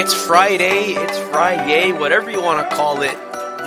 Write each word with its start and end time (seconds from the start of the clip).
It's 0.00 0.14
Friday, 0.14 0.92
it's 0.92 1.18
Friday, 1.30 1.90
whatever 1.90 2.30
you 2.30 2.40
want 2.40 2.70
to 2.70 2.76
call 2.76 3.02
it. 3.02 3.18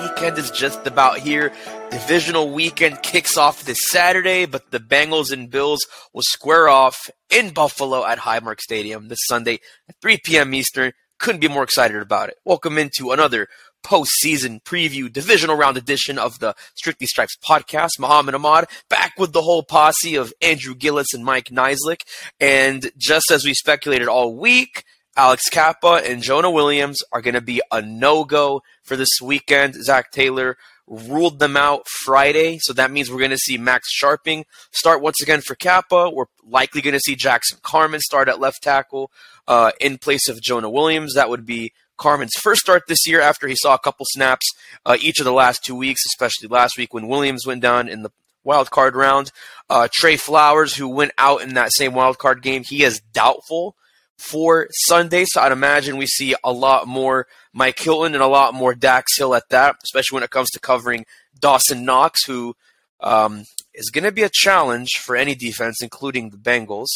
Weekend 0.01 0.37
is 0.37 0.49
just 0.49 0.87
about 0.87 1.17
here. 1.17 1.51
Divisional 1.89 2.53
weekend 2.53 3.03
kicks 3.03 3.35
off 3.35 3.65
this 3.65 3.91
Saturday, 3.91 4.45
but 4.45 4.71
the 4.71 4.79
Bengals 4.79 5.33
and 5.33 5.49
Bills 5.49 5.85
will 6.13 6.21
square 6.23 6.69
off 6.69 7.09
in 7.29 7.49
Buffalo 7.49 8.05
at 8.05 8.19
Highmark 8.19 8.61
Stadium 8.61 9.09
this 9.09 9.19
Sunday 9.23 9.59
at 9.89 9.95
3 10.01 10.19
p.m. 10.23 10.53
Eastern. 10.53 10.93
Couldn't 11.19 11.41
be 11.41 11.49
more 11.49 11.63
excited 11.63 12.01
about 12.01 12.29
it. 12.29 12.37
Welcome 12.45 12.77
into 12.77 13.11
another 13.11 13.49
postseason 13.85 14.63
preview 14.63 15.11
divisional 15.11 15.57
round 15.57 15.75
edition 15.75 16.17
of 16.17 16.39
the 16.39 16.55
Strictly 16.75 17.07
Stripes 17.07 17.35
podcast. 17.45 17.99
Muhammad 17.99 18.35
Ahmad 18.35 18.69
back 18.89 19.15
with 19.17 19.33
the 19.33 19.41
whole 19.41 19.63
posse 19.63 20.15
of 20.15 20.31
Andrew 20.41 20.75
Gillis 20.75 21.13
and 21.13 21.25
Mike 21.25 21.49
Niziolek. 21.49 22.03
And 22.39 22.89
just 22.97 23.31
as 23.31 23.43
we 23.43 23.53
speculated 23.53 24.07
all 24.07 24.33
week, 24.33 24.85
Alex 25.17 25.49
Cappa 25.49 26.01
and 26.05 26.21
Jonah 26.21 26.51
Williams 26.51 26.99
are 27.11 27.21
going 27.21 27.33
to 27.33 27.41
be 27.41 27.61
a 27.71 27.81
no 27.81 28.23
go 28.23 28.61
for 28.83 28.95
this 28.95 29.19
weekend. 29.21 29.75
Zac 29.75 30.11
Taylor 30.11 30.57
ruled 30.87 31.39
them 31.39 31.57
out 31.57 31.85
Friday, 32.03 32.59
so 32.61 32.73
that 32.73 32.91
means 32.91 33.11
we're 33.11 33.19
going 33.19 33.31
to 33.31 33.37
see 33.37 33.57
Max 33.57 33.89
Scharping 33.93 34.45
start 34.71 35.01
once 35.01 35.21
again 35.21 35.41
for 35.41 35.55
Cappa. 35.55 36.09
We're 36.09 36.25
likely 36.43 36.81
going 36.81 36.93
to 36.93 36.99
see 36.99 37.15
Jackson 37.15 37.59
Carman 37.61 37.99
start 37.99 38.29
at 38.29 38.39
left 38.39 38.63
tackle 38.63 39.11
uh, 39.47 39.71
in 39.79 39.97
place 39.97 40.29
of 40.29 40.41
Jonah 40.41 40.69
Williams. 40.69 41.13
That 41.15 41.29
would 41.29 41.45
be 41.45 41.73
Carman's 41.97 42.33
first 42.37 42.61
start 42.61 42.83
this 42.87 43.05
year 43.05 43.21
after 43.21 43.47
he 43.47 43.55
saw 43.55 43.75
a 43.75 43.79
couple 43.79 44.05
snaps 44.09 44.49
uh, 44.85 44.97
each 44.99 45.19
of 45.19 45.25
the 45.25 45.33
last 45.33 45.63
two 45.63 45.75
weeks, 45.75 46.05
especially 46.05 46.47
last 46.47 46.77
week 46.77 46.93
when 46.93 47.07
Williams 47.07 47.45
went 47.45 47.61
down 47.61 47.87
in 47.87 48.01
the 48.01 48.11
wild 48.43 48.71
card 48.71 48.95
round. 48.95 49.31
Uh, 49.69 49.87
Trey 49.91 50.15
Flowers, 50.15 50.75
who 50.75 50.87
went 50.87 51.11
out 51.17 51.41
in 51.41 51.53
that 51.53 51.71
same 51.73 51.93
wild 51.93 52.17
card 52.17 52.41
game, 52.41 52.63
he 52.63 52.83
is 52.83 53.01
doubtful 53.13 53.75
for 54.21 54.67
Sunday. 54.71 55.25
So 55.27 55.41
I'd 55.41 55.51
imagine 55.51 55.97
we 55.97 56.07
see 56.07 56.35
a 56.43 56.51
lot 56.51 56.87
more 56.87 57.27
Mike 57.53 57.79
Hilton 57.79 58.13
and 58.13 58.23
a 58.23 58.27
lot 58.27 58.53
more 58.53 58.75
Dax 58.75 59.17
Hill 59.17 59.35
at 59.35 59.49
that, 59.49 59.77
especially 59.83 60.17
when 60.17 60.23
it 60.23 60.29
comes 60.29 60.49
to 60.51 60.59
covering 60.59 61.05
Dawson 61.39 61.83
Knox, 61.83 62.25
who 62.25 62.55
um, 63.01 63.45
is 63.73 63.89
going 63.89 64.03
to 64.03 64.11
be 64.11 64.23
a 64.23 64.29
challenge 64.31 64.89
for 65.03 65.15
any 65.15 65.35
defense, 65.35 65.77
including 65.81 66.29
the 66.29 66.37
Bengals. 66.37 66.89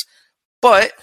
But 0.62 0.94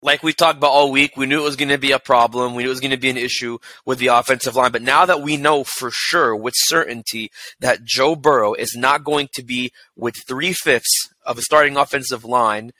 like 0.00 0.22
we 0.22 0.32
talked 0.32 0.58
about 0.58 0.70
all 0.70 0.92
week, 0.92 1.16
we 1.16 1.26
knew 1.26 1.40
it 1.40 1.44
was 1.44 1.56
going 1.56 1.68
to 1.70 1.78
be 1.78 1.92
a 1.92 1.98
problem. 1.98 2.54
We 2.54 2.62
knew 2.62 2.68
it 2.68 2.72
was 2.72 2.80
going 2.80 2.92
to 2.92 2.96
be 2.96 3.10
an 3.10 3.16
issue 3.16 3.58
with 3.84 3.98
the 3.98 4.08
offensive 4.08 4.56
line. 4.56 4.72
But 4.72 4.82
now 4.82 5.04
that 5.04 5.22
we 5.22 5.36
know 5.36 5.64
for 5.64 5.90
sure, 5.92 6.34
with 6.36 6.54
certainty, 6.56 7.30
that 7.60 7.84
Joe 7.84 8.14
Burrow 8.14 8.54
is 8.54 8.74
not 8.76 9.04
going 9.04 9.28
to 9.34 9.42
be 9.42 9.72
with 9.96 10.14
three 10.26 10.52
fifths 10.52 11.08
of 11.26 11.36
a 11.38 11.42
starting 11.42 11.76
offensive 11.76 12.24
line 12.24 12.72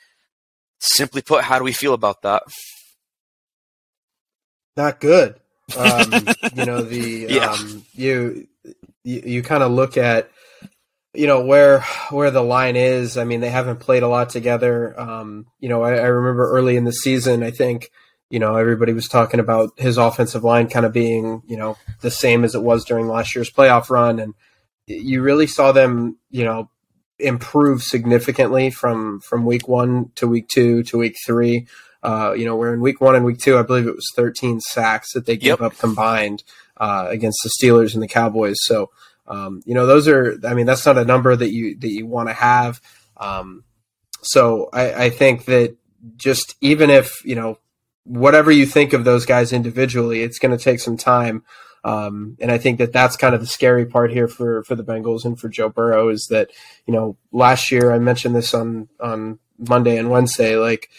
Simply 0.81 1.23
put, 1.23 1.45
how 1.45 1.59
do 1.59 1.65
we 1.65 1.73
feel 1.73 1.95
about 1.95 2.23
that? 2.23 2.43
Not 4.77 5.01
good. 5.01 5.35
Um, 5.77 6.13
you 6.55 6.65
know 6.65 6.83
the 6.83 7.27
yeah. 7.29 7.51
um, 7.51 7.85
you 7.95 8.47
you, 9.05 9.23
you 9.25 9.43
kind 9.43 9.63
of 9.63 9.73
look 9.73 9.97
at 9.97 10.31
you 11.15 11.27
know 11.27 11.45
where 11.45 11.81
where 12.11 12.31
the 12.31 12.43
line 12.43 12.77
is. 12.77 13.19
I 13.19 13.25
mean, 13.25 13.41
they 13.41 13.51
haven't 13.51 13.81
played 13.81 14.03
a 14.03 14.09
lot 14.09 14.31
together. 14.31 14.99
Um, 14.99 15.47
you 15.59 15.69
know, 15.69 15.83
I, 15.83 15.97
I, 15.97 16.07
remember 16.07 16.51
early 16.51 16.77
in 16.77 16.85
the 16.85 16.93
season, 16.93 17.43
I 17.43 17.51
think 17.51 17.91
you 18.31 18.39
know 18.39 18.57
everybody 18.57 18.93
was 18.93 19.09
talking 19.09 19.41
about 19.41 19.71
his 19.79 19.99
offensive 19.99 20.45
line 20.45 20.69
kind 20.69 20.87
of 20.87 20.93
being 20.93 21.43
you 21.47 21.57
know 21.57 21.77
the 22.01 22.11
same 22.11 22.45
as 22.45 22.55
it 22.55 22.63
was 22.63 22.85
during 22.85 23.09
last 23.09 23.35
year's 23.35 23.51
playoff 23.51 23.91
run, 23.91 24.21
and 24.21 24.35
you 24.87 25.23
really 25.23 25.47
saw 25.47 25.73
them 25.73 26.19
you 26.31 26.45
know 26.45 26.71
improve 27.19 27.83
significantly 27.83 28.71
from 28.71 29.21
from 29.21 29.45
week 29.45 29.69
one 29.69 30.11
to 30.15 30.27
week 30.27 30.49
two 30.49 30.83
to 30.85 30.99
week 30.99 31.17
three. 31.27 31.67
Uh, 32.03 32.33
you 32.37 32.45
know, 32.45 32.55
where 32.55 32.73
in 32.73 32.81
week 32.81 33.01
one 33.01 33.17
and 33.17 33.25
week 33.25 33.39
two, 33.39 33.59
I 33.59 33.63
believe 33.63 33.89
it 33.89 33.95
was 33.95 34.07
13 34.15 34.61
sacks 34.61 35.13
that 35.15 35.27
they 35.27 35.37
gave 35.37 35.61
yep. 35.61 35.61
up 35.61 35.79
combined 35.79 36.45
uh, 36.77 37.07
against 37.09 37.41
the 37.43 37.51
Steelers 37.51 37.93
and 37.93 38.01
the 38.01 38.07
Cowboys. 38.07 38.55
So, 38.61 38.91
um, 39.27 39.63
you 39.67 39.75
know, 39.75 39.85
those 39.85 40.07
are, 40.07 40.39
I 40.47 40.55
mean, 40.55 40.65
that's 40.65 40.87
not 40.87 40.97
a 40.97 41.05
number 41.05 41.35
that 41.35 41.51
you 41.51 41.77
that 41.79 41.91
you 41.91 42.07
want 42.07 42.29
to 42.29 42.35
have. 42.35 42.81
Um, 43.17 43.65
so, 44.23 44.69
I, 44.73 45.07
I 45.07 45.11
think 45.11 45.47
that 45.47 45.77
just 46.17 46.55
even 46.61 46.89
if 46.89 47.25
you 47.25 47.35
know 47.35 47.59
whatever 48.05 48.51
you 48.51 48.65
think 48.65 48.93
of 48.93 49.05
those 49.05 49.27
guys 49.27 49.53
individually, 49.53 50.23
it's 50.23 50.39
going 50.39 50.57
to 50.57 50.63
take 50.63 50.81
some 50.81 50.97
time 50.97 51.43
um, 51.85 52.37
and 52.41 52.51
I 52.51 52.59
think 52.59 52.79
that 52.79 52.93
that's 52.93 53.17
kind 53.17 53.35
of 53.35 53.41
the 53.41 53.47
scary 53.47 53.87
part 53.87 54.11
here 54.11 54.29
for 54.29 54.63
for 54.65 54.75
the 54.75 54.85
Bengals 54.85 55.25
and 55.25 55.39
for 55.39 55.49
Joe 55.49 55.69
Burrow 55.69 56.09
is 56.09 56.27
that 56.31 56.51
you 56.87 56.93
know 56.93 57.17
last 57.33 57.71
year 57.71 57.93
I 57.93 57.99
mentioned 57.99 58.35
this 58.35 58.55
on 58.55 58.89
on 59.01 59.39
Monday 59.59 59.97
and 59.97 60.11
Wednesday 60.11 60.57
like 60.57 60.91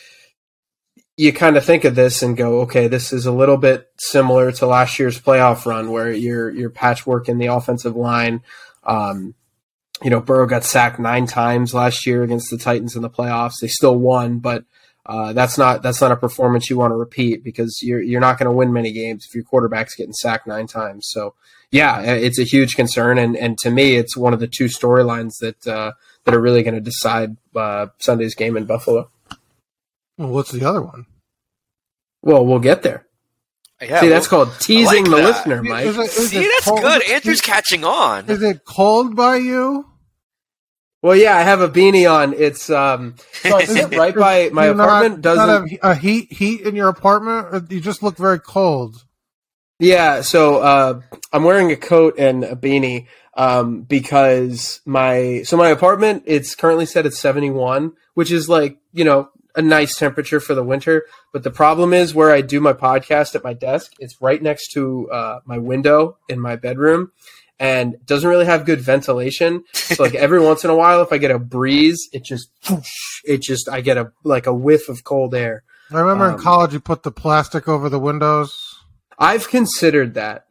you 1.17 1.34
kind 1.34 1.57
of 1.57 1.66
think 1.66 1.84
of 1.84 1.95
this 1.95 2.22
and 2.22 2.38
go 2.38 2.62
okay 2.62 2.88
this 2.88 3.12
is 3.12 3.25
a 3.25 3.31
little 3.31 3.57
bit 3.57 3.90
similar 3.97 4.51
to 4.53 4.66
last 4.66 5.00
year's 5.00 5.19
playoff 5.19 5.66
run 5.66 5.91
where 5.91 6.12
you're 6.12 6.50
you're 6.50 6.69
patchwork 6.69 7.28
in 7.28 7.38
the 7.38 7.47
offensive 7.47 7.96
line. 7.96 8.41
Um, 8.84 9.35
you 10.01 10.09
know 10.09 10.22
Burrow 10.22 10.47
got 10.47 10.63
sacked 10.63 11.00
nine 11.00 11.28
times 11.28 11.73
last 11.73 12.06
year 12.06 12.23
against 12.23 12.50
the 12.50 12.57
Titans 12.57 12.96
in 12.96 13.01
the 13.01 13.09
playoffs. 13.09 13.59
They 13.61 13.67
still 13.67 13.97
won, 13.97 14.40
but 14.40 14.63
uh, 15.09 15.34
that's 15.34 15.58
not 15.58 15.81
that's 15.81 16.00
not 16.02 16.12
a 16.12 16.16
performance 16.16 16.70
you 16.70 16.78
want 16.78 16.92
to 16.92 16.96
repeat 16.96 17.44
because 17.44 17.80
you're 17.81 18.02
you're 18.02 18.22
not 18.22 18.38
going 18.38 18.46
to 18.46 18.56
win 18.56 18.72
many 18.72 18.92
games 18.92 19.25
if 19.28 19.34
your 19.34 19.44
quarterback's 19.44 19.96
getting 19.96 20.14
sacked 20.14 20.46
nine 20.46 20.68
times. 20.68 21.08
So 21.09 21.34
yeah, 21.72 22.00
it's 22.02 22.38
a 22.40 22.44
huge 22.44 22.75
concern, 22.75 23.18
and 23.18 23.36
and 23.36 23.58
to 23.59 23.72
me, 23.72 23.96
it's 23.96 24.16
one 24.16 24.34
of 24.34 24.40
the 24.40 24.47
two 24.47 24.66
storylines 24.66 25.34
that 25.42 25.66
uh, 25.68 25.94
that 26.25 26.36
are 26.36 26.40
really 26.40 26.62
going 26.62 26.75
to 26.75 26.80
decide 26.81 27.38
uh, 27.56 27.88
Sunday's 28.00 28.36
game 28.36 28.56
in 28.56 28.66
Buffalo. 28.66 29.09
Well, 30.18 30.30
what's 30.30 30.52
the 30.52 30.64
other 30.64 30.81
one? 30.81 31.08
Well, 32.22 32.46
we'll 32.46 32.59
get 32.59 32.84
there. 32.84 33.08
Yeah, 33.81 34.02
See, 34.02 34.08
well, 34.08 34.09
that's 34.16 34.28
called 34.28 34.52
teasing 34.59 35.06
like 35.06 35.06
the 35.06 35.16
that. 35.18 35.24
listener, 35.24 35.64
Mike. 35.64 35.86
Is 35.86 35.97
it, 35.97 36.02
is 36.02 36.30
See, 36.30 36.40
that's 36.41 36.66
cold? 36.66 36.81
good. 36.81 37.09
Andrew's 37.09 37.41
catching 37.41 37.84
on. 37.86 38.30
Is 38.30 38.44
it 38.44 38.66
called 38.66 39.16
by 39.16 39.38
you? 39.38 39.86
Well, 41.01 41.15
yeah, 41.15 41.37
I 41.37 41.43
have 41.43 41.61
a 41.61 41.69
beanie 41.69 42.11
on. 42.11 42.33
It's 42.33 42.69
um, 42.69 43.15
so 43.31 43.55
I 43.55 43.65
sit 43.65 43.95
right 43.95 44.15
by 44.15 44.49
my 44.49 44.65
apartment. 44.65 45.15
Not, 45.15 45.21
doesn't 45.21 45.47
not 45.47 45.71
a, 45.83 45.91
a, 45.91 45.95
heat 45.95 46.31
heat 46.31 46.61
in 46.61 46.75
your 46.75 46.89
apartment? 46.89 47.71
You 47.71 47.79
just 47.79 48.03
look 48.03 48.17
very 48.17 48.39
cold. 48.39 49.05
Yeah, 49.79 50.21
so 50.21 50.59
uh, 50.59 51.01
I'm 51.31 51.43
wearing 51.45 51.71
a 51.71 51.77
coat 51.77 52.15
and 52.17 52.43
a 52.43 52.55
beanie 52.55 53.07
um, 53.35 53.81
because 53.83 54.81
my 54.85 55.43
so 55.43 55.55
my 55.55 55.69
apartment 55.69 56.23
it's 56.25 56.53
currently 56.53 56.85
set 56.85 57.05
at 57.05 57.13
71, 57.13 57.93
which 58.13 58.31
is 58.31 58.49
like 58.49 58.77
you 58.91 59.05
know 59.05 59.29
a 59.55 59.61
nice 59.61 59.95
temperature 59.95 60.39
for 60.39 60.53
the 60.53 60.63
winter. 60.63 61.05
But 61.33 61.43
the 61.43 61.51
problem 61.51 61.93
is 61.93 62.13
where 62.13 62.31
I 62.31 62.41
do 62.41 62.59
my 62.59 62.73
podcast 62.73 63.35
at 63.35 63.43
my 63.43 63.53
desk. 63.53 63.93
It's 63.99 64.21
right 64.21 64.41
next 64.41 64.71
to 64.73 65.09
uh, 65.11 65.39
my 65.45 65.57
window 65.57 66.17
in 66.27 66.39
my 66.39 66.55
bedroom, 66.55 67.11
and 67.59 67.95
doesn't 68.05 68.29
really 68.29 68.45
have 68.45 68.65
good 68.65 68.81
ventilation. 68.81 69.63
So 69.73 70.01
like 70.01 70.15
every 70.15 70.39
once 70.39 70.63
in 70.63 70.69
a 70.69 70.75
while, 70.75 71.01
if 71.01 71.11
I 71.11 71.17
get 71.17 71.31
a 71.31 71.39
breeze, 71.39 72.09
it 72.13 72.23
just 72.23 72.49
it 73.23 73.41
just 73.41 73.69
I 73.69 73.81
get 73.81 73.97
a 73.97 74.11
like 74.23 74.47
a 74.47 74.53
whiff 74.53 74.90
of 74.90 75.03
cold 75.03 75.35
air. 75.35 75.63
I 75.91 75.99
remember 75.99 76.25
um, 76.25 76.35
in 76.35 76.40
college 76.40 76.73
you 76.73 76.79
put 76.79 77.03
the 77.03 77.11
plastic 77.11 77.67
over 77.67 77.90
the 77.90 77.99
windows. 77.99 78.75
I've 79.17 79.49
considered 79.49 80.13
that, 80.13 80.45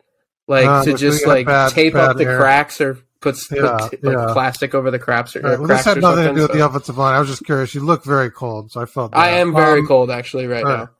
like 0.46 0.66
uh, 0.66 0.84
to 0.84 0.94
just 0.94 1.26
like 1.26 1.46
bad, 1.46 1.72
tape 1.72 1.94
bad 1.94 2.10
up 2.10 2.16
the 2.16 2.24
air. 2.24 2.38
cracks 2.38 2.80
or 2.80 2.98
put, 3.20 3.36
yeah, 3.50 3.88
put 3.90 4.00
yeah. 4.02 4.10
like 4.10 4.32
plastic 4.32 4.74
over 4.74 4.90
the 4.90 4.98
craps 4.98 5.36
or, 5.36 5.40
right. 5.40 5.58
well, 5.58 5.66
cracks 5.66 5.84
this 5.84 5.94
had 5.94 6.02
nothing 6.02 6.24
to 6.24 6.34
do 6.34 6.42
with 6.42 6.50
so. 6.50 6.56
the 6.56 6.66
offensive 6.66 6.98
line. 6.98 7.14
I 7.14 7.20
was 7.20 7.28
just 7.28 7.44
curious. 7.44 7.74
You 7.74 7.82
look 7.82 8.04
very 8.04 8.30
cold, 8.30 8.72
so 8.72 8.80
I 8.80 8.86
felt. 8.86 9.12
That. 9.12 9.18
I 9.18 9.30
am 9.38 9.54
very 9.54 9.80
um, 9.80 9.86
cold 9.86 10.10
actually 10.10 10.46
right, 10.46 10.64
right. 10.64 10.78
now. 10.78 10.90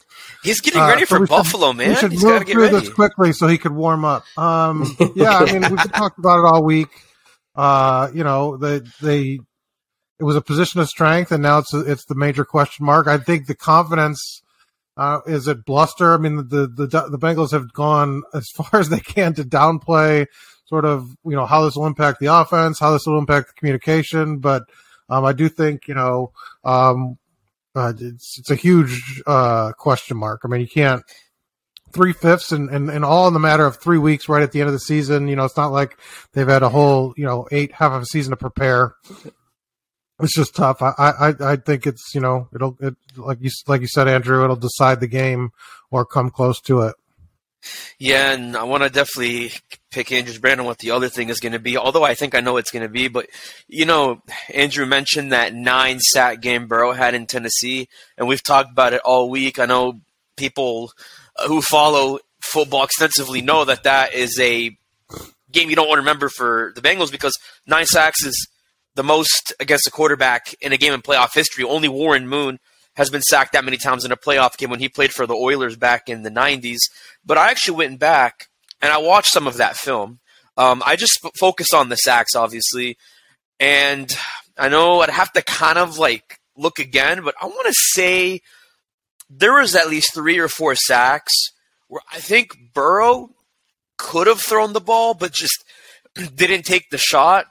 He's 0.43 0.61
getting 0.61 0.81
ready 0.81 1.03
uh, 1.03 1.07
so 1.07 1.19
for 1.19 1.27
Buffalo, 1.27 1.69
should, 1.69 1.77
man. 1.77 1.89
We 1.89 1.95
should 1.97 2.13
He's 2.13 2.25
move 2.25 2.47
through 2.47 2.63
ready. 2.63 2.81
this 2.81 2.89
quickly 2.89 3.33
so 3.33 3.49
he 3.49 3.59
could 3.59 3.73
warm 3.73 4.05
up. 4.05 4.25
Um, 4.39 4.97
yeah, 5.15 5.39
I 5.39 5.53
mean, 5.53 5.71
we've 5.71 5.93
talked 5.93 6.19
about 6.19 6.41
it 6.41 6.45
all 6.47 6.65
week. 6.65 6.91
Uh, 7.55 8.11
you 8.15 8.25
know, 8.25 8.57
they 8.57 8.81
they 9.03 9.41
it 10.21 10.25
was 10.25 10.37
a 10.37 10.41
position 10.41 10.81
of 10.81 10.89
strength, 10.89 11.33
and 11.33 11.43
now 11.43 11.59
it's 11.59 11.73
a, 11.75 11.81
it's 11.81 12.05
the 12.07 12.15
major 12.15 12.45
question 12.45 12.87
mark. 12.87 13.07
I 13.07 13.19
think 13.19 13.47
the 13.47 13.55
confidence 13.55 14.43
uh, 14.97 15.21
is 15.27 15.49
it 15.49 15.65
bluster. 15.65 16.15
I 16.15 16.19
mean, 16.19 16.37
the, 16.37 16.67
the 16.67 16.87
the 16.87 17.19
Bengals 17.19 17.53
have 17.53 17.73
gone 17.73 18.23
as 18.35 18.49
far 18.51 18.69
as 18.81 18.89
they 18.89 19.01
can 19.01 19.35
to 19.35 19.45
downplay 19.45 20.27
sort 20.69 20.85
of 20.85 21.17
you 21.25 21.37
know 21.37 21.47
how 21.47 21.65
this 21.65 21.77
will 21.77 21.87
impact 21.87 22.21
the 22.21 22.27
offense, 22.27 22.79
how 22.79 22.93
this 22.93 23.07
will 23.07 23.19
impact 23.19 23.49
the 23.49 23.55
communication, 23.55 24.39
but 24.39 24.63
Um, 25.11 25.25
I 25.25 25.33
do 25.33 25.49
think 25.49 25.89
you 25.89 25.95
know 25.95 26.33
um, 26.65 27.19
uh, 27.75 27.93
it's 27.99 28.39
it's 28.39 28.51
a 28.51 28.55
huge 28.55 29.23
uh, 29.27 29.73
question 29.73 30.17
mark. 30.17 30.43
I 30.45 30.49
mean, 30.49 30.61
you 30.61 30.69
can't 30.69 31.03
three 31.93 32.13
fifths 32.13 32.53
and, 32.53 32.69
and, 32.69 32.91
and 32.91 33.05
all 33.05 33.27
in 33.29 33.33
the 33.33 33.41
matter 33.41 33.65
of 33.65 33.81
three 33.81 33.97
weeks 33.97 34.29
right 34.29 34.43
at 34.43 34.53
the 34.53 34.61
end 34.61 34.69
of 34.69 34.75
the 34.75 34.79
season. 34.79 35.29
You 35.29 35.37
know, 35.37 35.47
it's 35.47 35.57
not 35.57 35.73
like 35.73 35.97
they've 36.33 36.47
had 36.47 36.63
a 36.63 36.69
whole, 36.69 37.15
you 37.17 37.25
know, 37.25 37.49
eight 37.51 37.73
half 37.73 37.93
of 37.93 38.03
a 38.03 38.07
season 38.07 38.33
to 38.33 38.37
prepare. 38.37 38.95
It's 40.21 40.35
just 40.35 40.55
tough. 40.55 40.83
I, 40.83 40.93
I, 40.99 41.53
I 41.53 41.57
think 41.57 41.87
it's, 41.87 42.15
you 42.15 42.21
know, 42.21 42.49
it'll, 42.55 42.77
it, 42.81 42.95
like 43.17 43.39
you, 43.41 43.51
like 43.67 43.81
you 43.81 43.89
said, 43.89 44.07
Andrew, 44.07 44.45
it'll 44.45 44.57
decide 44.57 45.01
the 45.01 45.07
game 45.07 45.51
or 45.91 46.05
come 46.05 46.29
close 46.29 46.61
to 46.63 46.83
it. 46.83 46.95
Yeah, 47.99 48.33
and 48.33 48.57
I 48.57 48.63
want 48.65 48.85
to 48.85 48.91
definitely 48.91 49.53
pick 49.91 50.13
Andrew's 50.13 50.39
brand 50.39 50.61
on 50.61 50.67
what 50.67 50.79
the 50.79 50.93
other 50.93 51.09
thing 51.09 51.29
is 51.29 51.41
going 51.41 51.53
to 51.53 51.59
be. 51.59 51.77
Although 51.77 52.05
I 52.05 52.15
think 52.15 52.35
I 52.35 52.41
know 52.41 52.57
it's 52.57 52.71
going 52.71 52.85
to 52.85 52.89
be, 52.89 53.09
but 53.09 53.27
you 53.67 53.85
know, 53.85 54.23
Andrew 54.55 54.87
mentioned 54.87 55.33
that 55.33 55.55
nine 55.55 55.99
sack 56.01 56.41
game 56.41 56.69
Burrow 56.69 56.93
had 56.93 57.15
in 57.15 57.27
Tennessee, 57.27 57.89
and 58.17 58.29
we've 58.29 58.43
talked 58.43 58.71
about 58.71 58.93
it 58.93 59.03
all 59.05 59.29
week. 59.29 59.59
I 59.59 59.67
know 59.67 60.01
people 60.37 60.93
who 61.47 61.61
follow 61.61 62.21
football 62.41 62.85
extensively 62.85 63.43
know 63.43 63.65
that 63.65 63.83
that 63.83 64.15
is 64.15 64.39
a 64.41 64.77
game 65.51 65.71
you 65.71 65.77
don't 65.77 65.89
want 65.89 65.99
to 65.99 66.03
remember 66.03 66.29
for 66.29 66.73
the 66.75 66.81
Bengals 66.81 67.11
because 67.11 67.35
nine 67.67 67.87
sacks 67.87 68.23
is 68.25 68.49
the 68.95 69.03
most 69.03 69.53
against 69.61 69.87
a 69.87 69.91
quarterback 69.91 70.55
in 70.61 70.73
a 70.73 70.77
game 70.77 70.93
in 70.93 71.03
playoff 71.03 71.35
history. 71.35 71.65
Only 71.65 71.89
Warren 71.89 72.29
Moon 72.29 72.59
has 72.99 73.11
been 73.11 73.23
sacked 73.23 73.53
that 73.53 73.65
many 73.65 73.77
times 73.77 74.05
in 74.05 74.11
a 74.11 74.17
playoff 74.17 74.57
game 74.57 74.71
when 74.71 74.81
he 74.81 74.89
played 74.89 75.13
for 75.13 75.25
the 75.25 75.35
Oilers 75.35 75.77
back 75.77 76.09
in 76.09 76.25
the 76.25 76.31
90s. 76.31 76.79
But 77.29 77.37
I 77.39 77.51
actually 77.51 77.77
went 77.77 78.01
back 78.01 78.49
and 78.81 78.91
I 78.91 78.99
watched 78.99 79.33
some 79.33 79.47
of 79.47 79.59
that 79.59 79.77
film. 79.77 80.19
Um, 80.57 80.83
I 80.85 80.97
just 80.97 81.21
f- 81.23 81.31
focused 81.39 81.75
on 81.75 81.91
the 81.91 81.97
sacks, 81.97 82.35
obviously. 82.35 82.97
And 83.61 84.11
I 84.57 84.71
know 84.71 85.03
I'd 85.03 85.11
have 85.11 85.33
to 85.35 85.43
kind 85.43 85.79
of 85.79 85.99
like 85.99 86.41
look 86.57 86.79
again, 86.79 87.23
but 87.23 87.35
I 87.41 87.47
want 87.47 87.67
to 87.67 87.75
say 87.75 88.41
there 89.29 89.53
was 89.53 89.77
at 89.77 89.91
least 89.91 90.15
three 90.15 90.39
or 90.39 90.49
four 90.49 90.75
sacks 90.75 91.33
where 91.89 92.01
I 92.11 92.19
think 92.19 92.57
Burrow 92.73 93.31
could 93.99 94.27
have 94.27 94.41
thrown 94.41 94.73
the 94.73 94.81
ball, 94.81 95.13
but 95.13 95.33
just 95.33 95.65
didn't 96.35 96.63
take 96.63 96.89
the 96.91 96.99
shot. 96.99 97.45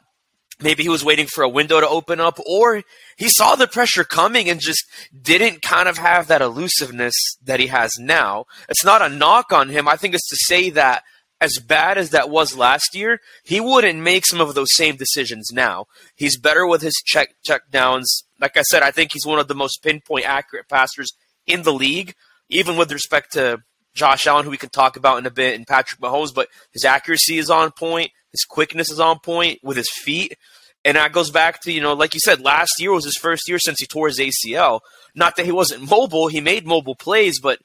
Maybe 0.60 0.84
he 0.84 0.90
was 0.90 1.06
waiting 1.06 1.28
for 1.28 1.44
a 1.44 1.50
window 1.50 1.80
to 1.80 1.88
open 1.88 2.20
up, 2.20 2.40
or 2.46 2.82
he 3.16 3.30
saw 3.30 3.56
the 3.56 3.68
pressure 3.68 4.04
coming 4.04 4.50
and 4.50 4.60
just 4.60 4.84
didn't 5.20 5.62
kind 5.62 5.88
of 5.88 6.00
have 6.00 6.28
that 6.28 6.42
elusiveness 6.42 7.14
that 7.44 7.60
he 7.60 7.68
has 7.68 7.92
now. 8.00 8.46
It's 8.68 8.84
not 8.84 9.04
a 9.04 9.10
knock 9.10 9.52
on 9.52 9.70
him. 9.70 9.88
I 9.88 9.98
think 9.98 10.16
it's 10.16 10.30
to 10.30 10.38
say 10.48 10.72
that 10.72 11.04
as 11.40 11.60
bad 11.60 12.00
as 12.00 12.10
that 12.10 12.32
was 12.32 12.58
last 12.58 12.96
year, 12.96 13.20
he 13.44 13.60
wouldn't 13.60 14.00
make 14.00 14.26
some 14.26 14.42
of 14.42 14.56
those 14.56 14.74
same 14.74 14.96
decisions 14.96 15.52
now. 15.54 15.86
He's 16.16 16.40
better 16.40 16.66
with 16.66 16.82
his 16.82 16.96
check 17.06 17.36
check 17.46 17.70
downs. 17.70 18.24
Like 18.42 18.58
I 18.58 18.64
said, 18.64 18.82
I 18.82 18.90
think 18.90 19.12
he's 19.14 19.26
one 19.26 19.40
of 19.40 19.48
the 19.48 19.56
most 19.56 19.84
pinpoint 19.84 20.26
accurate 20.26 20.68
passers 20.68 21.12
in 21.46 21.62
the 21.62 21.74
league, 21.74 22.16
even 22.50 22.78
with 22.78 22.92
respect 22.92 23.34
to 23.34 23.60
Josh 23.98 24.28
Allen, 24.28 24.46
who 24.46 24.52
we 24.52 24.58
can 24.58 24.70
talk 24.70 24.96
about 24.96 25.18
in 25.18 25.26
a 25.26 25.32
bit, 25.32 25.56
and 25.56 25.68
Patrick 25.68 26.00
Mahomes. 26.00 26.34
But 26.34 26.48
his 26.72 26.86
accuracy 26.86 27.38
is 27.38 27.50
on 27.50 27.72
point, 27.72 28.12
his 28.32 28.46
quickness 28.46 28.92
is 28.92 29.00
on 29.00 29.20
point 29.20 29.60
with 29.64 29.78
his 29.78 29.90
feet. 29.92 30.38
And 30.86 30.96
that 30.96 31.12
goes 31.12 31.32
back 31.32 31.62
to, 31.64 31.72
you 31.72 31.82
know, 31.82 31.94
like 31.94 32.14
you 32.14 32.22
said, 32.24 32.40
last 32.40 32.72
year 32.80 32.94
was 32.94 33.04
his 33.04 33.18
first 33.18 33.50
year 33.50 33.60
since 33.60 33.80
he 33.80 33.86
tore 33.86 34.08
his 34.08 34.20
ACL. 34.20 34.80
Not 35.16 35.36
that 35.36 35.46
he 35.46 35.52
wasn't 35.52 35.90
mobile, 35.90 36.28
he 36.28 36.40
made 36.40 36.66
mobile 36.66 36.96
plays, 36.96 37.42
but 37.42 37.60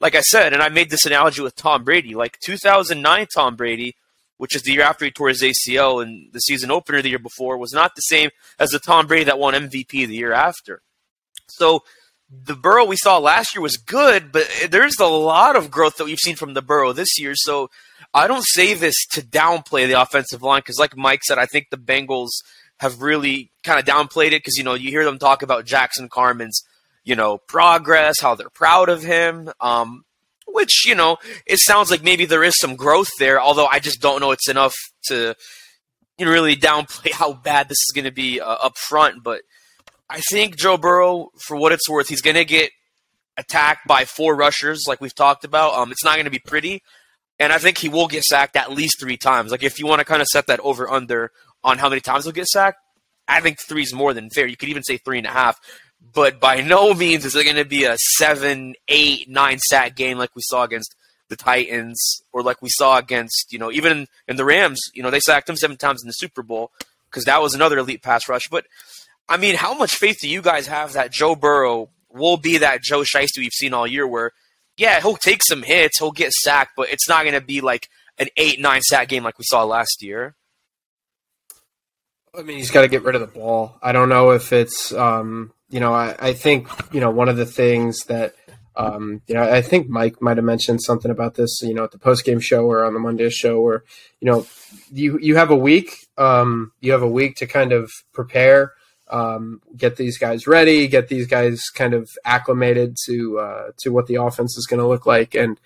like 0.00 0.14
I 0.14 0.20
said, 0.20 0.52
and 0.52 0.62
I 0.62 0.68
made 0.68 0.90
this 0.90 1.06
analogy 1.06 1.40
with 1.40 1.56
Tom 1.56 1.84
Brady, 1.84 2.14
like 2.14 2.38
2009 2.44 3.26
Tom 3.34 3.56
Brady, 3.56 3.94
which 4.36 4.54
is 4.54 4.62
the 4.62 4.72
year 4.72 4.82
after 4.82 5.06
he 5.06 5.10
tore 5.10 5.28
his 5.28 5.42
ACL 5.42 6.02
and 6.02 6.30
the 6.32 6.40
season 6.40 6.70
opener 6.70 7.00
the 7.00 7.08
year 7.08 7.18
before, 7.18 7.56
was 7.56 7.72
not 7.72 7.94
the 7.94 8.02
same 8.02 8.30
as 8.58 8.70
the 8.70 8.78
Tom 8.78 9.06
Brady 9.06 9.24
that 9.24 9.38
won 9.38 9.54
MVP 9.54 10.06
the 10.06 10.14
year 10.14 10.32
after. 10.32 10.82
So 11.48 11.82
the 12.30 12.54
Burrow 12.54 12.84
we 12.84 12.96
saw 12.96 13.18
last 13.18 13.54
year 13.54 13.62
was 13.62 13.76
good, 13.76 14.32
but 14.32 14.48
there's 14.68 14.98
a 14.98 15.06
lot 15.06 15.56
of 15.56 15.70
growth 15.70 15.96
that 15.96 16.04
we've 16.04 16.18
seen 16.18 16.36
from 16.36 16.54
the 16.54 16.62
Burrow 16.62 16.92
this 16.92 17.18
year. 17.18 17.34
So 17.36 17.70
I 18.12 18.26
don't 18.26 18.44
say 18.44 18.74
this 18.74 18.94
to 19.12 19.22
downplay 19.22 19.86
the 19.86 20.00
offensive 20.00 20.42
line 20.42 20.60
because, 20.60 20.78
like 20.78 20.96
Mike 20.96 21.22
said, 21.22 21.38
I 21.38 21.46
think 21.46 21.68
the 21.70 21.76
Bengals 21.76 22.30
have 22.78 23.00
really 23.00 23.50
kind 23.62 23.78
of 23.78 23.86
downplayed 23.86 24.28
it 24.28 24.42
because 24.42 24.56
you 24.56 24.64
know 24.64 24.74
you 24.74 24.90
hear 24.90 25.04
them 25.04 25.18
talk 25.18 25.42
about 25.42 25.64
Jackson 25.64 26.08
Carman's 26.08 26.62
you 27.04 27.14
know 27.14 27.38
progress, 27.38 28.20
how 28.20 28.34
they're 28.34 28.50
proud 28.50 28.88
of 28.88 29.02
him. 29.02 29.50
Um, 29.60 30.04
which 30.48 30.86
you 30.86 30.94
know 30.94 31.18
it 31.46 31.58
sounds 31.58 31.90
like 31.90 32.02
maybe 32.02 32.24
there 32.24 32.44
is 32.44 32.58
some 32.58 32.76
growth 32.76 33.10
there, 33.18 33.40
although 33.40 33.66
I 33.66 33.78
just 33.78 34.00
don't 34.00 34.20
know 34.20 34.32
it's 34.32 34.48
enough 34.48 34.74
to 35.08 35.34
you 36.18 36.24
know, 36.24 36.32
really 36.32 36.56
downplay 36.56 37.12
how 37.12 37.34
bad 37.34 37.68
this 37.68 37.78
is 37.78 37.92
going 37.94 38.04
to 38.04 38.10
be 38.10 38.40
uh, 38.40 38.46
up 38.46 38.76
front. 38.78 39.22
But 39.22 39.42
I 40.08 40.20
think 40.30 40.56
Joe 40.56 40.76
Burrow, 40.76 41.30
for 41.46 41.56
what 41.56 41.72
it's 41.72 41.88
worth, 41.88 42.08
he's 42.08 42.22
going 42.22 42.36
to 42.36 42.44
get 42.44 42.70
attacked 43.36 43.86
by 43.86 44.04
four 44.04 44.34
rushers, 44.34 44.84
like 44.86 45.00
we've 45.00 45.14
talked 45.14 45.44
about. 45.44 45.74
Um, 45.74 45.92
it's 45.92 46.04
not 46.04 46.14
going 46.14 46.24
to 46.24 46.30
be 46.30 46.38
pretty, 46.38 46.82
and 47.38 47.52
I 47.52 47.58
think 47.58 47.78
he 47.78 47.88
will 47.88 48.08
get 48.08 48.22
sacked 48.22 48.56
at 48.56 48.72
least 48.72 49.00
three 49.00 49.16
times. 49.16 49.50
Like 49.50 49.62
if 49.62 49.78
you 49.78 49.86
want 49.86 50.00
to 50.00 50.04
kind 50.04 50.22
of 50.22 50.28
set 50.28 50.46
that 50.46 50.60
over 50.60 50.88
under 50.88 51.32
on 51.64 51.78
how 51.78 51.88
many 51.88 52.00
times 52.00 52.24
he'll 52.24 52.32
get 52.32 52.46
sacked, 52.46 52.78
I 53.28 53.40
think 53.40 53.58
three 53.60 53.82
is 53.82 53.92
more 53.92 54.14
than 54.14 54.30
fair. 54.30 54.46
You 54.46 54.56
could 54.56 54.68
even 54.68 54.84
say 54.84 54.98
three 54.98 55.18
and 55.18 55.26
a 55.26 55.30
half. 55.30 55.58
But 56.14 56.40
by 56.40 56.60
no 56.60 56.94
means 56.94 57.24
is 57.24 57.34
it 57.34 57.44
going 57.44 57.56
to 57.56 57.64
be 57.64 57.84
a 57.84 57.96
seven, 57.98 58.74
eight, 58.88 59.28
nine 59.28 59.58
sack 59.58 59.96
game 59.96 60.18
like 60.18 60.34
we 60.36 60.42
saw 60.44 60.62
against 60.62 60.94
the 61.28 61.36
Titans 61.36 62.22
or 62.32 62.42
like 62.42 62.62
we 62.62 62.68
saw 62.70 62.98
against, 62.98 63.52
you 63.52 63.58
know, 63.58 63.72
even 63.72 64.06
in, 64.28 64.36
the 64.36 64.44
Rams. 64.44 64.80
You 64.94 65.02
know, 65.02 65.10
they 65.10 65.20
sacked 65.20 65.48
him 65.48 65.56
seven 65.56 65.76
times 65.76 66.02
in 66.02 66.06
the 66.06 66.12
Super 66.12 66.42
Bowl 66.42 66.70
because 67.10 67.24
that 67.24 67.42
was 67.42 67.54
another 67.54 67.78
elite 67.78 68.02
pass 68.02 68.28
rush. 68.28 68.48
But 68.48 68.66
I 69.28 69.36
mean, 69.36 69.56
how 69.56 69.74
much 69.74 69.96
faith 69.96 70.20
do 70.20 70.28
you 70.28 70.40
guys 70.40 70.66
have 70.68 70.92
that 70.92 71.12
Joe 71.12 71.34
Burrow 71.34 71.90
will 72.10 72.36
be 72.36 72.58
that 72.58 72.82
Joe 72.82 73.00
Shiesty 73.00 73.38
we've 73.38 73.52
seen 73.52 73.74
all 73.74 73.86
year 73.86 74.06
where, 74.06 74.32
yeah, 74.76 75.00
he'll 75.00 75.16
take 75.16 75.42
some 75.42 75.62
hits, 75.62 75.98
he'll 75.98 76.12
get 76.12 76.32
sacked, 76.32 76.72
but 76.76 76.90
it's 76.90 77.08
not 77.08 77.24
going 77.24 77.34
to 77.34 77.44
be 77.44 77.60
like 77.60 77.88
an 78.18 78.28
8 78.36 78.60
9 78.60 78.82
sack 78.82 79.08
game 79.08 79.24
like 79.24 79.38
we 79.38 79.44
saw 79.44 79.64
last 79.64 80.02
year? 80.02 80.36
I 82.36 82.42
mean, 82.42 82.58
he's 82.58 82.70
got 82.70 82.82
to 82.82 82.88
get 82.88 83.02
rid 83.02 83.14
of 83.14 83.20
the 83.22 83.26
ball. 83.26 83.78
I 83.82 83.92
don't 83.92 84.08
know 84.08 84.30
if 84.30 84.52
it's, 84.52 84.92
um, 84.92 85.52
you 85.70 85.80
know, 85.80 85.92
I, 85.92 86.14
I 86.18 86.32
think, 86.34 86.68
you 86.92 87.00
know, 87.00 87.10
one 87.10 87.28
of 87.28 87.36
the 87.36 87.46
things 87.46 88.04
that, 88.04 88.34
um, 88.76 89.22
you 89.26 89.34
know, 89.34 89.42
I 89.42 89.62
think 89.62 89.88
Mike 89.88 90.20
might 90.20 90.36
have 90.36 90.44
mentioned 90.44 90.82
something 90.82 91.10
about 91.10 91.34
this, 91.34 91.62
you 91.62 91.72
know, 91.72 91.84
at 91.84 91.92
the 91.92 91.98
post 91.98 92.26
game 92.26 92.40
show 92.40 92.66
or 92.66 92.84
on 92.84 92.92
the 92.92 93.00
Monday 93.00 93.30
show, 93.30 93.60
where 93.60 93.84
you 94.20 94.30
know, 94.30 94.46
you 94.92 95.18
you 95.18 95.36
have 95.36 95.50
a 95.50 95.56
week, 95.56 96.06
um, 96.18 96.72
you 96.80 96.92
have 96.92 97.02
a 97.02 97.08
week 97.08 97.36
to 97.36 97.46
kind 97.46 97.72
of 97.72 97.90
prepare 98.12 98.74
um, 99.08 99.60
get 99.76 99.96
these 99.96 100.18
guys 100.18 100.46
ready, 100.46 100.88
get 100.88 101.08
these 101.08 101.26
guys 101.26 101.62
kind 101.74 101.94
of 101.94 102.10
acclimated 102.24 102.96
to 103.06 103.38
uh, 103.38 103.70
to 103.78 103.90
what 103.90 104.06
the 104.06 104.16
offense 104.16 104.56
is 104.56 104.66
going 104.66 104.80
to 104.80 104.86
look 104.86 105.06
like. 105.06 105.34
And 105.34 105.60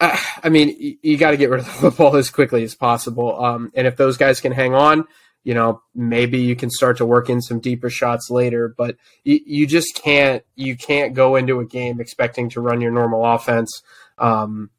uh, 0.00 0.18
I 0.42 0.48
mean, 0.48 0.76
you, 0.78 0.96
you 1.02 1.16
got 1.16 1.30
to 1.32 1.36
get 1.36 1.50
rid 1.50 1.60
of 1.60 1.66
the 1.66 1.72
football 1.90 2.16
as 2.16 2.30
quickly 2.30 2.62
as 2.62 2.74
possible. 2.74 3.42
Um, 3.42 3.72
and 3.74 3.86
if 3.86 3.96
those 3.96 4.16
guys 4.16 4.40
can 4.40 4.52
hang 4.52 4.74
on, 4.74 5.06
you 5.44 5.54
know, 5.54 5.82
maybe 5.94 6.38
you 6.38 6.56
can 6.56 6.70
start 6.70 6.96
to 6.98 7.06
work 7.06 7.28
in 7.28 7.42
some 7.42 7.60
deeper 7.60 7.90
shots 7.90 8.30
later. 8.30 8.74
But 8.76 8.96
you, 9.24 9.40
you 9.44 9.66
just 9.66 9.94
can't 9.94 10.42
you 10.56 10.76
can't 10.76 11.14
go 11.14 11.36
into 11.36 11.60
a 11.60 11.66
game 11.66 12.00
expecting 12.00 12.50
to 12.50 12.60
run 12.60 12.80
your 12.80 12.92
normal 12.92 13.24
offense. 13.24 13.82
Um, 14.18 14.70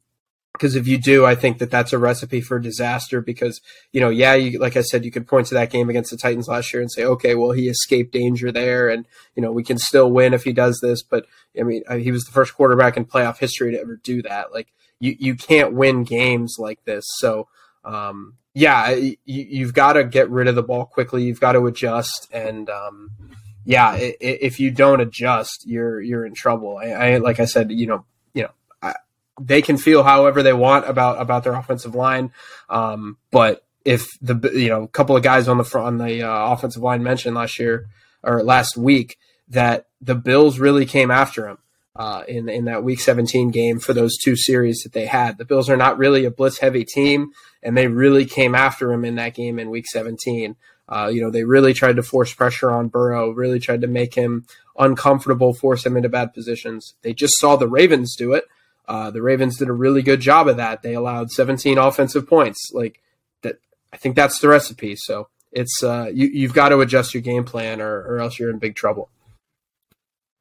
because 0.56 0.74
if 0.74 0.86
you 0.88 0.98
do, 0.98 1.24
I 1.26 1.34
think 1.34 1.58
that 1.58 1.70
that's 1.70 1.92
a 1.92 1.98
recipe 1.98 2.40
for 2.40 2.58
disaster. 2.58 3.20
Because 3.20 3.60
you 3.92 4.00
know, 4.00 4.08
yeah, 4.08 4.34
you, 4.34 4.58
like 4.58 4.76
I 4.76 4.82
said, 4.82 5.04
you 5.04 5.10
could 5.10 5.26
point 5.26 5.46
to 5.48 5.54
that 5.54 5.70
game 5.70 5.88
against 5.90 6.10
the 6.10 6.16
Titans 6.16 6.48
last 6.48 6.72
year 6.72 6.80
and 6.80 6.90
say, 6.90 7.04
okay, 7.04 7.34
well, 7.34 7.52
he 7.52 7.68
escaped 7.68 8.12
danger 8.12 8.50
there, 8.50 8.88
and 8.88 9.06
you 9.34 9.42
know, 9.42 9.52
we 9.52 9.62
can 9.62 9.78
still 9.78 10.10
win 10.10 10.34
if 10.34 10.44
he 10.44 10.52
does 10.52 10.80
this. 10.82 11.02
But 11.02 11.26
I 11.58 11.62
mean, 11.62 11.82
he 11.98 12.10
was 12.10 12.24
the 12.24 12.32
first 12.32 12.54
quarterback 12.54 12.96
in 12.96 13.04
playoff 13.04 13.38
history 13.38 13.72
to 13.72 13.80
ever 13.80 13.96
do 13.96 14.22
that. 14.22 14.52
Like, 14.52 14.68
you 14.98 15.16
you 15.18 15.34
can't 15.34 15.74
win 15.74 16.04
games 16.04 16.56
like 16.58 16.84
this. 16.84 17.04
So, 17.18 17.48
um, 17.84 18.34
yeah, 18.54 18.90
you, 18.90 19.16
you've 19.24 19.74
got 19.74 19.94
to 19.94 20.04
get 20.04 20.30
rid 20.30 20.48
of 20.48 20.54
the 20.54 20.62
ball 20.62 20.86
quickly. 20.86 21.24
You've 21.24 21.40
got 21.40 21.52
to 21.52 21.66
adjust, 21.66 22.28
and 22.32 22.70
um, 22.70 23.10
yeah, 23.66 23.96
if 23.98 24.60
you 24.60 24.70
don't 24.70 25.00
adjust, 25.00 25.64
you're 25.66 26.00
you're 26.00 26.24
in 26.24 26.34
trouble. 26.34 26.78
I, 26.78 26.90
I 26.90 27.16
like 27.18 27.40
I 27.40 27.44
said, 27.44 27.70
you 27.70 27.86
know, 27.86 27.86
you 27.86 27.86
know 27.88 28.04
they 29.40 29.62
can 29.62 29.76
feel 29.76 30.02
however 30.02 30.42
they 30.42 30.52
want 30.52 30.88
about 30.88 31.20
about 31.20 31.44
their 31.44 31.54
offensive 31.54 31.94
line. 31.94 32.32
Um, 32.68 33.18
but 33.30 33.64
if 33.84 34.18
the 34.20 34.50
you 34.54 34.68
know 34.68 34.82
a 34.84 34.88
couple 34.88 35.16
of 35.16 35.22
guys 35.22 35.48
on 35.48 35.58
the 35.58 35.64
front 35.64 35.86
on 35.86 35.98
the 35.98 36.22
uh, 36.22 36.52
offensive 36.52 36.82
line 36.82 37.02
mentioned 37.02 37.36
last 37.36 37.58
year 37.58 37.88
or 38.22 38.42
last 38.42 38.76
week 38.76 39.18
that 39.48 39.86
the 40.00 40.14
Bills 40.14 40.58
really 40.58 40.86
came 40.86 41.10
after 41.10 41.48
him 41.48 41.58
uh, 41.94 42.24
in 42.26 42.48
in 42.48 42.64
that 42.64 42.82
Week 42.82 43.00
17 43.00 43.50
game 43.50 43.78
for 43.78 43.92
those 43.92 44.16
two 44.18 44.36
series 44.36 44.82
that 44.82 44.92
they 44.92 45.06
had. 45.06 45.38
The 45.38 45.44
Bills 45.44 45.70
are 45.70 45.76
not 45.76 45.98
really 45.98 46.24
a 46.24 46.30
blitz 46.30 46.58
heavy 46.58 46.84
team, 46.84 47.32
and 47.62 47.76
they 47.76 47.86
really 47.86 48.24
came 48.24 48.54
after 48.54 48.92
him 48.92 49.04
in 49.04 49.14
that 49.16 49.34
game 49.34 49.58
in 49.58 49.70
Week 49.70 49.86
17. 49.86 50.56
Uh, 50.88 51.10
you 51.12 51.20
know, 51.20 51.30
they 51.30 51.44
really 51.44 51.74
tried 51.74 51.96
to 51.96 52.02
force 52.02 52.32
pressure 52.32 52.70
on 52.70 52.88
Burrow, 52.88 53.30
really 53.30 53.58
tried 53.58 53.80
to 53.80 53.88
make 53.88 54.14
him 54.14 54.46
uncomfortable, 54.78 55.52
force 55.52 55.84
him 55.84 55.96
into 55.96 56.08
bad 56.08 56.32
positions. 56.32 56.94
They 57.02 57.12
just 57.12 57.34
saw 57.38 57.56
the 57.56 57.68
Ravens 57.68 58.14
do 58.14 58.32
it. 58.34 58.44
Uh, 58.88 59.10
the 59.10 59.22
Ravens 59.22 59.58
did 59.58 59.68
a 59.68 59.72
really 59.72 60.02
good 60.02 60.20
job 60.20 60.48
of 60.48 60.58
that. 60.58 60.82
They 60.82 60.94
allowed 60.94 61.30
17 61.30 61.78
offensive 61.78 62.28
points. 62.28 62.70
Like 62.72 63.00
that, 63.42 63.58
I 63.92 63.96
think 63.96 64.16
that's 64.16 64.38
the 64.38 64.48
recipe. 64.48 64.94
So 64.96 65.28
it's 65.52 65.82
uh, 65.82 66.10
you, 66.12 66.28
you've 66.28 66.54
got 66.54 66.68
to 66.70 66.80
adjust 66.80 67.14
your 67.14 67.22
game 67.22 67.44
plan, 67.44 67.80
or, 67.80 68.02
or 68.02 68.18
else 68.18 68.38
you're 68.38 68.50
in 68.50 68.58
big 68.58 68.76
trouble. 68.76 69.10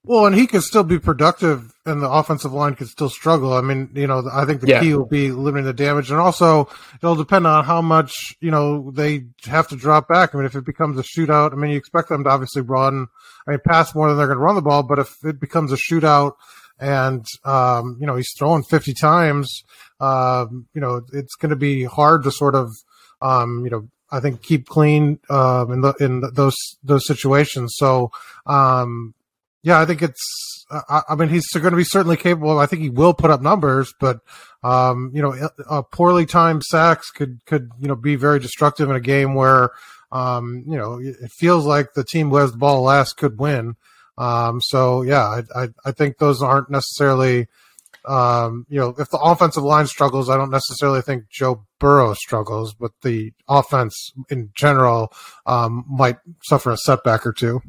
Well, 0.07 0.27
and 0.27 0.35
he 0.35 0.45
can 0.45 0.61
still 0.61 0.83
be 0.83 0.99
productive, 0.99 1.73
and 1.83 1.99
the 1.99 2.09
offensive 2.09 2.53
line 2.53 2.75
can 2.75 2.85
still 2.85 3.09
struggle. 3.09 3.53
I 3.53 3.61
mean, 3.61 3.89
you 3.95 4.05
know, 4.05 4.29
I 4.31 4.45
think 4.45 4.61
the 4.61 4.67
yeah. 4.67 4.79
key 4.79 4.93
will 4.93 5.07
be 5.07 5.31
limiting 5.31 5.65
the 5.65 5.73
damage, 5.73 6.11
and 6.11 6.19
also 6.19 6.69
it'll 7.01 7.15
depend 7.15 7.47
on 7.47 7.65
how 7.65 7.81
much 7.81 8.13
you 8.39 8.51
know 8.51 8.91
they 8.91 9.25
have 9.45 9.67
to 9.69 9.75
drop 9.75 10.07
back. 10.07 10.35
I 10.35 10.37
mean, 10.37 10.45
if 10.45 10.55
it 10.55 10.63
becomes 10.63 10.99
a 10.99 11.03
shootout, 11.03 11.53
I 11.53 11.55
mean, 11.55 11.71
you 11.71 11.77
expect 11.77 12.09
them 12.09 12.23
to 12.23 12.29
obviously 12.29 12.61
run, 12.61 13.07
I 13.47 13.51
mean, 13.51 13.59
pass 13.65 13.95
more 13.95 14.07
than 14.07 14.17
they're 14.17 14.27
going 14.27 14.37
to 14.37 14.43
run 14.43 14.55
the 14.55 14.61
ball, 14.61 14.83
but 14.83 14.99
if 14.99 15.15
it 15.23 15.39
becomes 15.39 15.71
a 15.71 15.77
shootout 15.77 16.33
and 16.79 17.25
um, 17.43 17.97
you 17.99 18.07
know 18.07 18.15
he's 18.15 18.33
throwing 18.37 18.63
fifty 18.63 18.93
times, 18.93 19.63
um, 19.99 20.67
you 20.73 20.81
know, 20.81 21.01
it's 21.13 21.35
going 21.35 21.51
to 21.51 21.55
be 21.55 21.83
hard 21.83 22.23
to 22.23 22.31
sort 22.31 22.55
of, 22.55 22.71
um, 23.21 23.63
you 23.63 23.71
know, 23.71 23.87
I 24.11 24.19
think 24.19 24.43
keep 24.43 24.67
clean 24.67 25.19
um, 25.29 25.71
in 25.71 25.81
the 25.81 25.93
in 25.99 26.23
those 26.33 26.55
those 26.83 27.07
situations. 27.07 27.73
So 27.77 28.11
um, 28.45 29.13
yeah, 29.63 29.79
I 29.79 29.85
think 29.85 30.01
it's. 30.01 30.21
I, 30.71 31.01
I 31.09 31.15
mean, 31.15 31.29
he's 31.29 31.47
going 31.53 31.71
to 31.71 31.77
be 31.77 31.83
certainly 31.83 32.17
capable. 32.17 32.57
I 32.57 32.65
think 32.65 32.81
he 32.81 32.89
will 32.89 33.13
put 33.13 33.29
up 33.29 33.41
numbers, 33.41 33.93
but 33.99 34.19
um, 34.63 35.11
you 35.13 35.21
know, 35.21 35.49
a 35.69 35.83
poorly 35.83 36.25
timed 36.25 36.63
sacks 36.63 37.11
could 37.11 37.39
could 37.45 37.71
you 37.79 37.87
know 37.87 37.95
be 37.95 38.15
very 38.15 38.39
destructive 38.39 38.89
in 38.89 38.95
a 38.95 39.01
game 39.01 39.35
where 39.35 39.71
um, 40.11 40.63
you 40.67 40.77
know 40.77 40.99
it 40.99 41.31
feels 41.37 41.65
like 41.65 41.93
the 41.93 42.03
team 42.03 42.29
who 42.29 42.37
has 42.37 42.51
the 42.51 42.57
ball 42.57 42.81
last 42.81 43.17
could 43.17 43.39
win. 43.39 43.75
Um, 44.17 44.61
so 44.61 45.01
yeah, 45.01 45.23
I, 45.23 45.63
I, 45.63 45.67
I 45.85 45.91
think 45.91 46.17
those 46.17 46.41
aren't 46.41 46.69
necessarily. 46.69 47.47
Um, 48.07 48.67
you 48.69 48.79
know, 48.79 48.93
if 48.99 49.09
the 49.09 49.17
offensive 49.17 49.63
line 49.63 49.87
struggles, 49.87 50.29
I 50.29 50.37
don't 50.37 50.51
necessarily 50.51 51.01
think 51.01 51.23
Joe 51.31 51.65
Burrow 51.79 52.13
struggles, 52.13 52.75
but 52.75 52.91
the 53.01 53.33
offense 53.47 54.11
in 54.29 54.51
general 54.55 55.11
um, 55.47 55.85
might 55.89 56.17
suffer 56.43 56.69
a 56.69 56.77
setback 56.77 57.25
or 57.25 57.33
two 57.33 57.63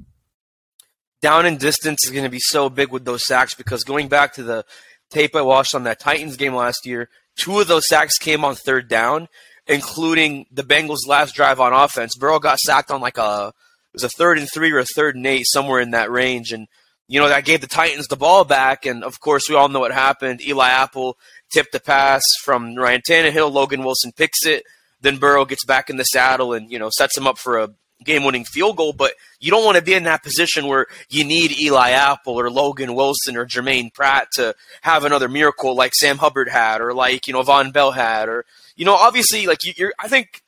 down 1.21 1.47
and 1.47 1.59
distance 1.59 2.05
is 2.05 2.11
going 2.11 2.25
to 2.25 2.31
be 2.31 2.39
so 2.39 2.69
big 2.69 2.93
with 2.93 3.05
those 3.05 3.27
sacks 3.27 3.55
because 3.55 3.85
going 3.85 4.09
back 4.09 4.35
to 4.35 4.43
the 4.43 4.65
tape 5.11 5.35
I 5.35 5.43
watched 5.43 5.75
on 5.75 5.85
that 5.85 5.99
Titans 5.99 6.37
game 6.37 6.55
last 6.55 6.87
year, 6.87 7.09
two 7.37 7.59
of 7.59 7.69
those 7.69 7.89
sacks 7.89 8.19
came 8.19 8.45
on 8.45 8.55
third 8.55 8.89
down, 8.89 9.29
including 9.67 10.47
the 10.53 10.63
Bengals' 10.63 11.07
last 11.09 11.35
drive 11.35 11.61
on 11.61 11.73
offense. 11.73 12.17
Burrow 12.17 12.39
got 12.39 12.59
sacked 12.59 12.91
on 12.91 13.01
like 13.01 13.19
a 13.19 13.53
was 13.97 14.05
a 14.05 14.09
third 14.09 14.39
and 14.39 14.49
three 14.53 14.71
or 14.71 14.79
a 14.79 14.85
third 14.85 15.17
and 15.17 15.27
eight, 15.27 15.47
somewhere 15.47 15.81
in 15.81 15.91
that 15.91 16.11
range, 16.11 16.53
and 16.53 16.69
you 17.09 17.19
know 17.19 17.29
that 17.29 17.45
gave 17.45 17.61
the 17.61 17.67
Titans 17.67 18.07
the 18.07 18.17
ball 18.17 18.45
back. 18.45 18.87
And 18.87 19.03
of 19.03 19.21
course, 19.21 19.49
we 19.49 19.57
all 19.57 19.69
know 19.69 19.81
what 19.81 19.93
happened. 19.93 20.47
Eli 20.47 20.69
Apple 20.69 21.17
tipped 21.53 21.73
the 21.73 21.81
pass 21.81 22.23
from 22.45 22.77
Ryan 22.77 23.01
Tannehill. 23.09 23.51
Logan 23.51 23.83
Wilson 23.83 24.13
picks 24.13 24.45
it. 24.47 24.65
Then 25.01 25.19
Burrow 25.19 25.45
gets 25.45 25.65
back 25.65 25.91
in 25.91 25.97
the 25.97 26.05
saddle 26.05 26.53
and 26.53 26.71
you 26.71 26.79
know 26.79 26.91
sets 26.97 27.17
him 27.17 27.27
up 27.27 27.39
for 27.39 27.59
a 27.59 27.71
game 28.05 28.25
winning 28.25 28.45
field 28.45 28.77
goal, 28.77 28.93
but 28.93 29.15
you 29.41 29.51
don't 29.51 29.65
want 29.65 29.77
to 29.77 29.83
be 29.83 29.95
in 29.95 30.05
that 30.05 30.23
position 30.23 30.67
where 30.67 30.87
you 31.09 31.25
need 31.25 31.59
Eli 31.59 31.91
Apple 31.91 32.39
or 32.39 32.51
Logan 32.51 32.95
Wilson 32.95 33.37
or 33.37 33.45
Germaine 33.45 33.91
Pratt 33.91 34.29
to 34.35 34.55
have 34.83 35.05
another 35.05 35.29
miracle 35.29 35.75
like 35.75 35.95
Sam 35.95 36.19
Hubbard 36.19 36.49
had 36.49 36.81
or 36.81 36.93
like, 36.93 37.27
you 37.27 37.33
know, 37.33 37.43
Vonn 37.43 37.73
Bell 37.73 37.93
had 37.93 38.29
or, 38.29 38.45
you 38.77 38.85
know, 38.85 38.95
obviously 38.95 39.47
like 39.47 39.65
you, 39.65 39.87
are 39.87 39.93
I 39.99 40.09
think, 40.09 40.43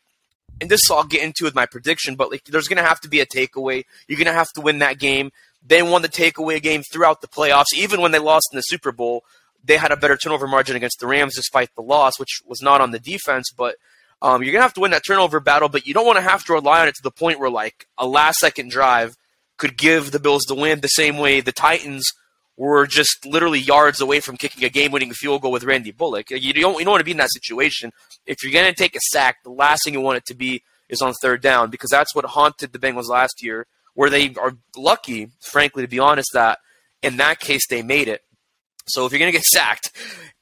and 0.61 0.71
this 0.71 0.91
I'll 0.91 1.05
get 1.05 1.23
into 1.23 1.45
with 1.45 1.55
my 1.55 1.67
prediction, 1.67 2.15
but 2.15 2.31
like 2.31 2.45
there's 2.45 2.69
to 2.69 2.83
have 2.83 3.01
to 3.01 3.09
be 3.09 3.21
a 3.21 3.27
takeaway. 3.27 3.85
You're 4.07 4.19
to 4.27 4.33
have 4.33 4.53
to 4.55 4.61
win 4.61 4.79
that 4.79 4.99
game. 4.99 5.31
They 5.67 5.83
won 5.83 6.03
the 6.03 6.09
takeaway 6.09 6.63
game 6.63 6.83
throughout 6.83 7.21
the 7.21 7.29
playoffs. 7.29 7.75
Even 7.75 8.01
when 8.01 8.13
they 8.13 8.19
lost 8.19 8.49
in 8.53 8.57
the 8.57 8.63
Super 8.63 8.93
Bowl, 8.93 9.25
they 9.65 9.77
had 9.77 9.93
a 9.93 9.97
better 9.97 10.17
turnover 10.17 10.47
margin 10.47 10.77
against 10.77 11.01
the 11.01 11.07
Rams 11.07 11.35
despite 11.35 11.75
the 11.75 11.83
loss, 11.83 12.19
which 12.19 12.41
was 12.47 12.63
not 12.63 12.81
on 12.81 12.91
the 12.91 12.99
defense, 12.99 13.51
but– 13.57 13.77
um, 14.21 14.43
you're 14.43 14.53
gonna 14.53 14.63
have 14.63 14.75
to 14.75 14.81
win 14.81 14.91
that 14.91 15.07
turnover 15.07 15.41
battle, 15.41 15.69
but 15.69 15.87
you 15.87 15.95
don't 15.95 16.07
want 16.07 16.17
to 16.17 16.23
have 16.23 16.45
to 16.47 16.53
rely 16.53 16.81
on 16.81 16.89
it 16.89 16.95
to 16.97 17.03
the 17.03 17.11
point 17.11 17.39
where 17.39 17.51
like 17.51 17.87
a 17.97 18.07
last 18.07 18.39
second 18.39 18.71
drive 18.71 19.17
could 19.57 19.77
give 19.77 20.11
the 20.11 20.21
Bills 20.21 20.45
the 20.45 20.55
win 20.55 20.81
the 20.81 20.89
same 20.89 21.19
way 21.19 21.41
the 21.41 21.53
Titans 21.53 22.13
were 22.59 22.89
just 22.89 23.25
literally 23.25 23.61
yards 23.61 24.01
away 24.01 24.19
from 24.19 24.37
kicking 24.37 24.65
a 24.65 24.69
game 24.69 24.91
winning 24.91 25.13
field 25.13 25.41
goal 25.41 25.53
with 25.53 25.63
Randy 25.63 25.93
Bullock. 25.93 26.31
You 26.31 26.53
don't 26.53 26.79
you 26.79 26.85
don't 26.85 26.91
want 26.91 27.01
to 27.01 27.05
be 27.05 27.13
in 27.13 27.17
that 27.19 27.31
situation. 27.33 27.93
If 28.27 28.43
you're 28.43 28.53
gonna 28.53 28.75
take 28.75 28.97
a 28.97 29.01
sack, 29.13 29.37
the 29.45 29.51
last 29.51 29.85
thing 29.85 29.95
you 29.95 30.01
want 30.01 30.19
it 30.19 30.27
to 30.27 30.35
be 30.35 30.63
is 30.89 31.01
on 31.01 31.15
third 31.23 31.41
down 31.41 31.71
because 31.71 31.89
that's 31.89 32.15
what 32.15 32.25
haunted 32.25 32.73
the 32.73 32.79
Bengals 32.79 33.09
last 33.09 33.43
year, 33.43 33.67
where 33.95 34.11
they 34.11 34.35
are 34.35 34.55
lucky, 34.77 35.29
frankly, 35.41 35.85
to 35.85 35.89
be 35.89 36.01
honest, 36.01 36.31
that 36.35 36.59
in 37.01 37.17
that 37.19 37.39
case 37.39 37.63
they 37.71 37.81
made 37.81 38.09
it. 38.09 38.23
So 38.89 39.07
if 39.07 39.13
you're 39.13 39.21
gonna 39.21 39.31
get 39.31 39.45
sacked, 39.45 39.93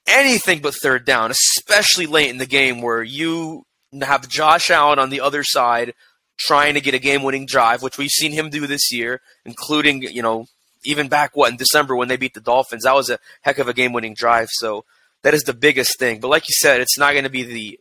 anything 0.09 0.61
but 0.61 0.75
third 0.75 1.05
down, 1.05 1.31
especially 1.31 2.07
late 2.07 2.31
in 2.31 2.39
the 2.39 2.47
game 2.47 2.81
where 2.81 3.03
you 3.03 3.65
have 4.01 4.27
Josh 4.27 4.71
Allen 4.71 4.99
on 4.99 5.11
the 5.11 5.21
other 5.21 5.45
side 5.45 5.93
trying 6.39 6.75
to 6.75 6.81
get 6.81 6.95
a 6.95 6.99
game-winning 6.99 7.47
drive, 7.47 7.83
which 7.83 7.97
we've 7.97 8.11
seen 8.11 8.33
him 8.33 8.51
do 8.51 8.67
this 8.67 8.91
year, 8.91 9.21
including 9.45 10.03
you 10.03 10.23
know 10.23 10.47
even 10.87 11.09
back 11.09 11.35
what 11.35 11.51
in 11.51 11.57
December 11.57 11.97
when 11.97 12.09
they 12.09 12.17
beat 12.17 12.35
the 12.35 12.41
Dolphins. 12.41 12.85
That 12.85 12.95
was 12.95 13.11
a 13.11 13.19
heck 13.43 13.59
of 13.59 13.69
a 13.69 13.75
game-winning 13.75 14.15
drive. 14.15 14.49
So 14.53 14.85
that 15.23 15.35
is 15.35 15.43
the 15.43 15.55
biggest 15.55 15.99
thing. 15.99 16.21
But 16.21 16.29
like 16.29 16.49
you 16.49 16.55
said, 16.59 16.81
it's 16.81 16.99
not 16.99 17.13
going 17.13 17.25
to 17.25 17.31
be 17.31 17.43
the 17.43 17.79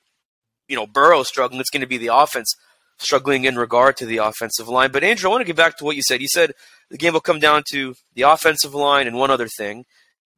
you 0.68 0.76
know 0.76 0.88
Burrow 0.88 1.24
struggling. 1.24 1.60
It's 1.60 1.70
going 1.70 1.82
to 1.82 1.88
be 1.88 1.98
the 1.98 2.16
offense 2.16 2.54
struggling 2.98 3.44
in 3.46 3.58
regard 3.58 3.98
to 3.98 4.06
the 4.06 4.18
offensive 4.18 4.68
line. 4.68 4.92
But 4.92 5.04
Andrew, 5.04 5.30
I 5.30 5.32
want 5.32 5.42
to 5.42 5.46
get 5.46 5.56
back 5.56 5.78
to 5.78 5.86
what 5.86 5.96
you 5.96 6.02
said. 6.08 6.22
You 6.22 6.28
said 6.28 6.54
the 6.90 6.98
game 6.98 7.14
will 7.14 7.22
come 7.22 7.40
down 7.40 7.64
to 7.72 7.96
the 8.14 8.24
offensive 8.24 8.74
line 8.74 9.08
and 9.08 9.18
one 9.18 9.32
other 9.32 9.48
thing. 9.48 9.86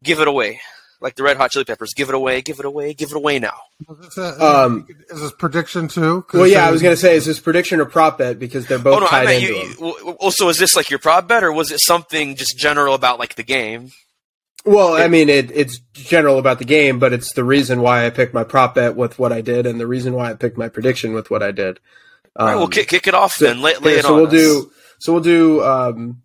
Give 0.04 0.20
it 0.20 0.28
away 0.28 0.60
like 1.00 1.16
the 1.16 1.24
Red 1.24 1.38
Hot 1.38 1.52
Chili 1.52 1.66
Peppers. 1.66 1.94
Give 1.94 2.10
it 2.10 2.16
away, 2.16 2.42
give 2.42 2.60
it 2.60 2.66
away, 2.66 2.94
give 2.94 3.12
it 3.12 3.18
away 3.18 3.40
now. 3.40 3.58
Um, 4.18 4.88
is 5.10 5.22
this 5.22 5.32
prediction 5.32 5.88
too? 5.88 6.26
Well, 6.34 6.48
yeah, 6.48 6.68
I 6.68 6.72
was 6.72 6.82
going 6.82 6.94
to 6.94 7.00
say, 7.00 7.16
is 7.16 7.26
this 7.26 7.40
prediction 7.40 7.80
or 7.80 7.86
prop 7.86 8.18
bet 8.18 8.40
because 8.40 8.68
they're 8.68 8.80
both 8.80 8.98
oh, 8.98 9.00
no, 9.00 9.08
tied 9.08 9.28
I 9.28 9.40
meant 9.40 9.44
into 9.44 9.86
you, 9.86 10.12
Also, 10.20 10.50
is 10.50 10.58
this 10.58 10.76
like 10.76 10.90
your 10.90 11.00
prop 11.00 11.28
bet, 11.28 11.44
or 11.44 11.52
was 11.52 11.72
it 11.72 11.80
something 11.82 12.36
just 12.36 12.58
general 12.58 12.94
about 12.94 13.20
like 13.20 13.36
the 13.36 13.44
game? 13.44 13.92
Well, 14.66 14.96
I 14.96 15.08
mean, 15.08 15.30
it, 15.30 15.50
it's 15.52 15.80
general 15.94 16.40
about 16.40 16.60
the 16.60 16.66
game, 16.66 17.00
but 17.00 17.14
it's 17.14 17.34
the 17.34 17.46
reason 17.46 17.82
why 17.82 18.06
I 18.06 18.10
picked 18.10 18.34
my 18.34 18.44
prop 18.44 18.76
bet 18.76 18.98
with 18.98 19.18
what 19.18 19.32
I 19.32 19.40
did, 19.40 19.66
and 19.66 19.80
the 19.80 19.88
reason 19.88 20.14
why 20.14 20.32
I 20.32 20.34
picked 20.34 20.58
my 20.58 20.68
prediction 20.68 21.14
with 21.14 21.30
what 21.30 21.42
I 21.42 21.52
did. 21.52 21.80
Um, 22.36 22.42
All 22.42 22.46
right, 22.46 22.56
well, 22.56 22.64
um, 22.66 22.72
kick, 22.72 22.90
kick 22.90 23.08
it 23.08 23.14
off 23.14 23.34
so, 23.34 23.46
then. 23.46 23.62
Lay, 23.62 23.78
lay 23.78 23.94
yeah, 23.94 24.00
it 24.00 24.04
so 24.04 24.16
on. 24.16 24.16
We'll 24.18 24.28
us. 24.28 24.32
do. 24.34 24.72
So 25.00 25.14
we'll 25.14 25.22
do. 25.22 25.64
Um, 25.64 26.22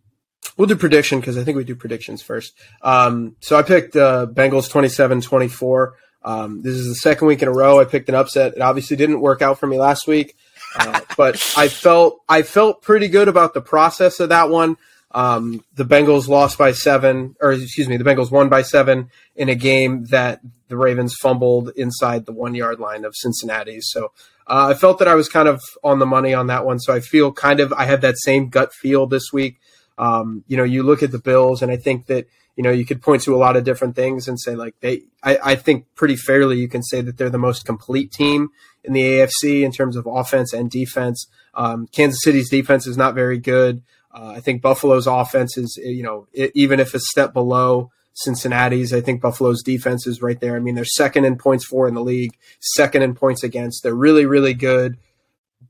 We'll 0.57 0.69
do 0.69 0.77
prediction 0.77 1.21
because 1.21 1.39
I 1.39 1.45
think 1.45 1.57
we 1.57 1.65
do 1.65 1.75
predictions 1.75 2.23
first. 2.23 2.55
Um, 2.83 3.37
so 3.41 3.57
I 3.57 3.63
picked 3.63 3.97
uh, 3.97 4.27
Bengals 4.27 4.71
27-24. 4.71 5.93
Um, 6.25 6.63
this 6.63 6.75
is 6.75 6.89
the 6.89 6.95
second 6.95 7.27
week 7.27 7.43
in 7.43 7.49
a 7.49 7.53
row 7.53 7.81
I 7.81 7.85
picked 7.85 8.09
an 8.09 8.15
upset. 8.15 8.55
It 8.55 8.61
obviously 8.61 8.97
didn't 8.97 9.21
work 9.21 9.43
out 9.43 9.59
for 9.59 9.67
me 9.67 9.79
last 9.79 10.07
week, 10.07 10.37
uh, 10.77 11.01
but 11.17 11.35
I 11.57 11.69
felt 11.69 12.21
I 12.29 12.43
felt 12.43 12.83
pretty 12.83 13.09
good 13.09 13.29
about 13.29 13.55
the 13.55 13.61
process 13.61 14.21
of 14.21 14.29
that 14.29 14.51
one. 14.51 14.77
Um, 15.15 15.63
the 15.75 15.85
Bengals 15.85 16.29
lost 16.29 16.57
by 16.57 16.73
seven, 16.73 17.37
or 17.41 17.53
excuse 17.53 17.89
me, 17.89 17.97
the 17.97 18.05
Bengals 18.05 18.31
won 18.31 18.49
by 18.49 18.63
seven 18.63 19.11
in 19.37 19.49
a 19.49 19.55
game 19.55 20.05
that 20.07 20.41
the 20.69 20.77
Ravens 20.77 21.15
fumbled 21.21 21.71
inside 21.77 22.25
the 22.25 22.33
one 22.33 22.55
yard 22.55 22.81
line 22.81 23.05
of 23.05 23.15
Cincinnati. 23.15 23.81
So 23.83 24.13
uh, 24.47 24.69
I 24.71 24.75
felt 24.75 24.99
that 25.01 25.09
I 25.09 25.15
was 25.15 25.29
kind 25.29 25.49
of 25.49 25.61
on 25.85 25.99
the 25.99 26.07
money 26.07 26.33
on 26.33 26.47
that 26.47 26.65
one. 26.65 26.79
So 26.79 26.95
I 26.95 27.01
feel 27.01 27.33
kind 27.33 27.61
of 27.61 27.73
I 27.73 27.85
have 27.85 28.01
that 28.01 28.19
same 28.19 28.49
gut 28.49 28.73
feel 28.73 29.07
this 29.07 29.33
week. 29.33 29.61
Um, 29.99 30.45
you 30.47 30.57
know, 30.57 30.65
you 30.65 30.83
look 30.83 31.03
at 31.03 31.13
the 31.13 31.19
Bills, 31.19 31.63
and 31.63 31.71
I 31.71 31.77
think 31.77 32.07
that 32.07 32.27
you 32.57 32.63
know 32.63 32.71
you 32.71 32.85
could 32.85 33.03
point 33.03 33.23
to 33.23 33.35
a 33.35 33.39
lot 33.39 33.57
of 33.57 33.65
different 33.65 33.97
things 33.97 34.29
and 34.29 34.41
say 34.41 34.55
like 34.55 34.75
they. 34.81 35.03
I, 35.23 35.39
I 35.43 35.55
think 35.55 35.87
pretty 35.95 36.17
fairly 36.17 36.59
you 36.59 36.69
can 36.69 36.83
say 36.83 37.01
that 37.01 37.19
they're 37.19 37.31
the 37.31 37.39
most 37.39 37.65
complete 37.65 38.13
team 38.13 38.51
in 38.85 38.93
the 38.93 39.03
AFC 39.03 39.63
in 39.63 39.73
terms 39.73 39.97
of 39.97 40.07
offense 40.07 40.53
and 40.53 40.71
defense. 40.71 41.27
Um, 41.55 41.87
Kansas 41.87 42.21
City's 42.23 42.51
defense 42.51 42.87
is 42.87 42.97
not 42.97 43.15
very 43.15 43.39
good. 43.39 43.83
Uh, 44.15 44.35
I 44.37 44.41
think 44.41 44.61
Buffalo's 44.61 45.07
offense 45.07 45.57
is, 45.57 45.79
you 45.83 46.03
know, 46.03 46.27
it, 46.33 46.53
even 46.55 46.81
if 46.81 46.95
a 46.95 47.01
step 47.01 47.33
below 47.33 47.91
Cincinnati's, 48.15 48.93
I 48.93 49.01
think 49.01 49.23
Buffalo's 49.23 49.63
defense 49.63 50.07
is 50.07 50.21
right 50.21 50.39
there. 50.39 50.55
I 50.55 50.59
mean, 50.59 50.75
they're 50.75 50.85
second 50.85 51.25
in 51.25 51.39
points 51.39 51.65
for 51.65 51.89
in 51.89 51.95
the 51.95 52.03
league, 52.03 52.37
second 52.61 53.03
in 53.03 53.15
points 53.15 53.43
against. 53.43 53.83
They're 53.83 53.95
really, 53.95 54.27
really 54.27 54.55
good. 54.55 54.99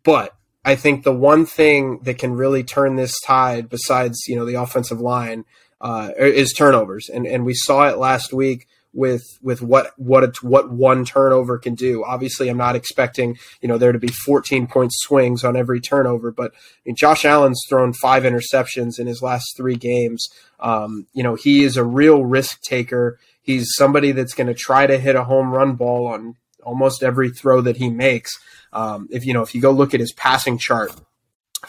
But 0.03 0.35
I 0.65 0.77
think 0.77 1.03
the 1.03 1.13
one 1.13 1.45
thing 1.45 2.01
that 2.03 2.19
can 2.19 2.35
really 2.35 2.63
turn 2.63 2.97
this 2.97 3.19
tide, 3.21 3.69
besides 3.69 4.27
you 4.29 4.37
know 4.37 4.45
the 4.45 4.55
offensive 4.55 5.01
line, 5.01 5.45
uh, 5.81 6.11
is 6.17 6.53
turnovers, 6.53 7.09
and 7.09 7.27
and 7.27 7.45
we 7.45 7.55
saw 7.55 7.89
it 7.89 7.99
last 7.99 8.33
week 8.33 8.67
with 8.93 9.25
with 9.43 9.63
what 9.63 9.93
what 9.97 10.43
what 10.43 10.71
one 10.71 11.05
turnover 11.05 11.59
can 11.59 11.75
do. 11.75 12.05
Obviously, 12.05 12.49
I'm 12.49 12.59
not 12.59 12.77
expecting 12.77 13.39
you 13.61 13.69
know 13.69 13.79
there 13.79 13.93
to 13.93 13.99
be 13.99 14.09
14 14.09 14.67
point 14.67 14.93
swings 14.95 15.45
on 15.45 15.57
every 15.57 15.81
turnover, 15.81 16.31
but 16.31 16.53
I 16.55 16.81
mean, 16.87 16.97
Josh 16.97 17.25
Allen's 17.25 17.63
thrown 17.69 17.93
five 17.95 18.23
interceptions 18.23 18.99
in 18.99 19.07
his 19.07 19.23
last 19.23 19.57
three 19.57 19.77
games. 19.77 20.29
Um, 20.61 21.07
you 21.13 21.23
know 21.23 21.35
he 21.35 21.65
is 21.65 21.77
a 21.77 21.85
real 21.85 22.25
risk 22.25 22.61
taker. 22.63 23.19
He's 23.41 23.75
somebody 23.75 24.13
that's 24.13 24.35
going 24.35 24.47
to 24.47 24.55
try 24.55 24.87
to 24.87 24.99
hit 24.99 25.17
a 25.17 25.25
home 25.25 25.51
run 25.51 25.75
ball 25.75 26.07
on 26.07 26.37
almost 26.63 27.03
every 27.03 27.31
throw 27.31 27.61
that 27.63 27.77
he 27.77 27.91
makes. 27.91 28.39
Um, 28.73 29.09
if 29.11 29.27
you 29.27 29.35
know, 29.35 29.43
if 29.43 29.55
you 29.55 29.61
go 29.61 29.71
look 29.71 29.95
at 29.95 30.01
his 30.01 30.13
passing 30.13 30.59
chart 30.59 30.95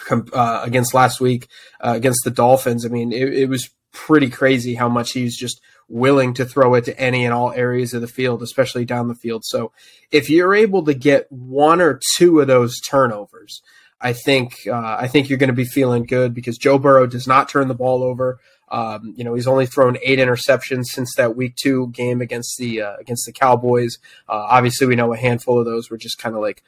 uh, 0.10 0.62
against 0.64 0.94
last 0.94 1.20
week 1.20 1.48
uh, 1.82 1.94
against 1.96 2.24
the 2.24 2.32
Dolphins, 2.32 2.86
I 2.86 2.90
mean, 2.90 3.12
it, 3.12 3.34
it, 3.34 3.50
was 3.50 3.70
pretty 3.92 4.30
crazy 4.30 4.74
how 4.76 4.90
much 4.90 5.12
he's 5.12 5.38
just 5.38 5.62
willing 5.88 6.34
to 6.34 6.46
throw 6.46 6.74
it 6.76 6.86
to 6.86 7.00
any 7.00 7.26
and 7.26 7.34
all 7.34 7.52
areas 7.52 7.94
of 7.94 8.02
the 8.02 8.08
field, 8.08 8.42
especially 8.42 8.86
down 8.86 9.08
the 9.08 9.16
field. 9.16 9.44
So 9.46 9.72
if 10.12 10.30
you're 10.30 10.56
able 10.56 10.84
to 10.86 10.94
get 10.94 11.32
one 11.32 11.82
or 11.82 12.00
two 12.16 12.40
of 12.40 12.48
those 12.48 12.80
turnovers, 12.80 13.62
I 14.04 14.14
think 14.14 14.68
uh, 14.68 14.98
I 15.00 15.08
think 15.08 15.30
you're 15.30 15.40
going 15.40 15.48
to 15.48 15.54
be 15.54 15.66
feeling 15.66 16.04
good 16.04 16.34
because 16.34 16.58
Joe 16.58 16.78
Burrow 16.78 17.08
does 17.08 17.28
not 17.28 17.48
turn 17.48 17.70
the 17.70 17.74
ball 17.74 18.04
over. 18.04 18.40
Um, 18.74 19.14
you 19.16 19.24
know, 19.24 19.36
he's 19.36 19.46
only 19.46 19.68
thrown 19.68 20.00
eight 20.02 20.18
interceptions 20.18 20.86
since 20.86 21.14
that 21.16 21.36
Week 21.36 21.56
Two 21.56 21.90
game 21.90 22.22
against 22.22 22.58
the 22.58 22.82
uh, 22.82 22.96
against 23.00 23.28
the 23.28 23.32
Cowboys. 23.32 24.00
Uh, 24.28 24.48
obviously, 24.50 24.88
we 24.88 24.96
know 24.96 25.14
a 25.14 25.18
handful 25.18 25.60
of 25.60 25.66
those 25.66 25.92
were 25.92 25.98
just 25.98 26.18
kind 26.18 26.36
of 26.36 26.42
like 26.42 26.64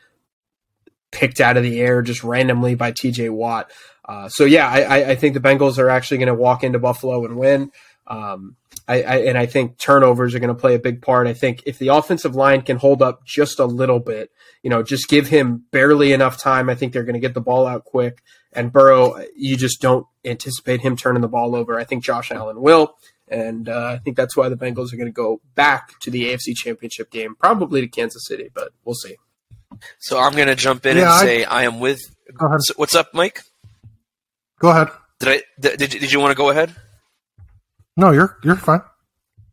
picked 1.10 1.42
out 1.42 1.58
of 1.58 1.64
the 1.64 1.82
air 1.82 2.04
just 2.04 2.24
randomly 2.24 2.76
by 2.76 2.92
T.J. 2.92 3.30
Watt. 3.30 3.72
Uh, 4.04 4.30
so 4.30 4.46
yeah, 4.46 4.68
I, 4.68 5.12
I, 5.12 5.16
think 5.16 5.34
the 5.34 5.40
Bengals 5.40 5.80
are 5.80 5.90
actually 5.90 6.18
going 6.18 6.28
to 6.28 6.36
walk 6.36 6.64
into 6.64 6.78
Buffalo 6.78 7.26
and 7.26 7.38
win. 7.38 7.72
Um, 8.06 8.56
I, 8.88 9.02
I, 9.02 9.16
and 9.18 9.38
I 9.38 9.48
think 9.48 9.80
turnovers 9.80 10.36
are 10.36 10.40
going 10.40 10.54
to 10.54 10.60
play 10.60 10.76
a 10.76 10.80
big 10.80 11.02
part. 11.02 11.26
I 11.26 11.34
think 11.34 11.64
if 11.66 11.80
the 11.80 11.88
offensive 11.88 12.36
line 12.36 12.62
can 12.62 12.78
hold 12.78 13.02
up 13.02 13.26
just 13.26 13.60
a 13.60 13.66
little 13.66 14.00
bit, 14.00 14.30
you 14.66 14.72
know, 14.72 14.82
just 14.82 15.08
give 15.10 15.28
him 15.28 15.64
barely 15.70 16.12
enough 16.12 16.42
time, 16.42 16.72
I 16.72 16.76
think 16.76 16.92
they're 16.92 17.04
going 17.04 17.14
to 17.14 17.20
get 17.20 17.36
the 17.36 17.40
ball 17.40 17.68
out 17.68 17.86
quick. 17.86 18.24
And 18.52 18.74
Burrow, 18.74 19.24
you 19.36 19.58
just 19.58 19.80
don't 19.80 20.08
anticipate 20.26 20.82
him 20.82 20.98
turning 20.98 21.22
the 21.22 21.28
ball 21.28 21.56
over. 21.56 21.80
I 21.80 21.84
think 21.84 22.04
Josh 22.04 22.32
Allen 22.32 22.60
will. 22.60 22.96
And 23.28 23.70
uh, 23.70 23.92
I 23.94 23.98
think 24.00 24.18
that's 24.18 24.36
why 24.36 24.50
the 24.50 24.58
Bengals 24.58 24.92
are 24.92 24.98
going 24.98 25.06
to 25.06 25.12
go 25.12 25.40
back 25.54 26.00
to 26.00 26.10
the 26.10 26.34
AFC 26.34 26.56
Championship 26.56 27.12
game, 27.12 27.36
probably 27.36 27.82
to 27.82 27.88
Kansas 27.88 28.26
City, 28.26 28.50
but 28.56 28.70
we'll 28.84 28.96
see. 28.96 29.18
So 30.00 30.18
I'm 30.18 30.34
going 30.34 30.48
to 30.48 30.56
jump 30.56 30.88
in 30.88 30.98
yeah, 30.98 31.12
and 31.12 31.20
say 31.20 31.44
I, 31.44 31.60
I 31.60 31.64
am 31.66 31.80
with. 31.80 32.02
Go 32.36 32.48
ahead. 32.48 32.62
What's 32.76 32.96
up, 32.96 33.14
Mike? 33.14 33.42
Go 34.58 34.70
ahead. 34.70 34.88
Did 35.20 35.30
I? 35.30 35.42
Did, 35.60 35.92
did 35.92 36.12
you 36.12 36.20
want 36.20 36.32
to 36.32 36.36
go 36.36 36.50
ahead? 36.50 36.74
No, 37.96 38.10
you're 38.10 38.40
you're 38.44 38.56
fine. 38.56 38.82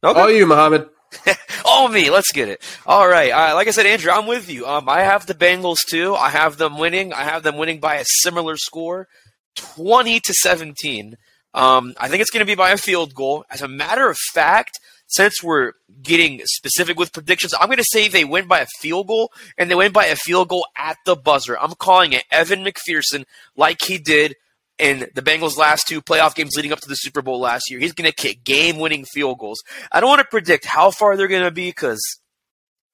Okay. 0.03 0.19
All 0.19 0.31
you, 0.31 0.47
Mohammed. 0.47 0.89
All 1.65 1.89
me. 1.89 2.11
Let's 2.11 2.33
get 2.33 2.49
it. 2.49 2.63
All 2.87 3.09
right. 3.09 3.31
Uh, 3.31 3.55
like 3.55 3.69
I 3.69 3.71
said, 3.71 3.87
Andrew, 3.87 4.13
I'm 4.13 4.27
with 4.27 4.51
you. 4.51 4.67
Um, 4.67 4.89
I 4.89 5.01
have 5.03 5.27
the 5.27 5.35
Bengals 5.35 5.79
too. 5.89 6.15
I 6.15 6.31
have 6.31 6.57
them 6.57 6.79
winning. 6.79 7.13
I 7.13 7.23
have 7.23 7.43
them 7.43 7.57
winning 7.57 7.81
by 7.81 7.97
a 7.97 8.05
similar 8.05 8.57
score, 8.57 9.09
twenty 9.55 10.21
to 10.21 10.35
seventeen. 10.35 11.17
Um, 11.55 11.95
I 11.99 12.09
think 12.09 12.23
it's 12.23 12.31
going 12.31 12.45
to 12.45 12.51
be 12.51 12.55
by 12.55 12.71
a 12.71 12.79
field 12.79 13.15
goal. 13.15 13.45
As 13.51 13.61
a 13.61 13.69
matter 13.69 14.09
of 14.09 14.17
fact, 14.33 14.81
since 15.07 15.43
we're 15.43 15.73
getting 16.03 16.41
specific 16.45 16.99
with 16.99 17.13
predictions, 17.13 17.53
I'm 17.53 17.67
going 17.67 17.77
to 17.77 17.85
say 17.85 18.09
they 18.09 18.25
win 18.25 18.49
by 18.49 18.61
a 18.61 18.67
field 18.81 19.09
goal, 19.09 19.31
and 19.59 19.71
they 19.71 19.75
win 19.75 19.93
by 19.93 20.07
a 20.07 20.17
field 20.17 20.49
goal 20.49 20.67
at 20.77 20.97
the 21.05 21.15
buzzer. 21.15 21.59
I'm 21.59 21.75
calling 21.75 22.15
it 22.15 22.25
Evan 22.31 22.65
McPherson, 22.65 23.25
like 23.55 23.83
he 23.83 23.99
did 23.99 24.37
in 24.83 25.07
the 25.15 25.23
Bengals' 25.23 25.57
last 25.57 25.87
two 25.87 26.03
playoff 26.03 26.35
games 26.35 26.57
leading 26.57 26.73
up 26.73 26.81
to 26.81 26.89
the 26.89 26.97
Super 26.97 27.23
Bowl 27.23 27.39
last 27.39 27.71
year. 27.71 27.79
He's 27.79 27.93
going 27.93 28.11
to 28.11 28.15
kick 28.15 28.43
game-winning 28.43 29.05
field 29.05 29.39
goals. 29.39 29.63
I 29.93 30.01
don't 30.01 30.09
want 30.09 30.19
to 30.21 30.27
predict 30.27 30.65
how 30.65 30.91
far 30.91 31.17
they're 31.17 31.29
going 31.29 31.45
to 31.45 31.53
be 31.53 31.69
because, 31.69 32.03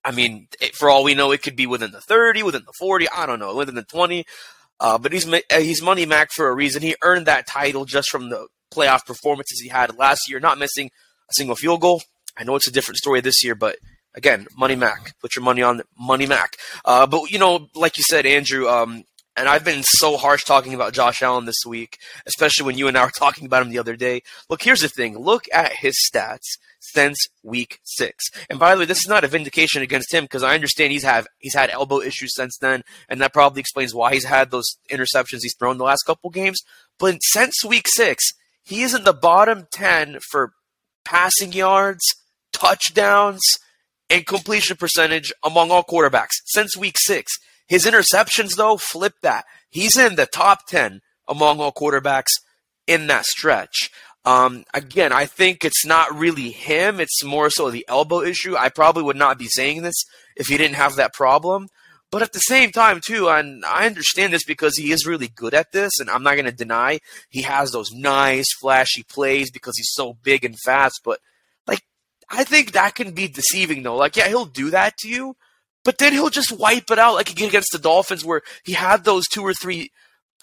I 0.05 0.11
mean, 0.11 0.49
for 0.75 0.91
all 0.91 1.03
we 1.03 1.15
know, 1.15 1.33
it 1.33 1.43
could 1.43 1.57
be 1.57 1.67
within 1.67 1.91
the 1.91 2.03
30, 2.03 2.43
within 2.43 2.65
the 2.67 2.75
40. 2.79 3.09
I 3.09 3.25
don't 3.25 3.39
know, 3.39 3.57
within 3.57 3.75
the 3.75 3.85
20. 3.85 4.25
Uh, 4.81 4.99
but 4.99 5.13
he's 5.13 5.27
uh, 5.27 5.41
he's 5.51 5.83
Money 5.83 6.07
Mac 6.07 6.31
for 6.31 6.49
a 6.49 6.55
reason. 6.55 6.83
He 6.83 6.95
earned 7.03 7.27
that 7.27 7.49
title 7.49 7.85
just 7.85 8.11
from 8.11 8.29
the 8.29 8.47
playoff 8.73 9.07
performances 9.07 9.61
he 9.61 9.69
had 9.69 9.99
last 9.99 10.29
year, 10.29 10.39
not 10.39 10.59
missing 10.59 10.91
a 11.31 11.33
single 11.33 11.57
field 11.57 11.81
goal. 11.81 12.03
I 12.37 12.45
know 12.45 12.55
it's 12.55 12.69
a 12.69 12.73
different 12.73 12.99
story 12.99 13.21
this 13.21 13.43
year, 13.43 13.57
but 13.57 13.77
again, 14.15 14.47
Money 14.57 14.77
Mac. 14.77 15.15
Put 15.21 15.35
your 15.35 15.43
money 15.43 15.63
on 15.63 15.83
Money 15.99 16.27
Mac. 16.27 16.57
Uh, 16.85 17.07
but 17.07 17.31
you 17.31 17.39
know, 17.39 17.67
like 17.75 17.97
you 17.97 18.05
said, 18.09 18.27
Andrew, 18.27 18.69
um, 18.69 19.03
and 19.39 19.49
I've 19.49 19.65
been 19.65 19.85
so 19.85 20.17
harsh 20.17 20.43
talking 20.45 20.75
about 20.75 20.93
Josh 20.93 21.23
Allen 21.23 21.45
this 21.45 21.65
week, 21.65 21.99
especially 22.27 22.67
when 22.67 22.77
you 22.77 22.89
and 22.89 22.99
I 22.99 23.05
were 23.05 23.11
talking 23.17 23.47
about 23.47 23.63
him 23.63 23.71
the 23.71 23.79
other 23.79 23.97
day. 23.97 24.23
Look, 24.51 24.63
here's 24.63 24.81
the 24.81 24.89
thing. 24.89 25.17
Look 25.17 25.45
at 25.53 25.73
his 25.73 25.97
stats 26.13 26.59
since 26.81 27.29
week 27.43 27.79
six. 27.85 28.25
And 28.51 28.59
by 28.59 28.75
the 28.75 28.81
way, 28.81 28.85
this 28.85 28.99
is 28.99 29.09
not 29.09 29.25
a 29.25 29.29
vindication 29.29 29.83
against 29.83 30.13
him 30.13 30.25
because 30.25 30.43
I 30.43 30.55
understand 30.55 30.93
he's 30.93 31.05
have 31.05 31.29
he's 31.39 31.55
had 31.55 31.71
elbow 31.71 32.01
issues 32.01 32.35
since 32.35 32.59
then, 32.59 32.83
and 33.09 33.21
that 33.21 33.33
probably 33.33 33.61
explains 33.61 33.95
why 33.95 34.13
he's 34.13 34.25
had 34.25 34.51
those 34.51 34.77
interceptions 34.91 35.41
he's 35.43 35.57
thrown 35.57 35.79
the 35.79 35.85
last 35.85 36.03
couple 36.03 36.31
games. 36.31 36.61
But 36.99 37.23
since 37.23 37.65
week 37.65 37.87
six, 37.89 38.33
he 38.65 38.83
is 38.83 38.95
in 38.95 39.05
the 39.05 39.13
bottom 39.13 39.69
ten 39.71 40.19
for 40.31 40.53
passing 41.05 41.53
yards, 41.53 42.03
touchdowns, 42.53 43.43
and 44.11 44.27
completion 44.27 44.77
percentage 44.77 45.33
among 45.45 45.71
all 45.71 45.85
quarterbacks 45.85 46.35
since 46.47 46.77
week 46.77 46.97
six. 46.99 47.33
His 47.69 47.85
interceptions, 47.87 48.57
though, 48.57 48.77
flip 48.77 49.15
that. 49.23 49.45
He's 49.69 49.97
in 49.97 50.17
the 50.17 50.27
top 50.27 50.67
10 50.67 51.01
among 51.29 51.61
all 51.61 51.73
quarterbacks 51.73 52.33
in 52.87 53.07
that 53.09 53.27
stretch. 53.27 53.91
Um, 54.25 54.65
again, 54.75 55.13
I 55.13 55.27
think 55.27 55.65
it's 55.65 55.87
not 55.87 56.19
really 56.19 56.51
him. 56.51 57.01
It's 57.01 57.23
more 57.23 57.51
so 57.51 57.71
the 57.71 57.85
elbow 57.89 58.23
issue. 58.23 58.57
I 58.57 58.69
probably 58.69 59.03
would 59.03 59.17
not 59.17 59.39
be 59.39 59.47
saying 59.47 59.83
this 59.83 59.95
if 60.37 60.49
he 60.49 60.57
didn't 60.57 60.77
have 60.77 60.97
that 60.97 61.15
problem. 61.15 61.69
But 62.11 62.23
at 62.23 62.33
the 62.33 62.39
same 62.41 62.73
time, 62.73 63.01
too, 63.05 63.29
and 63.29 63.65
I 63.67 63.87
understand 63.87 64.33
this 64.33 64.45
because 64.45 64.77
he 64.77 64.93
is 64.93 65.07
really 65.07 65.29
good 65.29 65.53
at 65.53 65.73
this, 65.73 65.93
and 66.01 66.09
I'm 66.09 66.23
not 66.23 66.35
going 66.35 66.47
to 66.47 66.53
deny 66.53 67.01
he 67.29 67.43
has 67.43 67.71
those 67.71 67.93
nice, 67.93 68.47
flashy 68.61 69.03
plays 69.03 69.51
because 69.51 69.77
he's 69.77 69.93
so 69.93 70.15
big 70.23 70.45
and 70.45 70.59
fast. 70.59 71.03
But, 71.05 71.21
like, 71.67 71.83
I 72.31 72.45
think 72.45 72.73
that 72.73 72.95
can 72.95 73.13
be 73.13 73.29
deceiving, 73.29 73.83
though. 73.83 73.97
Like, 73.97 74.17
yeah, 74.17 74.29
he'll 74.29 74.47
do 74.47 74.71
that 74.71 74.97
to 74.99 75.09
you, 75.09 75.37
but 75.89 75.97
then 75.97 76.13
he'll 76.13 76.29
just 76.29 76.53
wipe 76.53 76.91
it 76.91 76.99
out 76.99 77.15
like 77.15 77.35
did 77.35 77.49
against 77.49 77.73
the 77.73 77.79
Dolphins, 77.79 78.23
where 78.23 78.43
he 78.63 78.75
had 78.75 79.05
those 79.05 79.27
two 79.27 79.41
or 79.41 79.55
three, 79.55 79.91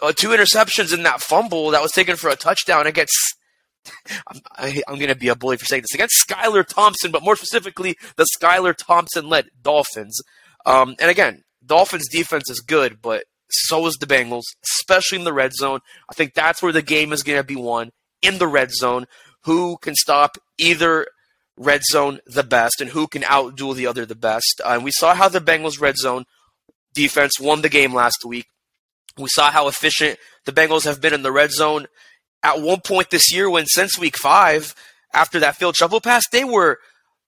uh, 0.01 0.11
two 0.11 0.29
interceptions 0.29 0.91
in 0.91 1.03
that 1.03 1.21
fumble 1.21 1.69
that 1.69 1.83
was 1.83 1.91
taken 1.91 2.15
for 2.15 2.31
a 2.31 2.35
touchdown 2.35 2.87
against. 2.87 3.15
I'm, 4.27 4.41
I, 4.57 4.81
am 4.87 4.95
going 4.95 5.09
to 5.09 5.15
be 5.15 5.27
a 5.27 5.35
bully 5.35 5.57
for 5.57 5.65
saying 5.65 5.83
this 5.83 5.93
against 5.93 6.27
Skylar 6.27 6.65
Thompson, 6.65 7.11
but 7.11 7.21
more 7.21 7.35
specifically, 7.35 7.95
the 8.15 8.25
Skylar 8.35 8.75
Thompson 8.75 9.29
led 9.29 9.49
Dolphins. 9.61 10.19
Um, 10.65 10.95
and 10.99 11.11
again, 11.11 11.43
Dolphins 11.63 12.07
defense 12.09 12.49
is 12.49 12.61
good, 12.61 12.99
but 12.99 13.25
so 13.51 13.85
is 13.85 13.97
the 13.99 14.07
Bengals, 14.07 14.45
especially 14.79 15.19
in 15.19 15.25
the 15.25 15.31
red 15.31 15.53
zone. 15.53 15.81
I 16.09 16.15
think 16.15 16.33
that's 16.33 16.63
where 16.63 16.73
the 16.73 16.81
game 16.81 17.13
is 17.13 17.21
going 17.21 17.37
to 17.37 17.43
be 17.43 17.55
won 17.55 17.91
in 18.23 18.39
the 18.39 18.47
red 18.47 18.71
zone. 18.71 19.05
Who 19.43 19.77
can 19.77 19.93
stop 19.93 20.39
either 20.57 21.05
red 21.57 21.83
zone 21.83 22.19
the 22.25 22.43
best 22.43 22.81
and 22.81 22.89
who 22.89 23.07
can 23.07 23.21
outduel 23.21 23.75
the 23.75 23.87
other 23.87 24.05
the 24.05 24.15
best. 24.15 24.61
Uh, 24.63 24.69
and 24.69 24.83
we 24.83 24.91
saw 24.91 25.13
how 25.13 25.29
the 25.29 25.39
Bengals 25.39 25.79
red 25.79 25.97
zone 25.97 26.25
defense 26.93 27.39
won 27.39 27.61
the 27.61 27.69
game 27.69 27.93
last 27.93 28.25
week. 28.25 28.47
We 29.17 29.27
saw 29.29 29.51
how 29.51 29.67
efficient 29.67 30.19
the 30.45 30.51
Bengals 30.51 30.83
have 30.83 31.01
been 31.01 31.13
in 31.13 31.23
the 31.23 31.31
red 31.31 31.51
zone 31.51 31.87
at 32.43 32.61
one 32.61 32.81
point 32.81 33.09
this 33.09 33.33
year 33.33 33.49
when 33.49 33.65
since 33.65 33.97
week 33.97 34.17
five, 34.17 34.75
after 35.13 35.39
that 35.39 35.55
field 35.55 35.75
shovel 35.75 36.01
pass, 36.01 36.23
they 36.31 36.43
were 36.43 36.79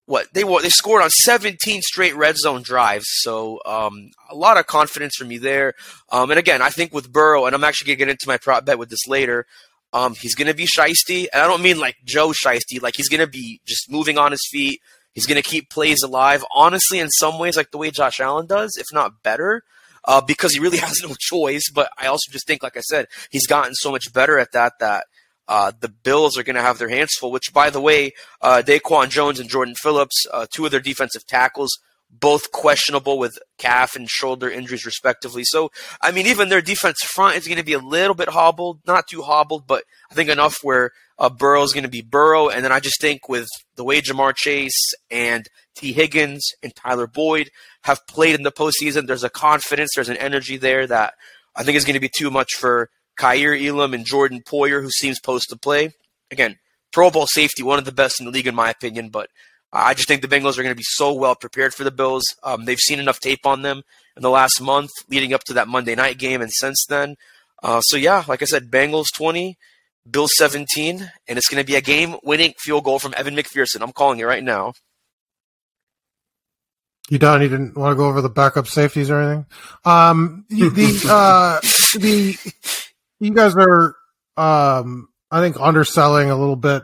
what 0.06 0.28
they 0.34 0.44
were 0.44 0.62
they 0.62 0.70
scored 0.70 1.02
on 1.02 1.10
17 1.10 1.82
straight 1.82 2.16
red 2.16 2.38
zone 2.38 2.62
drives. 2.62 3.06
So 3.08 3.60
um, 3.66 4.12
a 4.30 4.36
lot 4.36 4.58
of 4.58 4.68
confidence 4.68 5.16
for 5.18 5.26
me 5.26 5.38
there. 5.38 5.74
Um, 6.12 6.30
and 6.30 6.40
again, 6.40 6.62
I 6.62 6.70
think 6.70 6.94
with 6.94 7.12
Burrow, 7.12 7.46
and 7.46 7.56
I'm 7.56 7.64
actually 7.64 7.88
gonna 7.88 7.98
get 7.98 8.10
into 8.10 8.28
my 8.28 8.38
prop 8.38 8.66
bet 8.66 8.80
with 8.80 8.90
this 8.90 9.08
later. 9.08 9.46
Um, 9.94 10.16
he's 10.16 10.36
going 10.36 10.48
to 10.48 10.54
be 10.54 10.68
shisty, 10.68 11.28
and 11.34 11.42
I 11.42 11.48
don't 11.48 11.62
mean 11.62 11.80
like 11.80 11.96
Joe 12.04 12.30
shiesty. 12.30 12.82
Like 12.82 12.96
he's 12.98 13.10
going 13.10 13.22
to 13.22 13.28
be 13.28 13.62
just 13.66 13.90
moving 13.90 14.18
on 14.18 14.32
his 14.32 14.46
feet. 14.52 14.82
He's 15.14 15.26
going 15.26 15.42
to 15.42 15.50
keep 15.50 15.70
plays 15.70 16.04
alive. 16.04 16.46
Honestly, 16.54 17.00
in 17.00 17.10
some 17.10 17.40
ways, 17.40 17.58
like 17.58 17.72
the 17.72 17.78
way 17.78 17.90
Josh 17.90 18.20
Allen 18.20 18.46
does, 18.46 18.76
if 18.78 18.86
not 18.94 19.24
better, 19.24 19.64
uh, 20.06 20.22
because 20.22 20.54
he 20.54 20.60
really 20.60 20.78
has 20.88 21.02
no 21.02 21.16
choice. 21.18 21.64
But 21.74 21.90
I 21.98 22.08
also 22.08 22.32
just 22.32 22.46
think, 22.46 22.64
like 22.64 22.78
I 22.78 22.82
said, 22.82 23.08
he's 23.32 23.48
gotten 23.48 23.74
so 23.74 23.92
much 23.92 24.14
better 24.14 24.38
at 24.38 24.52
that 24.52 24.74
that 24.80 25.06
uh, 25.48 25.72
the 25.80 25.90
Bills 25.90 26.38
are 26.38 26.44
going 26.44 26.56
to 26.58 26.62
have 26.62 26.78
their 26.78 26.90
hands 26.90 27.14
full. 27.20 27.32
Which, 27.32 27.54
by 27.54 27.70
the 27.70 27.82
way, 27.82 28.12
uh, 28.42 28.62
Daquan 28.66 29.10
Jones 29.10 29.40
and 29.40 29.50
Jordan 29.50 29.76
Phillips, 29.76 30.26
uh, 30.32 30.46
two 30.52 30.66
of 30.66 30.72
their 30.72 30.80
defensive 30.82 31.26
tackles, 31.26 31.72
both 32.10 32.52
questionable 32.52 33.20
with 33.20 33.38
calf 33.58 33.96
and 33.96 34.10
shoulder 34.10 34.50
injuries, 34.50 34.86
respectively. 34.86 35.44
So, 35.46 35.70
I 36.02 36.12
mean, 36.12 36.28
even 36.28 36.50
their 36.50 36.62
defense 36.62 37.00
front 37.04 37.38
is 37.38 37.48
going 37.48 37.58
to 37.58 37.66
be 37.66 37.74
a 37.74 37.80
little 37.80 38.16
bit 38.16 38.30
hobbled, 38.30 38.80
not 38.88 39.08
too 39.08 39.22
hobbled, 39.22 39.68
but 39.68 39.84
I 40.12 40.16
think 40.16 40.30
enough 40.30 40.58
where 40.64 40.92
uh, 41.20 41.30
Burrow 41.30 41.64
is 41.64 41.74
going 41.74 41.84
to 41.84 41.90
be 41.90 42.02
Burrow. 42.02 42.50
And 42.50 42.64
then 42.64 42.72
I 42.72 42.80
just 42.80 43.02
think 43.02 43.28
with 43.28 43.48
the 43.76 43.84
way 43.84 44.02
Ja'Marr 44.02 44.36
Chase 44.36 44.94
and 45.12 45.46
Tee 45.76 45.94
Higgins 45.94 46.50
and 46.64 46.76
Tyler 46.76 47.08
Boyd 47.08 47.50
have 47.84 48.06
played 48.08 48.36
in 48.36 48.44
the 48.44 48.52
postseason, 48.52 49.08
there's 49.08 49.24
a 49.24 49.30
confidence, 49.30 49.92
there's 49.96 50.10
an 50.10 50.18
energy 50.18 50.58
there 50.58 50.88
that 50.88 51.14
I 51.56 51.64
think 51.64 51.78
is 51.78 51.86
going 51.86 51.96
to 51.96 52.00
be 52.00 52.12
too 52.16 52.32
much 52.32 52.56
for 52.56 52.90
Kaiir 53.18 53.56
Elam 53.56 53.94
and 53.94 54.06
Jordan 54.06 54.42
Poyer, 54.42 54.82
who 54.82 54.92
seems 54.92 55.20
post 55.20 55.50
to 55.50 55.58
play. 55.58 55.92
Again, 56.32 56.58
Pro 56.92 57.10
Bowl 57.10 57.28
safety, 57.28 57.64
one 57.64 57.80
of 57.80 57.86
the 57.86 57.92
best 57.92 58.20
in 58.20 58.26
the 58.26 58.32
league, 58.32 58.48
in 58.48 58.56
my 58.56 58.70
opinion, 58.70 59.10
but 59.10 59.30
I 59.72 59.94
just 59.94 60.08
think 60.08 60.22
the 60.22 60.28
Bengals 60.28 60.58
are 60.58 60.64
going 60.64 60.74
to 60.74 60.76
be 60.76 60.84
so 60.84 61.14
well 61.14 61.36
prepared 61.36 61.74
for 61.74 61.84
the 61.84 61.92
Bills. 61.92 62.24
Um, 62.44 62.66
they've 62.66 62.80
seen 62.80 63.00
enough 63.00 63.20
tape 63.20 63.46
on 63.46 63.62
them 63.62 63.82
in 64.16 64.24
the 64.24 64.30
last 64.30 64.62
month 64.62 64.92
leading 65.10 65.34
up 65.34 65.44
to 65.46 65.54
that 65.54 65.68
Monday 65.68 65.96
night 65.96 66.18
game 66.18 66.42
and 66.42 66.52
since 66.52 66.86
then. 66.88 67.16
Uh, 67.62 67.82
so, 67.82 67.98
yeah, 67.98 68.24
like 68.28 68.42
I 68.42 68.46
said, 68.46 68.72
Bengals 68.72 69.08
20, 69.16 69.58
Bills 70.10 70.32
17, 70.36 71.12
and 71.28 71.38
it's 71.38 71.50
going 71.50 71.62
to 71.62 71.68
be 71.68 71.76
a 71.76 71.82
game 71.82 72.16
winning 72.24 72.54
field 72.60 72.86
goal 72.86 73.00
from 73.00 73.14
Evan 73.18 73.36
McPherson. 73.36 73.82
I'm 73.82 73.92
calling 73.92 74.20
it 74.20 74.26
right 74.26 74.44
now. 74.44 74.74
You 77.10 77.18
done? 77.18 77.42
You 77.42 77.50
didn't 77.50 77.78
want 77.78 77.92
to 77.92 77.96
go 77.96 78.08
over 78.08 78.22
the 78.22 78.30
backup 78.30 78.68
safeties 78.68 79.10
or 79.10 79.22
anything? 79.22 79.46
Um, 79.86 80.46
the, 80.50 81.06
uh, 81.10 81.60
the, 81.98 82.36
you 83.20 83.34
guys 83.34 83.56
are, 83.56 83.96
um, 84.36 85.10
I 85.32 85.42
think 85.42 85.58
underselling 85.60 86.30
a 86.30 86.38
little 86.38 86.56
bit 86.56 86.84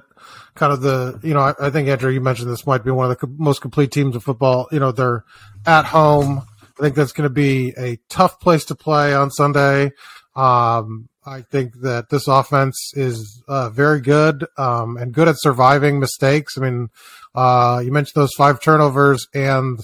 kind 0.56 0.72
of 0.72 0.82
the, 0.82 1.20
you 1.24 1.34
know, 1.34 1.40
I, 1.40 1.54
I, 1.60 1.70
think 1.70 1.88
Andrew, 1.88 2.12
you 2.12 2.22
mentioned 2.22 2.50
this 2.50 2.68
might 2.68 2.84
be 2.84 2.92
one 2.92 3.10
of 3.10 3.18
the 3.18 3.28
most 3.38 3.62
complete 3.62 3.92
teams 3.92 4.16
of 4.16 4.24
football. 4.24 4.68
You 4.72 4.80
know, 4.80 4.92
they're 4.92 5.24
at 5.66 5.86
home. 5.86 6.44
I 6.62 6.82
think 6.82 6.96
that's 6.96 7.12
going 7.12 7.28
to 7.28 7.34
be 7.34 7.74
a 7.78 7.98
tough 8.10 8.40
place 8.40 8.66
to 8.66 8.76
play 8.76 9.14
on 9.14 9.32
Sunday. 9.32 9.92
Um, 10.36 11.10
I 11.26 11.42
think 11.42 11.82
that 11.82 12.10
this 12.10 12.28
offense 12.28 12.92
is 12.96 13.44
uh, 13.48 13.70
very 13.70 14.02
good 14.02 14.46
um, 14.58 14.98
and 14.98 15.14
good 15.14 15.28
at 15.28 15.36
surviving 15.40 16.00
mistakes. 16.00 16.58
I 16.58 16.62
mean, 16.62 16.90
uh, 17.34 17.82
you 17.84 17.92
mentioned 17.92 18.22
those 18.22 18.34
five 18.36 18.62
turnovers, 18.62 19.28
and 19.34 19.80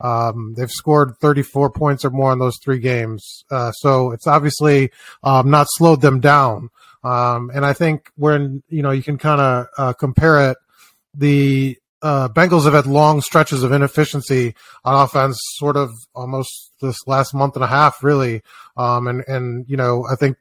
um, 0.00 0.54
they've 0.56 0.70
scored 0.70 1.16
34 1.18 1.70
points 1.70 2.04
or 2.04 2.10
more 2.10 2.32
in 2.32 2.38
those 2.38 2.58
three 2.62 2.78
games. 2.78 3.44
Uh, 3.50 3.72
so 3.72 4.10
it's 4.10 4.26
obviously 4.26 4.90
um, 5.22 5.50
not 5.50 5.66
slowed 5.70 6.00
them 6.00 6.20
down. 6.20 6.68
Um, 7.04 7.50
and 7.54 7.66
I 7.66 7.72
think 7.72 8.10
when 8.16 8.62
you 8.68 8.82
know 8.82 8.90
you 8.90 9.02
can 9.02 9.18
kind 9.18 9.40
of 9.40 9.66
uh, 9.76 9.92
compare 9.94 10.50
it, 10.50 10.56
the 11.14 11.78
uh, 12.02 12.28
Bengals 12.28 12.64
have 12.64 12.74
had 12.74 12.86
long 12.86 13.20
stretches 13.20 13.62
of 13.62 13.72
inefficiency 13.72 14.54
on 14.84 15.02
offense, 15.04 15.38
sort 15.56 15.76
of 15.76 15.90
almost 16.14 16.72
this 16.80 16.96
last 17.06 17.32
month 17.34 17.54
and 17.54 17.64
a 17.64 17.68
half, 17.68 18.02
really. 18.02 18.42
Um, 18.76 19.06
and 19.06 19.24
and 19.26 19.64
you 19.68 19.76
know, 19.76 20.06
I 20.10 20.16
think 20.16 20.36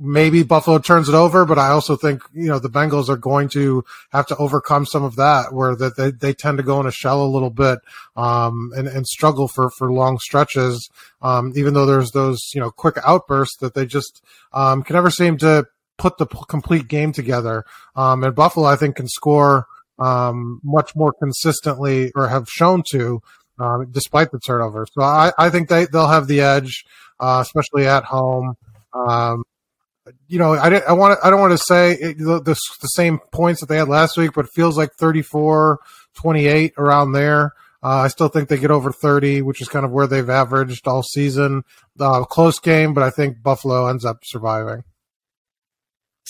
maybe 0.00 0.42
Buffalo 0.42 0.78
turns 0.78 1.08
it 1.08 1.14
over, 1.14 1.44
but 1.44 1.58
I 1.58 1.68
also 1.68 1.96
think 1.96 2.22
you 2.32 2.48
know 2.48 2.58
the 2.58 2.70
Bengals 2.70 3.08
are 3.08 3.16
going 3.16 3.48
to 3.50 3.84
have 4.10 4.26
to 4.26 4.36
overcome 4.36 4.86
some 4.86 5.02
of 5.02 5.16
that, 5.16 5.52
where 5.52 5.74
that 5.76 5.96
they, 5.96 6.10
they 6.10 6.32
tend 6.32 6.58
to 6.58 6.64
go 6.64 6.80
in 6.80 6.86
a 6.86 6.92
shell 6.92 7.22
a 7.22 7.26
little 7.26 7.50
bit 7.50 7.78
um, 8.16 8.72
and 8.76 8.86
and 8.86 9.06
struggle 9.06 9.48
for 9.48 9.70
for 9.70 9.92
long 9.92 10.18
stretches. 10.18 10.88
Um, 11.22 11.52
even 11.56 11.74
though 11.74 11.86
there's 11.86 12.12
those 12.12 12.38
you 12.54 12.60
know 12.60 12.70
quick 12.70 12.96
outbursts 13.04 13.56
that 13.58 13.74
they 13.74 13.86
just 13.86 14.22
um, 14.52 14.82
can 14.82 14.94
never 14.94 15.10
seem 15.10 15.36
to 15.38 15.66
put 15.96 16.18
the 16.18 16.26
complete 16.26 16.88
game 16.88 17.12
together. 17.12 17.64
Um, 17.96 18.22
and 18.22 18.34
Buffalo, 18.34 18.66
I 18.66 18.76
think, 18.76 18.96
can 18.96 19.08
score 19.08 19.66
um, 19.98 20.60
much 20.62 20.94
more 20.94 21.12
consistently 21.12 22.12
or 22.14 22.28
have 22.28 22.48
shown 22.48 22.82
to. 22.92 23.20
Uh, 23.60 23.78
despite 23.90 24.30
the 24.30 24.38
turnover, 24.38 24.86
so 24.92 25.02
I, 25.02 25.32
I 25.36 25.50
think 25.50 25.68
they 25.68 25.86
they'll 25.86 26.06
have 26.06 26.28
the 26.28 26.42
edge, 26.42 26.84
uh, 27.18 27.42
especially 27.42 27.88
at 27.88 28.04
home. 28.04 28.54
Um, 28.94 29.42
you 30.26 30.38
know, 30.38 30.54
I, 30.54 30.68
I 30.80 30.92
want 30.92 31.18
I 31.22 31.30
don't 31.30 31.40
want 31.40 31.52
to 31.52 31.64
say 31.66 31.92
it, 31.92 32.18
the, 32.18 32.40
the, 32.40 32.56
the, 32.80 32.88
same 32.88 33.18
points 33.32 33.60
that 33.60 33.66
they 33.66 33.76
had 33.76 33.88
last 33.88 34.16
week, 34.16 34.32
but 34.34 34.46
it 34.46 34.50
feels 34.52 34.76
like 34.76 34.92
34, 34.94 35.78
28 36.14 36.74
around 36.76 37.12
there. 37.12 37.52
Uh, 37.82 38.02
I 38.02 38.08
still 38.08 38.28
think 38.28 38.48
they 38.48 38.58
get 38.58 38.72
over 38.72 38.90
30, 38.90 39.42
which 39.42 39.60
is 39.60 39.68
kind 39.68 39.84
of 39.84 39.92
where 39.92 40.06
they've 40.06 40.28
averaged 40.28 40.88
all 40.88 41.02
season. 41.02 41.62
Uh, 41.98 42.24
close 42.24 42.58
game, 42.58 42.92
but 42.92 43.04
I 43.04 43.10
think 43.10 43.42
Buffalo 43.42 43.86
ends 43.86 44.04
up 44.04 44.18
surviving. 44.24 44.82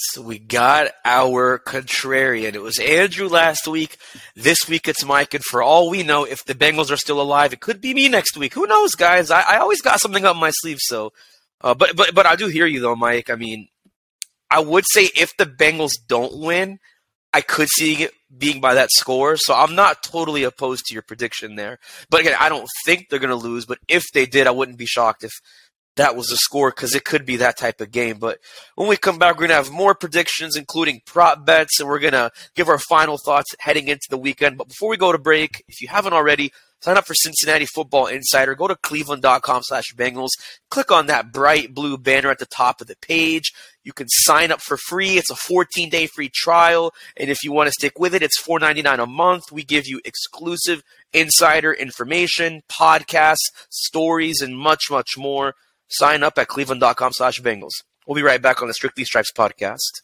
So 0.00 0.22
we 0.22 0.38
got 0.38 0.92
our 1.04 1.58
contrarian. 1.58 2.54
It 2.54 2.62
was 2.62 2.78
Andrew 2.78 3.28
last 3.28 3.66
week. 3.66 3.96
This 4.36 4.68
week 4.68 4.86
it's 4.86 5.04
Mike, 5.04 5.34
and 5.34 5.42
for 5.42 5.60
all 5.60 5.90
we 5.90 6.04
know, 6.04 6.22
if 6.24 6.44
the 6.44 6.54
Bengals 6.54 6.92
are 6.92 6.96
still 6.96 7.20
alive, 7.20 7.52
it 7.52 7.60
could 7.60 7.80
be 7.80 7.94
me 7.94 8.08
next 8.08 8.36
week. 8.36 8.54
Who 8.54 8.66
knows, 8.66 8.94
guys? 8.94 9.32
I, 9.32 9.40
I 9.40 9.56
always 9.58 9.80
got 9.80 9.98
something 9.98 10.24
up 10.24 10.36
my 10.36 10.50
sleeve, 10.60 10.78
so 10.80 11.12
uh, 11.60 11.74
but 11.74 11.96
but 11.96 12.14
but 12.14 12.26
I 12.26 12.36
do 12.36 12.46
hear 12.46 12.66
you 12.66 12.80
though, 12.80 12.96
Mike. 12.96 13.30
I 13.30 13.34
mean, 13.34 13.68
I 14.50 14.60
would 14.60 14.84
say 14.90 15.10
if 15.16 15.36
the 15.36 15.46
Bengals 15.46 15.92
don't 16.06 16.38
win, 16.38 16.78
I 17.32 17.40
could 17.40 17.68
see 17.68 18.04
it 18.04 18.12
being 18.36 18.60
by 18.60 18.74
that 18.74 18.90
score. 18.90 19.36
So 19.36 19.54
I'm 19.54 19.74
not 19.74 20.02
totally 20.02 20.44
opposed 20.44 20.86
to 20.86 20.94
your 20.94 21.02
prediction 21.02 21.56
there. 21.56 21.78
But 22.10 22.20
again, 22.20 22.36
I 22.38 22.48
don't 22.48 22.68
think 22.84 23.08
they're 23.08 23.18
going 23.18 23.30
to 23.30 23.36
lose. 23.36 23.66
But 23.66 23.78
if 23.88 24.04
they 24.12 24.26
did, 24.26 24.46
I 24.46 24.50
wouldn't 24.50 24.78
be 24.78 24.86
shocked 24.86 25.24
if 25.24 25.32
that 25.98 26.16
was 26.16 26.28
the 26.28 26.36
score 26.36 26.70
because 26.70 26.94
it 26.94 27.04
could 27.04 27.26
be 27.26 27.36
that 27.36 27.58
type 27.58 27.80
of 27.80 27.90
game. 27.90 28.18
But 28.18 28.38
when 28.74 28.88
we 28.88 28.96
come 28.96 29.18
back, 29.18 29.34
we're 29.34 29.46
going 29.46 29.50
to 29.50 29.54
have 29.56 29.70
more 29.70 29.94
predictions, 29.94 30.56
including 30.56 31.02
prop 31.04 31.44
bets, 31.44 31.78
and 31.78 31.88
we're 31.88 31.98
going 31.98 32.12
to 32.12 32.30
give 32.54 32.68
our 32.68 32.78
final 32.78 33.18
thoughts 33.18 33.54
heading 33.58 33.88
into 33.88 34.06
the 34.08 34.18
weekend. 34.18 34.56
But 34.56 34.68
before 34.68 34.88
we 34.88 34.96
go 34.96 35.12
to 35.12 35.18
break, 35.18 35.62
if 35.68 35.80
you 35.80 35.88
haven't 35.88 36.14
already, 36.14 36.52
Sign 36.80 36.96
up 36.96 37.06
for 37.06 37.14
Cincinnati 37.14 37.66
Football 37.66 38.06
Insider. 38.06 38.54
Go 38.54 38.68
to 38.68 38.76
cleveland.com 38.76 39.62
slash 39.64 39.92
Bengals. 39.96 40.28
Click 40.70 40.92
on 40.92 41.06
that 41.06 41.32
bright 41.32 41.74
blue 41.74 41.98
banner 41.98 42.30
at 42.30 42.38
the 42.38 42.46
top 42.46 42.80
of 42.80 42.86
the 42.86 42.94
page. 43.02 43.52
You 43.82 43.92
can 43.92 44.06
sign 44.08 44.52
up 44.52 44.60
for 44.60 44.76
free. 44.76 45.18
It's 45.18 45.30
a 45.30 45.34
14 45.34 45.88
day 45.88 46.06
free 46.06 46.30
trial. 46.32 46.94
And 47.16 47.30
if 47.30 47.42
you 47.42 47.50
want 47.50 47.66
to 47.66 47.72
stick 47.72 47.98
with 47.98 48.14
it, 48.14 48.22
it's 48.22 48.40
$4.99 48.40 49.02
a 49.02 49.06
month. 49.06 49.50
We 49.50 49.64
give 49.64 49.88
you 49.88 50.00
exclusive 50.04 50.84
insider 51.12 51.72
information, 51.72 52.62
podcasts, 52.70 53.50
stories, 53.70 54.40
and 54.40 54.56
much, 54.56 54.84
much 54.88 55.16
more. 55.16 55.54
Sign 55.88 56.22
up 56.22 56.38
at 56.38 56.48
cleveland.com 56.48 57.12
slash 57.14 57.40
Bengals. 57.40 57.82
We'll 58.06 58.16
be 58.16 58.22
right 58.22 58.40
back 58.40 58.62
on 58.62 58.68
the 58.68 58.74
Strictly 58.74 59.04
Stripes 59.04 59.32
podcast. 59.32 60.02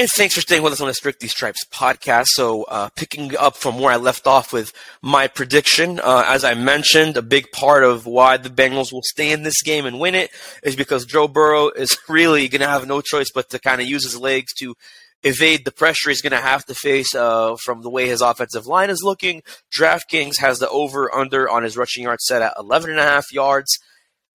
And 0.00 0.08
thanks 0.08 0.34
for 0.34 0.40
staying 0.40 0.62
with 0.62 0.72
us 0.72 0.80
on 0.80 0.86
the 0.86 0.94
Strictly 0.94 1.28
Stripes 1.28 1.66
podcast. 1.70 2.28
So, 2.28 2.62
uh, 2.62 2.88
picking 2.96 3.36
up 3.36 3.54
from 3.54 3.78
where 3.78 3.92
I 3.92 3.96
left 3.96 4.26
off 4.26 4.50
with 4.50 4.72
my 5.02 5.28
prediction, 5.28 6.00
uh, 6.00 6.24
as 6.26 6.42
I 6.42 6.54
mentioned, 6.54 7.18
a 7.18 7.22
big 7.22 7.52
part 7.52 7.84
of 7.84 8.06
why 8.06 8.38
the 8.38 8.48
Bengals 8.48 8.94
will 8.94 9.02
stay 9.02 9.30
in 9.30 9.42
this 9.42 9.60
game 9.60 9.84
and 9.84 10.00
win 10.00 10.14
it 10.14 10.30
is 10.62 10.74
because 10.74 11.04
Joe 11.04 11.28
Burrow 11.28 11.68
is 11.68 11.98
really 12.08 12.48
going 12.48 12.62
to 12.62 12.66
have 12.66 12.86
no 12.86 13.02
choice 13.02 13.30
but 13.34 13.50
to 13.50 13.58
kind 13.58 13.82
of 13.82 13.86
use 13.88 14.04
his 14.04 14.18
legs 14.18 14.54
to 14.54 14.74
evade 15.22 15.64
the 15.64 15.72
pressure 15.72 16.08
he's 16.08 16.22
going 16.22 16.32
to 16.32 16.38
have 16.38 16.64
to 16.64 16.74
face 16.74 17.14
uh, 17.14 17.54
from 17.64 17.82
the 17.82 17.90
way 17.90 18.06
his 18.06 18.20
offensive 18.20 18.66
line 18.66 18.90
is 18.90 19.02
looking. 19.02 19.42
DraftKings 19.76 20.38
has 20.38 20.58
the 20.58 20.68
over 20.68 21.14
under 21.14 21.48
on 21.48 21.62
his 21.62 21.76
rushing 21.76 22.04
yards 22.04 22.24
set 22.26 22.42
at 22.42 22.54
11 22.58 22.90
and 22.90 22.98
a 22.98 23.04
half 23.04 23.32
yards 23.32 23.78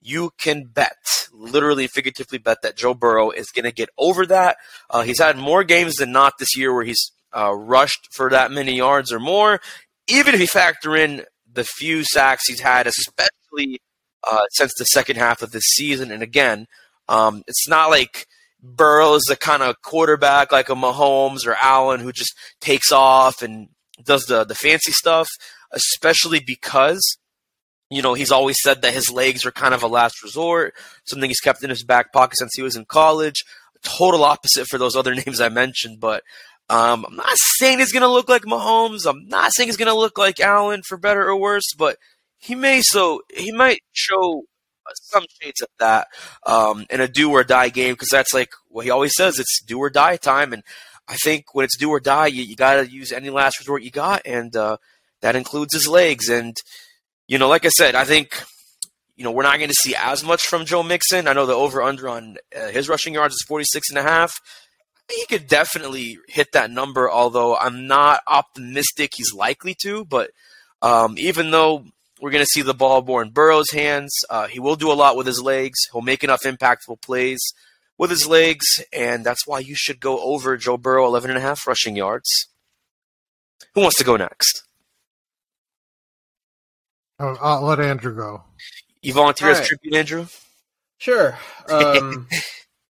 you 0.06 0.30
can 0.38 0.66
bet, 0.66 1.28
literally 1.34 1.88
figuratively 1.88 2.38
bet 2.38 2.62
that 2.62 2.78
Joe 2.78 2.94
Burrow 2.94 3.32
is 3.32 3.48
going 3.48 3.66
to 3.66 3.72
get 3.72 3.90
over 3.98 4.26
that. 4.28 4.58
Uh, 4.88 5.02
he's 5.02 5.20
had 5.20 5.36
more 5.36 5.64
games 5.64 5.96
than 5.96 6.12
not 6.12 6.34
this 6.38 6.56
year 6.56 6.72
where 6.74 6.84
he's 6.84 7.12
uh, 7.36 7.52
rushed 7.52 8.08
for 8.14 8.30
that 8.30 8.52
many 8.52 8.76
yards 8.76 9.12
or 9.12 9.20
more. 9.20 9.60
Even 10.08 10.36
if 10.36 10.40
you 10.40 10.48
factor 10.48 10.96
in 10.96 11.24
the 11.52 11.64
few 11.64 12.04
sacks 12.04 12.44
he's 12.46 12.60
had, 12.60 12.86
especially 12.86 13.80
uh, 14.30 14.44
since 14.52 14.72
the 14.78 14.86
second 14.86 15.16
half 15.16 15.42
of 15.42 15.52
this 15.52 15.64
season. 15.64 16.12
And 16.12 16.22
again, 16.22 16.68
um, 17.10 17.42
it's 17.48 17.68
not 17.68 17.90
like 17.90 18.28
Burrow 18.66 19.14
is 19.16 19.26
the 19.28 19.36
kind 19.36 19.64
of 19.64 19.76
quarterback 19.82 20.52
like 20.52 20.70
a 20.70 20.76
Mahomes 20.76 21.46
or 21.46 21.56
Allen 21.62 22.00
who 22.00 22.12
just 22.12 22.34
takes 22.60 22.92
off 22.92 23.42
and 23.42 23.70
does 24.04 24.26
the, 24.26 24.44
the 24.44 24.56
fancy 24.56 24.92
stuff, 24.92 25.30
especially 25.72 26.42
because 26.46 27.02
you 27.90 28.02
know, 28.02 28.14
he's 28.14 28.32
always 28.32 28.58
said 28.62 28.82
that 28.82 28.94
his 28.94 29.12
legs 29.12 29.46
are 29.46 29.52
kind 29.52 29.74
of 29.74 29.84
a 29.84 29.88
last 29.88 30.24
resort, 30.24 30.74
something 31.06 31.30
he's 31.30 31.40
kept 31.40 31.64
in 31.64 31.70
his 31.70 31.84
back 31.84 32.12
pocket 32.12 32.38
since 32.38 32.52
he 32.56 32.62
was 32.62 32.76
in 32.76 32.86
college. 32.86 33.44
Total 33.84 34.24
opposite 34.24 34.68
for 34.68 34.78
those 34.78 34.96
other 34.96 35.14
names 35.26 35.40
I 35.40 35.50
mentioned, 35.50 36.00
but 36.00 36.24
um, 36.68 37.06
I'm 37.06 37.16
not 37.16 37.38
saying 37.58 37.80
he's 37.80 37.92
going 37.92 38.02
to 38.02 38.08
look 38.10 38.28
like 38.28 38.42
Mahomes. 38.42 39.08
I'm 39.08 39.28
not 39.28 39.54
saying 39.54 39.70
he's 39.70 39.78
going 39.78 39.92
to 39.92 39.98
look 39.98 40.18
like 40.18 40.40
Allen 40.40 40.82
for 40.88 40.98
better 40.98 41.24
or 41.24 41.40
worse, 41.40 41.74
but 41.78 41.98
he 42.38 42.56
may 42.56 42.82
so 42.82 43.22
he 43.36 43.52
might 43.52 43.82
show 43.94 44.44
some 44.94 45.26
shades 45.42 45.62
of 45.62 45.70
that 45.80 46.08
um, 46.46 46.86
in 46.90 47.02
a 47.02 47.08
do 47.08 47.32
or 47.32 47.44
die 47.44 47.70
game 47.70 47.94
because 47.94 48.10
that's 48.10 48.34
like 48.34 48.52
what 48.70 48.86
he 48.86 48.92
always 48.92 49.14
says. 49.16 49.40
It's 49.40 49.62
do 49.62 49.80
or 49.80 49.90
die 49.90 50.18
time, 50.18 50.54
and 50.54 50.64
I 51.08 51.16
think 51.16 51.54
when 51.54 51.66
it's 51.66 51.78
do 51.78 51.90
or 51.90 52.00
die, 52.00 52.28
you, 52.28 52.44
you 52.44 52.56
got 52.56 52.76
to 52.76 52.92
use 52.92 53.12
any 53.12 53.30
last 53.30 53.60
resort 53.60 53.84
you 53.84 53.92
got, 53.92 54.22
and 54.26 54.56
uh, 54.56 54.78
that 55.22 55.36
includes 55.36 55.74
his 55.74 55.88
legs 55.88 56.30
and 56.30 56.56
you 57.28 57.38
know, 57.38 57.48
like 57.48 57.66
I 57.66 57.70
said, 57.70 57.96
I 57.96 58.04
think 58.04 58.44
you 59.16 59.24
know 59.24 59.32
we're 59.32 59.44
not 59.44 59.58
going 59.58 59.70
to 59.70 59.76
see 59.76 59.96
as 59.96 60.24
much 60.24 60.46
from 60.46 60.66
Joe 60.66 60.84
Mixon. 60.84 61.28
I 61.28 61.34
know 61.34 61.46
the 61.46 61.54
over 61.54 61.82
under 61.82 62.08
on 62.08 62.38
uh, 62.56 62.68
his 62.68 62.90
rushing 62.90 63.14
yards 63.14 63.34
is 63.34 63.46
46 63.48 63.90
and 63.90 63.98
a 63.98 64.04
half. 64.04 64.40
He 65.10 65.26
could 65.28 65.48
definitely 65.48 66.18
hit 66.28 66.52
that 66.54 66.72
number, 66.72 67.10
although 67.10 67.56
I'm 67.56 67.88
not 67.88 68.22
optimistic 68.28 69.12
he's 69.16 69.34
likely 69.34 69.76
to. 69.84 70.06
But 70.06 70.32
um, 70.82 71.16
even 71.18 71.52
though 71.52 71.86
we're 72.22 72.32
going 72.32 72.44
to 72.44 72.50
see 72.50 72.62
the 72.62 72.74
ball 72.74 73.02
more 73.02 73.22
in 73.22 73.32
Burrow's 73.32 73.72
hands, 73.72 74.14
uh, 74.30 74.48
he 74.48 74.60
will 74.60 74.76
do 74.76 74.92
a 74.92 74.94
lot 74.94 75.18
with 75.18 75.28
his 75.28 75.42
legs. 75.42 75.78
He'll 75.92 76.02
make 76.02 76.24
enough 76.24 76.44
impactful 76.44 77.02
plays 77.02 77.40
with 77.98 78.10
his 78.10 78.28
legs, 78.28 78.66
and 78.94 79.26
that's 79.26 79.46
why 79.46 79.60
you 79.60 79.76
should 79.76 80.00
go 80.00 80.20
over 80.20 80.58
Joe 80.58 80.78
Burrow 80.78 81.06
11 81.06 81.30
and 81.30 81.38
a 81.38 81.42
half 81.42 81.68
rushing 81.68 81.96
yards. 81.96 82.48
Who 83.74 83.82
wants 83.82 83.98
to 83.98 84.04
go 84.04 84.16
next? 84.16 84.64
I'll, 87.20 87.38
I'll 87.42 87.62
let 87.62 87.80
Andrew 87.80 88.16
go. 88.16 88.44
You 89.02 89.14
volunteer 89.14 89.50
as 89.52 89.66
tribute, 89.66 89.96
Andrew? 89.96 90.28
Sure. 90.98 91.38
Um, 91.68 92.28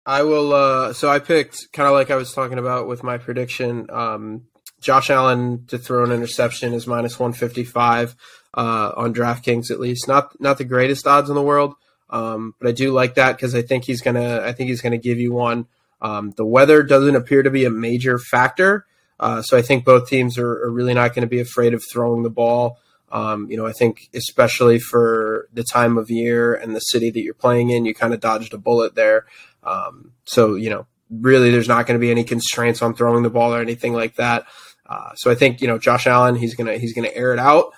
I 0.05 0.23
will. 0.23 0.53
Uh, 0.53 0.91
so 0.93 1.09
I 1.09 1.19
picked 1.19 1.71
kind 1.71 1.87
of 1.87 1.93
like 1.93 2.11
I 2.11 2.17
was 2.17 2.33
talking 2.33 2.59
about 2.59 2.87
with 2.87 3.03
my 3.03 3.17
prediction. 3.17 3.87
Um, 3.89 4.47
Josh 4.85 5.09
Allen 5.09 5.65
to 5.69 5.79
throw 5.79 6.03
an 6.03 6.11
interception 6.11 6.73
is 6.73 6.85
minus 6.85 7.19
one 7.19 7.33
fifty 7.33 7.63
five 7.63 8.15
uh, 8.53 8.91
on 8.95 9.15
DraftKings 9.15 9.71
at 9.71 9.79
least. 9.79 10.07
Not 10.07 10.39
not 10.39 10.59
the 10.59 10.63
greatest 10.63 11.07
odds 11.07 11.27
in 11.27 11.35
the 11.35 11.41
world, 11.41 11.73
um, 12.11 12.53
but 12.59 12.69
I 12.69 12.71
do 12.71 12.91
like 12.91 13.15
that 13.15 13.35
because 13.35 13.55
I 13.55 13.63
think 13.63 13.85
he's 13.85 14.01
gonna. 14.01 14.41
I 14.45 14.51
think 14.51 14.69
he's 14.69 14.81
gonna 14.81 14.99
give 14.99 15.19
you 15.19 15.33
one. 15.33 15.65
Um, 16.01 16.31
the 16.37 16.45
weather 16.45 16.83
doesn't 16.83 17.15
appear 17.15 17.41
to 17.41 17.49
be 17.49 17.65
a 17.65 17.71
major 17.71 18.19
factor, 18.19 18.85
uh, 19.19 19.41
so 19.41 19.57
I 19.57 19.63
think 19.63 19.85
both 19.85 20.07
teams 20.07 20.37
are, 20.37 20.63
are 20.63 20.71
really 20.71 20.93
not 20.93 21.15
going 21.15 21.23
to 21.23 21.27
be 21.27 21.39
afraid 21.39 21.73
of 21.73 21.83
throwing 21.91 22.21
the 22.21 22.29
ball. 22.29 22.79
Um, 23.11 23.49
you 23.49 23.57
know, 23.57 23.65
I 23.65 23.71
think 23.71 24.09
especially 24.13 24.77
for 24.77 25.47
the 25.53 25.63
time 25.63 25.97
of 25.97 26.11
year 26.11 26.53
and 26.53 26.75
the 26.75 26.79
city 26.79 27.09
that 27.09 27.21
you're 27.21 27.33
playing 27.33 27.69
in, 27.69 27.85
you 27.85 27.95
kind 27.95 28.13
of 28.13 28.19
dodged 28.19 28.53
a 28.53 28.57
bullet 28.57 28.93
there. 28.93 29.25
Um, 29.63 30.11
so, 30.25 30.55
you 30.55 30.69
know, 30.69 30.85
really 31.09 31.49
there's 31.49 31.67
not 31.67 31.87
going 31.87 31.99
to 31.99 32.05
be 32.05 32.11
any 32.11 32.23
constraints 32.23 32.81
on 32.81 32.93
throwing 32.93 33.23
the 33.23 33.29
ball 33.29 33.53
or 33.53 33.61
anything 33.61 33.93
like 33.93 34.15
that. 34.15 34.45
Uh, 34.85 35.13
so 35.15 35.31
I 35.31 35.35
think, 35.35 35.61
you 35.61 35.67
know, 35.67 35.77
Josh 35.77 36.07
Allen, 36.07 36.35
he's 36.35 36.55
to, 36.55 36.77
he's 36.77 36.93
to 36.93 37.15
air 37.15 37.33
it 37.33 37.39
out. 37.39 37.73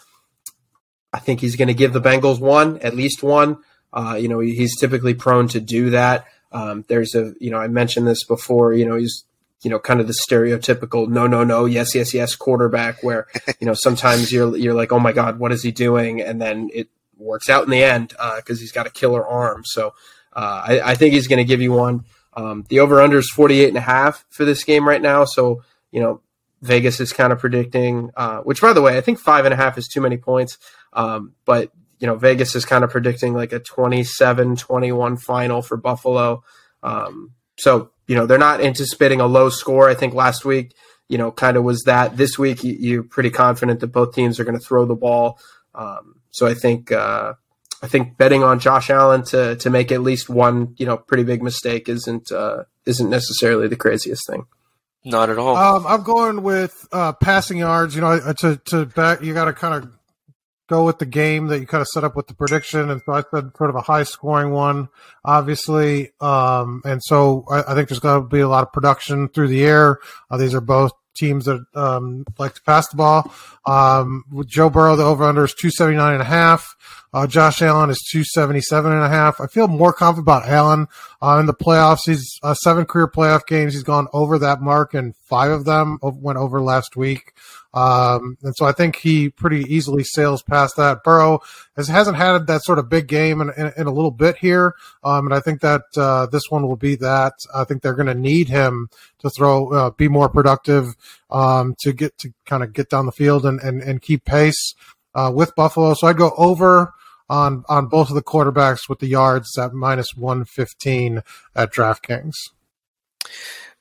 I 1.14 1.20
think 1.20 1.40
he's 1.40 1.56
to 1.56 1.74
give 1.74 1.94
the 1.94 2.02
Bengals 2.02 2.40
one, 2.40 2.80
at 2.80 2.96
least 2.96 3.24
one. 3.24 3.60
Uh, 3.94 4.18
you 4.20 4.28
know, 4.28 4.40
he's 4.40 4.78
typically 4.78 5.14
prone 5.14 5.48
to 5.50 5.60
do 5.60 5.92
that. 5.92 6.26
Um, 6.52 6.86
there's 6.88 7.16
a, 7.16 7.34
you 7.40 7.50
know, 7.50 7.58
I 7.58 7.68
mentioned 7.68 8.08
this 8.08 8.24
before. 8.24 8.74
You 8.74 8.86
know, 8.86 8.96
he's, 8.98 9.24
you 9.64 9.72
know, 9.72 9.80
kind 9.80 10.00
of 10.00 10.08
the 10.08 10.14
stereotypical 10.14 11.08
no, 11.08 11.26
no, 11.26 11.44
no, 11.44 11.66
yes, 11.66 11.96
yes, 11.96 12.14
yes 12.14 12.36
quarterback, 12.36 13.02
where 13.02 13.28
you 13.60 13.66
know 13.66 13.74
sometimes 13.74 14.32
you're 14.32 14.56
you're 14.56 14.74
like, 14.74 14.92
oh 14.92 15.00
my 15.00 15.14
god, 15.14 15.40
what 15.40 15.52
is 15.52 15.64
he 15.64 15.72
doing? 15.72 16.22
And 16.22 16.42
then 16.42 16.70
it 16.74 16.90
works 17.18 17.50
out 17.50 17.64
in 17.64 17.70
the 17.70 17.84
end 17.84 18.10
because 18.10 18.60
uh, 18.60 18.62
he's 18.62 18.72
got 18.72 18.88
a 18.88 18.92
killer 18.92 19.26
arm. 19.26 19.64
So 19.66 19.94
uh, 20.34 20.62
I, 20.68 20.92
I, 20.92 20.96
think 20.96 21.14
he's 21.14 21.28
going 21.28 21.38
to 21.38 21.44
give 21.44 21.62
you 21.62 21.72
one. 21.72 22.06
Um, 22.34 22.66
the 22.70 22.80
over 22.80 23.02
under 23.02 23.18
is 23.18 23.32
48 23.32 23.70
and 23.70 23.78
a 23.78 23.82
half 23.82 24.24
for 24.30 24.46
this 24.46 24.64
game 24.64 24.88
right 24.88 25.02
now. 25.02 25.26
So, 25.26 25.64
you 25.92 26.00
know, 26.00 26.22
Vegas 26.62 27.00
is 27.00 27.14
kind 27.14 27.32
of 27.32 27.40
predicting, 27.40 28.10
uh, 28.16 28.40
which 28.40 28.62
by 28.62 28.74
the 28.74 28.82
way, 28.82 28.98
I 28.98 29.02
think 29.02 29.20
five 29.20 29.46
and 29.46 29.54
a 29.54 29.58
half 29.58 29.78
is 29.78 29.88
too 29.88 30.02
many 30.02 30.18
points. 30.18 30.58
Um, 30.94 31.34
but, 31.46 31.72
you 32.00 32.08
know, 32.08 32.16
Vegas 32.16 32.56
is 32.56 32.66
kind 32.66 32.84
of 32.84 32.90
predicting 32.90 33.34
like 33.34 33.52
a 33.52 33.60
27 33.60 34.56
21 34.56 35.18
final 35.18 35.62
for 35.62 35.78
Buffalo. 35.78 36.44
Um, 36.84 37.34
so, 37.58 37.92
you 38.08 38.16
know, 38.16 38.26
they're 38.26 38.38
not 38.38 38.62
anticipating 38.62 39.22
a 39.22 39.28
low 39.28 39.50
score. 39.50 39.90
I 39.90 39.96
think 39.96 40.14
last 40.14 40.46
week, 40.46 40.74
you 41.10 41.18
know, 41.18 41.32
kind 41.32 41.58
of 41.58 41.64
was 41.64 41.84
that. 41.84 42.18
This 42.18 42.38
week, 42.38 42.64
you, 42.64 43.02
are 43.02 43.04
pretty 43.04 43.30
confident 43.30 43.80
that 43.80 43.88
both 43.88 44.14
teams 44.14 44.40
are 44.40 44.44
going 44.44 44.58
to 44.58 44.66
throw 44.66 44.86
the 44.86 44.96
ball. 44.96 45.40
Um, 45.76 46.22
so 46.32 46.48
I 46.48 46.54
think, 46.54 46.92
uh, 46.92 47.34
I 47.82 47.88
think 47.88 48.18
betting 48.18 48.44
on 48.44 48.60
Josh 48.60 48.90
Allen 48.90 49.24
to 49.26 49.56
to 49.58 49.70
make 49.70 49.92
at 49.92 50.02
least 50.02 50.30
one, 50.30 50.74
you 50.78 50.86
know, 50.86 50.98
pretty 50.98 51.24
big 51.24 51.44
mistake 51.44 51.88
isn't 51.88 52.32
uh, 52.32 52.64
isn't 52.86 53.10
necessarily 53.10 53.68
the 53.68 53.76
craziest 53.76 54.26
thing. 54.28 54.48
Not 55.06 55.30
at 55.30 55.38
all. 55.38 55.56
Um, 55.56 55.88
I'm 55.88 56.04
going 56.04 56.44
with 56.44 56.76
uh, 56.92 57.14
passing 57.14 57.60
yards. 57.60 57.96
You 57.96 58.02
know, 58.02 58.34
to 58.40 58.62
to 58.66 58.86
bet 58.86 59.24
you 59.24 59.34
got 59.34 59.46
to 59.46 59.54
kind 59.54 59.84
of 59.84 59.92
go 60.68 60.84
with 60.84 61.00
the 61.00 61.06
game 61.06 61.48
that 61.48 61.60
you 61.60 61.66
kind 61.66 61.82
of 61.82 61.88
set 61.88 62.04
up 62.04 62.16
with 62.16 62.28
the 62.28 62.34
prediction, 62.34 62.90
and 62.90 63.02
so 63.06 63.14
I 63.14 63.24
said 63.32 63.52
sort 63.58 63.70
of 63.70 63.76
a 63.76 63.82
high 63.82 64.04
scoring 64.04 64.52
one, 64.52 64.90
obviously. 65.24 66.12
Um, 66.20 66.82
and 66.84 67.02
so 67.04 67.46
I, 67.50 67.72
I 67.72 67.76
think 67.76 67.90
there's 67.90 68.00
going 68.00 68.22
to 68.22 68.28
be 68.28 68.42
a 68.42 68.50
lot 68.50 68.64
of 68.64 68.74
production 68.74 69.30
through 69.30 69.48
the 69.48 69.64
air. 69.64 70.00
Uh, 70.30 70.38
these 70.38 70.54
are 70.54 70.62
both 70.62 70.92
teams 71.18 71.46
that 71.46 71.66
um, 71.74 72.26
like 72.38 72.56
to 72.56 72.62
pass 72.62 72.88
the 72.90 72.98
ball. 72.98 73.34
Um, 73.66 74.24
with 74.32 74.48
Joe 74.48 74.70
Burrow, 74.70 74.96
the 74.96 75.04
over 75.04 75.24
under 75.24 75.46
is 75.46 75.54
279 75.54 76.14
and 76.14 76.22
a 76.22 76.26
half. 76.26 76.76
Uh, 77.14 77.26
Josh 77.26 77.62
Allen 77.62 77.90
is 77.90 78.00
277 78.12 78.92
and 78.92 79.04
a 79.04 79.10
half. 79.10 79.40
I 79.40 79.48
feel 79.48 79.68
more 79.68 79.94
confident 79.94 80.26
about 80.26 80.48
Allen 80.48 80.88
uh, 81.22 81.38
in 81.40 81.46
the 81.46 81.54
playoffs. 81.54 82.02
He's 82.06 82.38
uh, 82.44 82.54
seven 82.54 82.86
career 82.86 83.08
playoff 83.08 83.48
games. 83.48 83.74
He's 83.74 83.84
gone 83.84 84.08
over 84.14 84.38
that 84.40 84.62
mark, 84.62 84.94
and 84.94 85.16
five 85.26 85.52
of 85.52 85.66
them 85.66 86.00
went 86.02 86.38
over 86.38 86.62
last 86.62 86.96
week. 86.96 87.34
Um, 87.74 88.38
and 88.42 88.54
so 88.56 88.66
I 88.66 88.72
think 88.72 88.96
he 88.96 89.30
pretty 89.30 89.62
easily 89.74 90.04
sails 90.04 90.42
past 90.42 90.78
that. 90.78 91.04
Burrow 91.04 91.40
has, 91.76 91.88
hasn't 91.88 92.18
had 92.18 92.48
that 92.48 92.64
sort 92.64 92.80
of 92.80 92.90
big 92.90 93.08
game 93.08 93.42
in, 93.42 93.52
in, 93.58 93.72
in 93.78 93.88
a 93.88 93.92
little 93.92 94.12
bit 94.12 94.38
here. 94.38 94.74
Um, 95.04 95.28
and 95.28 95.34
I 95.34 95.40
think 95.40 95.62
that 95.62 95.84
uh, 95.96 96.26
this 96.28 96.44
one 96.50 96.68
will 96.68 96.78
be 96.78 96.96
that. 96.96 97.34
I 97.54 97.64
think 97.66 97.82
they're 97.82 97.94
going 97.94 98.08
to 98.08 98.16
need 98.16 98.50
him 98.50 98.90
to 99.20 99.30
throw, 99.30 99.72
uh, 99.72 99.90
be 99.92 100.08
more 100.08 100.30
productive 100.30 100.96
um, 101.30 101.76
to 101.80 101.94
get 101.94 102.18
to 102.20 102.34
kind 102.46 102.64
of 102.64 102.74
get 102.74 102.90
down 102.90 103.06
the 103.06 103.12
field 103.12 103.46
and, 103.46 103.60
and, 103.60 103.82
and 103.82 104.02
keep 104.02 104.26
pace 104.26 104.74
uh, 105.14 105.32
with 105.34 105.56
Buffalo. 105.56 105.94
So 105.94 106.08
I'd 106.08 106.18
go 106.18 106.34
over 106.38 106.94
on 107.30 107.66
on 107.68 107.88
both 107.88 108.08
of 108.08 108.16
the 108.16 108.24
quarterbacks 108.24 108.88
with 108.88 109.00
the 109.00 109.08
yards 109.08 109.58
at 109.58 109.74
minus 109.74 110.16
one 110.16 110.46
fifteen 110.46 111.22
at 111.54 111.74
DraftKings. 111.74 112.36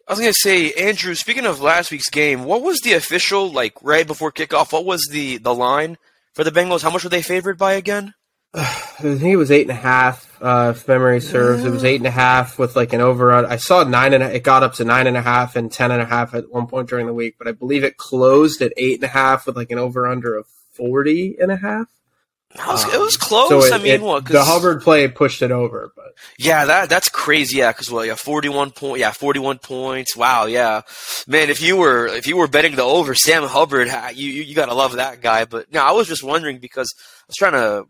I 0.09 0.13
was 0.13 0.21
to 0.21 0.33
say, 0.33 0.73
Andrew. 0.73 1.17
Speaking 1.17 1.47
of 1.47 1.61
last 1.61 1.91
week's 1.91 2.11
game, 2.11 2.45
what 2.45 2.63
was 2.63 2.79
the 2.81 2.93
official 2.93 3.51
like 3.51 3.75
right 3.83 4.07
before 4.07 4.31
kickoff? 4.31 4.73
What 4.73 4.85
was 4.85 5.09
the 5.11 5.39
the 5.39 5.55
line 5.55 5.99
for 6.33 6.45
the 6.45 6.53
Bengals? 6.53 6.83
How 6.83 6.91
much 6.91 7.03
were 7.03 7.11
they 7.11 7.23
favored 7.23 7.59
by 7.59 7.73
again? 7.73 8.15
I 8.55 8.65
think 8.65 9.23
it 9.25 9.37
was 9.37 9.51
eight 9.51 9.69
and 9.69 9.71
a 9.71 9.75
half. 9.75 10.41
Uh, 10.41 10.75
if 10.77 10.87
memory 10.87 11.21
serves, 11.21 11.65
it 11.65 11.71
was 11.71 11.83
eight 11.83 12.01
and 12.01 12.07
a 12.07 12.13
half 12.13 12.57
with 12.57 12.77
like 12.77 12.93
an 12.93 13.01
over. 13.01 13.33
I 13.33 13.57
saw 13.57 13.83
nine 13.83 14.15
and 14.15 14.23
a, 14.23 14.37
it 14.37 14.45
got 14.45 14.63
up 14.63 14.75
to 14.75 14.85
nine 14.85 15.09
and 15.09 15.17
a 15.17 15.23
half 15.23 15.57
and 15.57 15.73
ten 15.73 15.91
and 15.91 16.01
a 16.01 16.07
half 16.07 16.35
at 16.35 16.53
one 16.53 16.69
point 16.69 16.89
during 16.89 17.07
the 17.07 17.15
week, 17.15 17.35
but 17.37 17.49
I 17.49 17.53
believe 17.53 17.83
it 17.83 17.97
closed 17.97 18.63
at 18.63 18.73
eight 18.77 18.97
and 18.97 19.05
a 19.05 19.09
half 19.09 19.47
with 19.47 19.57
like 19.57 19.73
an 19.73 19.79
over 19.79 20.07
under 20.07 20.37
of 20.37 20.47
40 20.73 21.37
and 21.41 21.51
a 21.51 21.57
half. 21.57 21.89
It 22.59 22.67
was, 22.67 22.85
it 22.85 22.95
um, 22.95 23.01
was 23.01 23.17
close. 23.17 23.49
So 23.49 23.65
it, 23.65 23.73
I 23.73 23.79
mean, 23.79 23.95
it, 23.95 24.01
what, 24.01 24.25
the 24.25 24.45
Hubbard 24.45 24.83
play 24.83 25.07
pushed 25.09 25.43
it 25.43 25.51
over, 25.51 25.93
but 25.95 26.15
yeah, 26.39 26.65
that 26.65 26.89
that's 26.89 27.09
crazy. 27.09 27.59
Yeah, 27.59 27.73
because 27.73 27.91
well, 27.91 28.05
yeah, 28.05 28.15
forty-one 28.15 28.71
point, 28.71 29.01
yeah, 29.01 29.11
forty-one 29.11 29.59
points. 29.59 30.17
Wow, 30.17 30.47
yeah, 30.47 30.83
man. 31.27 31.51
If 31.51 31.61
you 31.61 31.77
were 31.77 32.07
if 32.07 32.27
you 32.27 32.37
were 32.37 32.49
betting 32.49 32.77
the 32.77 32.83
over, 32.83 33.15
Sam 33.15 33.43
Hubbard, 33.43 33.89
you 34.15 34.31
you, 34.31 34.43
you 34.43 34.55
gotta 34.55 34.75
love 34.75 34.93
that 34.93 35.21
guy. 35.21 35.45
But 35.45 35.73
no, 35.73 35.85
I 35.85 35.93
was 35.93 36.09
just 36.09 36.23
wondering 36.23 36.59
because 36.59 36.93
I 36.99 37.25
was 37.29 37.37
trying 37.37 37.53
to 37.53 37.85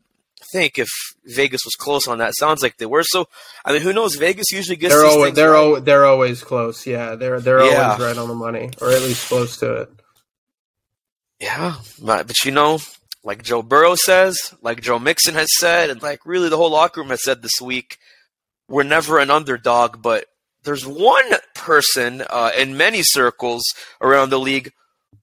think 0.52 0.78
if 0.78 0.88
Vegas 1.24 1.64
was 1.64 1.74
close 1.74 2.06
on 2.06 2.18
that. 2.18 2.34
Sounds 2.36 2.62
like 2.62 2.76
they 2.76 2.86
were. 2.86 3.02
So 3.04 3.28
I 3.64 3.72
mean, 3.72 3.82
who 3.82 3.92
knows? 3.92 4.16
Vegas 4.16 4.50
usually 4.52 4.76
gets 4.76 4.94
they're 4.94 5.06
always 5.06 5.34
they're 5.34 5.52
right. 5.52 5.58
always, 5.58 5.82
they're 5.84 6.06
always 6.06 6.42
close. 6.42 6.86
Yeah, 6.86 7.14
they're 7.14 7.40
they're 7.40 7.64
yeah. 7.64 7.90
always 7.90 8.06
right 8.06 8.18
on 8.18 8.28
the 8.28 8.34
money, 8.34 8.70
or 8.80 8.90
at 8.90 9.02
least 9.02 9.28
close 9.28 9.58
to 9.58 9.82
it. 9.82 9.90
Yeah, 11.40 11.76
but 12.02 12.44
you 12.44 12.50
know, 12.50 12.78
like 13.26 13.42
Joe 13.42 13.60
Burrow 13.60 13.96
says, 13.96 14.54
like 14.62 14.80
Joe 14.80 15.00
Mixon 15.00 15.34
has 15.34 15.48
said, 15.58 15.90
and 15.90 16.00
like 16.00 16.24
really 16.24 16.48
the 16.48 16.56
whole 16.56 16.70
locker 16.70 17.00
room 17.00 17.10
has 17.10 17.24
said 17.24 17.42
this 17.42 17.60
week, 17.60 17.98
we're 18.68 18.84
never 18.84 19.18
an 19.18 19.30
underdog, 19.30 20.00
but 20.00 20.26
there's 20.62 20.86
one 20.86 21.32
person 21.54 22.22
uh, 22.30 22.52
in 22.56 22.76
many 22.76 23.02
circles 23.02 23.64
around 24.00 24.30
the 24.30 24.38
league 24.38 24.72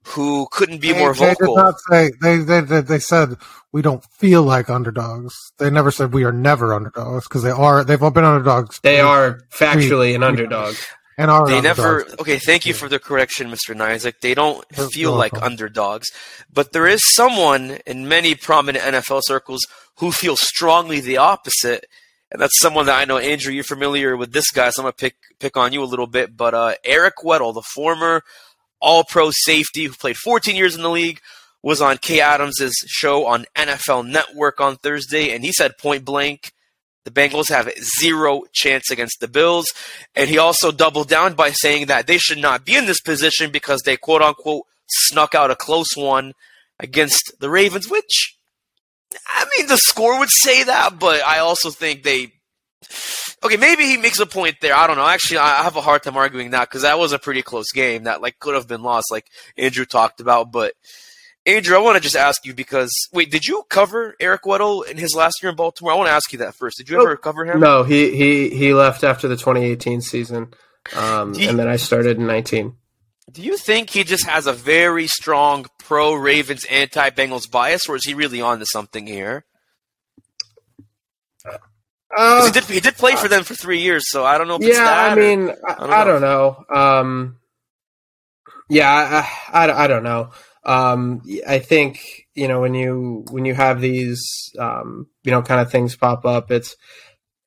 who 0.08 0.48
couldn't 0.52 0.82
be 0.82 0.92
they, 0.92 1.00
more 1.00 1.14
vocal. 1.14 1.56
They 1.56 1.62
did 1.62 1.66
not 1.66 1.76
say 1.90 2.12
they, 2.22 2.38
they 2.40 2.60
they 2.60 2.82
they 2.82 3.00
said 3.00 3.38
we 3.72 3.82
don't 3.82 4.04
feel 4.20 4.44
like 4.44 4.70
underdogs. 4.70 5.34
They 5.58 5.70
never 5.70 5.90
said 5.90 6.14
we 6.14 6.26
are 6.26 6.34
never 6.34 6.74
underdogs 6.74 7.26
because 7.26 7.44
they 7.44 7.52
are. 7.52 7.86
They've 7.86 8.04
all 8.04 8.12
been 8.12 8.26
underdogs. 8.26 8.82
They 8.84 9.00
are 9.00 9.40
factually 9.50 10.14
an 10.14 10.24
underdog 10.24 10.76
and 11.18 11.30
are 11.30 11.46
they 11.48 11.62
never 11.62 12.06
okay 12.20 12.40
thank 12.40 12.66
you 12.66 12.74
for 12.74 12.90
the 12.90 13.00
correction 13.00 13.50
mr 13.50 13.76
Nizick. 13.76 14.20
they 14.22 14.34
don't 14.34 14.66
feel 14.92 15.14
like 15.14 15.34
underdogs 15.42 16.08
but 16.52 16.72
there 16.74 16.88
is 16.88 17.02
someone 17.16 17.78
in 17.86 18.08
many 18.08 18.36
prominent 18.36 18.84
nfl 18.84 19.22
circles 19.24 19.62
who 19.98 20.12
feels 20.12 20.42
strongly 20.42 21.00
the 21.00 21.18
opposite 21.18 21.86
and 22.32 22.42
that's 22.42 22.60
someone 22.60 22.86
that 22.88 23.00
i 23.00 23.06
know. 23.06 23.18
Andrew 23.18 23.54
you're 23.54 23.64
familiar 23.64 24.18
with 24.18 24.34
this 24.34 24.52
guy 24.52 24.70
so 24.70 24.82
i'm 24.82 24.86
going 24.86 24.94
to 24.94 24.98
pick 24.98 25.16
pick 25.40 25.58
on 25.58 25.74
you 25.74 25.84
a 25.84 25.86
little 25.86 26.08
bit 26.08 26.36
but 26.36 26.54
uh, 26.54 26.76
eric 26.84 27.16
weddle 27.24 27.54
the 27.54 27.62
former 27.62 28.24
all 28.80 29.04
pro 29.04 29.32
safety 29.32 29.86
who 29.86 29.94
played 29.94 30.18
14 30.18 30.56
years 30.56 30.76
in 30.76 30.82
the 30.82 30.90
league 30.90 31.20
was 31.62 31.82
on 31.82 31.98
kay 31.98 32.22
adams's 32.22 32.76
show 32.88 33.26
on 33.26 33.46
nfl 33.56 34.08
network 34.08 34.60
on 34.60 34.76
thursday 34.78 35.34
and 35.34 35.44
he 35.44 35.52
said 35.52 35.78
point 35.78 36.04
blank 36.04 36.54
the 37.06 37.12
Bengals 37.12 37.50
have 37.50 37.72
zero 38.00 38.44
chance 38.54 38.90
against 38.90 39.20
the 39.20 39.28
Bills. 39.28 39.66
And 40.16 40.30
he 40.30 40.38
also 40.38 40.72
doubled 40.72 41.10
down 41.10 41.34
by 41.34 41.52
saying 41.52 41.88
that 41.88 42.08
they 42.08 42.18
should 42.18 42.38
not 42.38 42.66
be 42.66 42.76
in 42.76 42.86
this 42.86 43.02
position 43.02 43.52
because 43.52 43.82
they 43.82 43.98
quote 43.98 44.22
unquote 44.22 44.66
snuck 44.88 45.36
out 45.36 45.52
a 45.52 45.56
close 45.56 45.96
one 45.96 46.34
against 46.80 47.34
the 47.40 47.50
Ravens, 47.50 47.90
which 47.90 48.38
I 49.28 49.46
mean 49.58 49.68
the 49.68 49.78
score 49.78 50.20
would 50.20 50.32
say 50.32 50.64
that, 50.64 51.00
but 51.00 51.22
I 51.24 51.40
also 51.40 51.70
think 51.70 52.04
they 52.04 52.34
Okay, 53.44 53.58
maybe 53.58 53.86
he 53.86 53.98
makes 53.98 54.20
a 54.20 54.26
point 54.26 54.58
there. 54.62 54.74
I 54.74 54.88
don't 54.88 54.96
know. 54.96 55.08
Actually, 55.08 55.40
I 55.40 55.64
have 55.64 55.76
a 55.76 55.82
hard 55.82 56.02
time 56.02 56.16
arguing 56.16 56.52
that 56.52 56.70
because 56.70 56.84
that 56.84 56.98
was 56.98 57.12
a 57.12 57.20
pretty 57.20 57.42
close 57.42 57.72
game 57.74 58.04
that 58.04 58.22
like 58.22 58.40
could 58.40 58.56
have 58.56 58.70
been 58.70 58.84
lost, 58.84 59.12
like 59.12 59.26
Andrew 59.58 59.86
talked 59.86 60.22
about. 60.22 60.52
But 60.52 60.74
Andrew, 61.46 61.76
I 61.76 61.80
want 61.80 61.98
to 61.98 62.02
just 62.02 62.16
ask 62.16 62.46
you 62.46 62.54
because 62.54 62.90
wait, 63.12 63.30
did 63.30 63.46
you 63.46 63.64
cover 63.70 64.16
Eric 64.20 64.44
Weddle 64.44 64.88
in 64.88 64.98
his 64.98 65.14
last 65.14 65.44
year 65.44 65.50
in 65.50 65.56
Baltimore? 65.56 65.92
I 65.92 65.96
want 65.96 66.08
to 66.08 66.14
ask 66.14 66.32
you 66.32 66.40
that 66.40 66.56
first. 66.56 66.78
Did 66.78 66.90
you 66.90 67.02
ever 67.02 67.18
cover 67.18 67.46
him? 67.46 67.60
No, 67.60 67.84
he 67.84 68.16
he 68.16 68.50
he 68.50 68.74
left 68.74 69.04
after 69.04 69.28
the 69.28 69.36
2018 69.36 70.02
season, 70.02 70.54
um, 70.96 71.34
you, 71.34 71.50
and 71.50 71.60
then 71.60 71.68
I 71.68 71.76
started 71.76 72.18
in 72.18 72.28
19. 72.28 72.76
Do 73.32 73.42
you 73.42 73.58
think 73.58 73.90
he 73.90 74.06
just 74.06 74.26
has 74.26 74.48
a 74.48 74.54
very 74.54 75.08
strong 75.08 75.66
pro 75.80 76.14
Ravens, 76.14 76.66
anti 76.66 77.10
Bengals 77.10 77.50
bias, 77.50 77.90
or 77.90 77.98
is 77.98 78.06
he 78.06 78.14
really 78.14 78.40
on 78.40 78.60
to 78.60 78.66
something 78.66 79.06
here? 79.06 79.46
Uh, 82.16 82.46
he 82.46 82.52
did 82.52 82.64
he 82.66 82.80
did 82.80 82.96
play 82.96 83.16
for 83.16 83.28
them 83.28 83.44
for 83.44 83.56
three 83.56 83.82
years, 83.82 84.04
so 84.08 84.24
I 84.24 84.38
don't 84.38 84.48
know. 84.48 84.60
yeah, 84.62 85.10
I 85.12 85.16
mean, 85.16 85.50
or, 85.50 85.58
I, 85.68 85.74
I, 85.74 85.76
don't 85.76 85.92
I, 85.92 86.04
don't 86.06 86.22
know. 86.22 86.66
Um, 86.74 87.38
yeah, 88.70 89.26
I, 89.52 89.66
I, 89.66 89.84
I 89.84 89.88
don't 89.88 90.04
know 90.04 90.32
um, 90.66 91.22
I 91.48 91.60
think 91.60 92.28
you 92.34 92.48
know 92.48 92.62
when 92.62 92.74
you 92.74 93.26
when 93.32 93.46
you 93.46 93.54
have 93.54 93.82
these 93.82 94.52
um, 94.58 95.08
you 95.24 95.32
know 95.32 95.42
kind 95.42 95.62
of 95.62 95.72
things 95.72 95.96
pop 95.96 96.26
up, 96.26 96.52
it's 96.52 96.76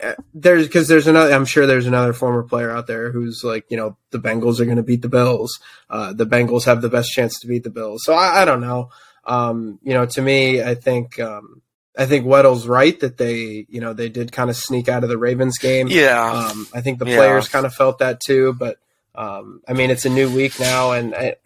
uh, 0.02 0.14
there's 0.34 0.66
because 0.66 0.88
there's 0.88 1.06
another. 1.06 1.32
I'm 1.32 1.46
sure 1.46 1.66
there's 1.66 1.86
another 1.86 2.12
former 2.12 2.42
player 2.42 2.70
out 2.70 2.86
there 2.86 3.10
who's 3.10 3.42
like 3.42 3.64
you 3.70 3.76
know 3.76 3.96
the 4.10 4.18
Bengals 4.18 4.60
are 4.60 4.66
going 4.66 4.76
to 4.76 4.82
beat 4.82 5.02
the 5.02 5.08
Bills. 5.08 5.58
Uh, 5.88 6.12
the 6.12 6.26
Bengals 6.26 6.64
have 6.64 6.82
the 6.82 6.90
best 6.90 7.10
chance 7.10 7.40
to 7.40 7.46
beat 7.46 7.64
the 7.64 7.70
Bills. 7.70 8.04
So 8.04 8.12
I, 8.12 8.42
I 8.42 8.44
don't 8.44 8.60
know. 8.60 8.90
Um, 9.24 9.78
you 9.82 9.94
know, 9.94 10.06
to 10.06 10.22
me, 10.22 10.62
I 10.62 10.74
think. 10.74 11.18
Um, 11.18 11.62
I 11.98 12.04
think 12.04 12.26
Weddle's 12.26 12.66
right 12.66 13.00
that 13.00 13.16
they, 13.16 13.64
you 13.70 13.80
know, 13.80 13.94
they 13.94 14.10
did 14.10 14.30
kind 14.30 14.50
of 14.50 14.56
sneak 14.56 14.86
out 14.86 15.02
of 15.02 15.08
the 15.08 15.16
Ravens 15.16 15.56
game. 15.56 15.88
Yeah. 15.88 16.30
Um, 16.30 16.68
I 16.74 16.82
think 16.82 16.98
the 16.98 17.06
yeah. 17.06 17.16
players 17.16 17.48
kind 17.48 17.64
of 17.64 17.74
felt 17.74 18.00
that 18.00 18.20
too, 18.20 18.52
but 18.52 18.76
um, 19.14 19.62
I 19.66 19.72
mean, 19.72 19.90
it's 19.90 20.04
a 20.04 20.10
new 20.10 20.30
week 20.30 20.60
now, 20.60 20.92
and 20.92 21.14
I, 21.14 21.36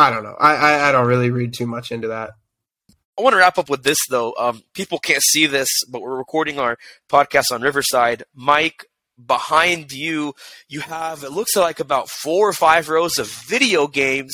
I 0.00 0.10
don't 0.10 0.22
know. 0.22 0.36
I, 0.38 0.54
I, 0.54 0.88
I 0.88 0.92
don't 0.92 1.06
really 1.06 1.30
read 1.30 1.52
too 1.52 1.66
much 1.66 1.92
into 1.92 2.08
that. 2.08 2.30
I 3.18 3.22
want 3.22 3.34
to 3.34 3.38
wrap 3.38 3.58
up 3.58 3.68
with 3.68 3.82
this 3.82 3.98
though. 4.08 4.34
Um, 4.38 4.62
people 4.72 4.98
can't 4.98 5.22
see 5.22 5.46
this, 5.46 5.68
but 5.90 6.00
we're 6.00 6.16
recording 6.16 6.58
our 6.58 6.78
podcast 7.10 7.52
on 7.52 7.60
Riverside. 7.60 8.22
Mike, 8.34 8.86
behind 9.24 9.92
you, 9.92 10.32
you 10.68 10.80
have 10.80 11.22
it 11.22 11.32
looks 11.32 11.54
like 11.54 11.80
about 11.80 12.08
four 12.08 12.48
or 12.48 12.54
five 12.54 12.88
rows 12.88 13.18
of 13.18 13.26
video 13.26 13.86
games, 13.86 14.32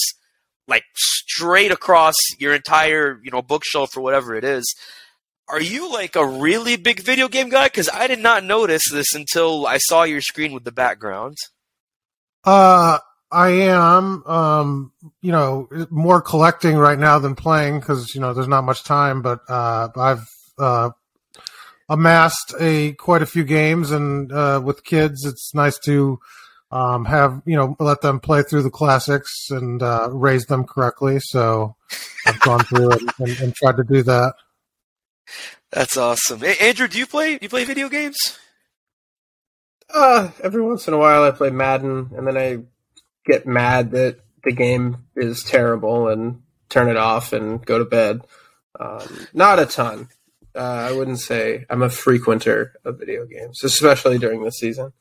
like 0.69 0.85
straight 0.95 1.73
across 1.73 2.15
your 2.39 2.55
entire 2.55 3.21
you 3.25 3.33
know 3.33 3.43
bookshelf 3.43 3.97
or 3.97 4.03
whatever 4.03 4.37
it 4.37 4.45
is. 4.45 4.65
Are 5.49 5.61
you 5.61 5.93
like 5.93 6.15
a 6.15 6.27
really 6.27 6.77
big 6.77 7.01
video 7.01 7.27
game 7.27 7.49
guy? 7.49 7.67
Because 7.67 7.89
I 7.89 8.07
did 8.07 8.21
not 8.21 8.45
notice 8.45 8.85
this 8.91 9.15
until 9.15 9.67
I 9.67 9.79
saw 9.79 10.05
your 10.05 10.21
screen 10.21 10.53
with 10.53 10.63
the 10.63 10.73
background. 10.73 11.39
Uh, 12.45 12.99
I 13.31 13.49
am, 13.49 14.25
um, 14.27 14.93
you 15.21 15.33
know, 15.33 15.69
more 15.91 16.21
collecting 16.21 16.77
right 16.77 16.99
now 16.99 17.19
than 17.19 17.35
playing 17.35 17.81
because 17.81 18.15
you 18.15 18.21
know 18.21 18.33
there's 18.33 18.49
not 18.49 18.65
much 18.65 18.85
time. 18.85 19.23
But 19.23 19.41
uh, 19.49 19.89
I've 19.97 20.29
uh, 20.59 20.91
amassed 21.89 22.55
a 22.61 22.93
quite 22.93 23.23
a 23.23 23.27
few 23.27 23.45
games, 23.45 23.91
and 23.91 24.31
uh, 24.33 24.61
with 24.65 24.85
kids, 24.85 25.25
it's 25.25 25.55
nice 25.55 25.79
to 25.81 26.21
um, 26.71 27.05
have 27.05 27.43
you 27.47 27.57
know 27.57 27.77
let 27.81 28.01
them 28.01 28.21
play 28.21 28.43
through 28.43 28.63
the 28.63 28.71
classics 28.71 29.33
and 29.51 29.83
uh, 29.83 30.09
raise 30.13 30.47
them 30.47 30.65
correctly. 30.65 31.19
So 31.21 31.75
I've 32.27 32.41
gone 32.41 32.61
through 32.61 32.93
it 32.93 33.03
and, 33.19 33.41
and, 33.41 33.55
tried 33.55 33.77
to 33.77 33.85
do 33.85 34.03
that. 34.05 34.35
That's 35.73 35.97
awesome. 35.97 36.41
Hey, 36.41 36.57
Andrew, 36.61 36.87
do 36.87 36.99
you 36.99 37.07
play? 37.07 37.39
Do 37.39 37.41
you 37.43 37.49
play 37.49 37.65
video 37.65 37.89
games? 37.89 38.39
Uh, 39.93 40.31
every 40.43 40.63
once 40.63 40.89
in 40.89 40.95
a 40.95 40.99
while, 40.99 41.23
I 41.25 41.31
play 41.33 41.51
Madden, 41.51 42.11
and 42.17 42.27
then 42.27 42.37
I 42.37 42.59
get 43.27 43.47
mad 43.47 43.91
that 43.91 44.21
the 44.45 44.53
game 44.53 44.99
is 45.17 45.43
terrible 45.43 46.09
and 46.09 46.43
turn 46.69 46.89
it 46.89 46.97
off 46.97 47.33
and 47.33 47.65
go 47.65 47.79
to 47.79 47.85
bed. 47.85 48.23
Um, 48.79 49.27
not 49.33 49.59
a 49.59 49.67
ton. 49.67 50.09
Uh, 50.55 50.89
I 50.89 50.93
wouldn't 50.93 51.21
say 51.21 51.67
I'm 51.69 51.83
a 51.83 51.89
frequenter 51.89 52.73
of 52.85 52.99
video 52.99 53.27
games, 53.27 53.63
especially 53.63 54.19
during 54.19 54.43
the 54.43 54.51
season. 54.51 54.93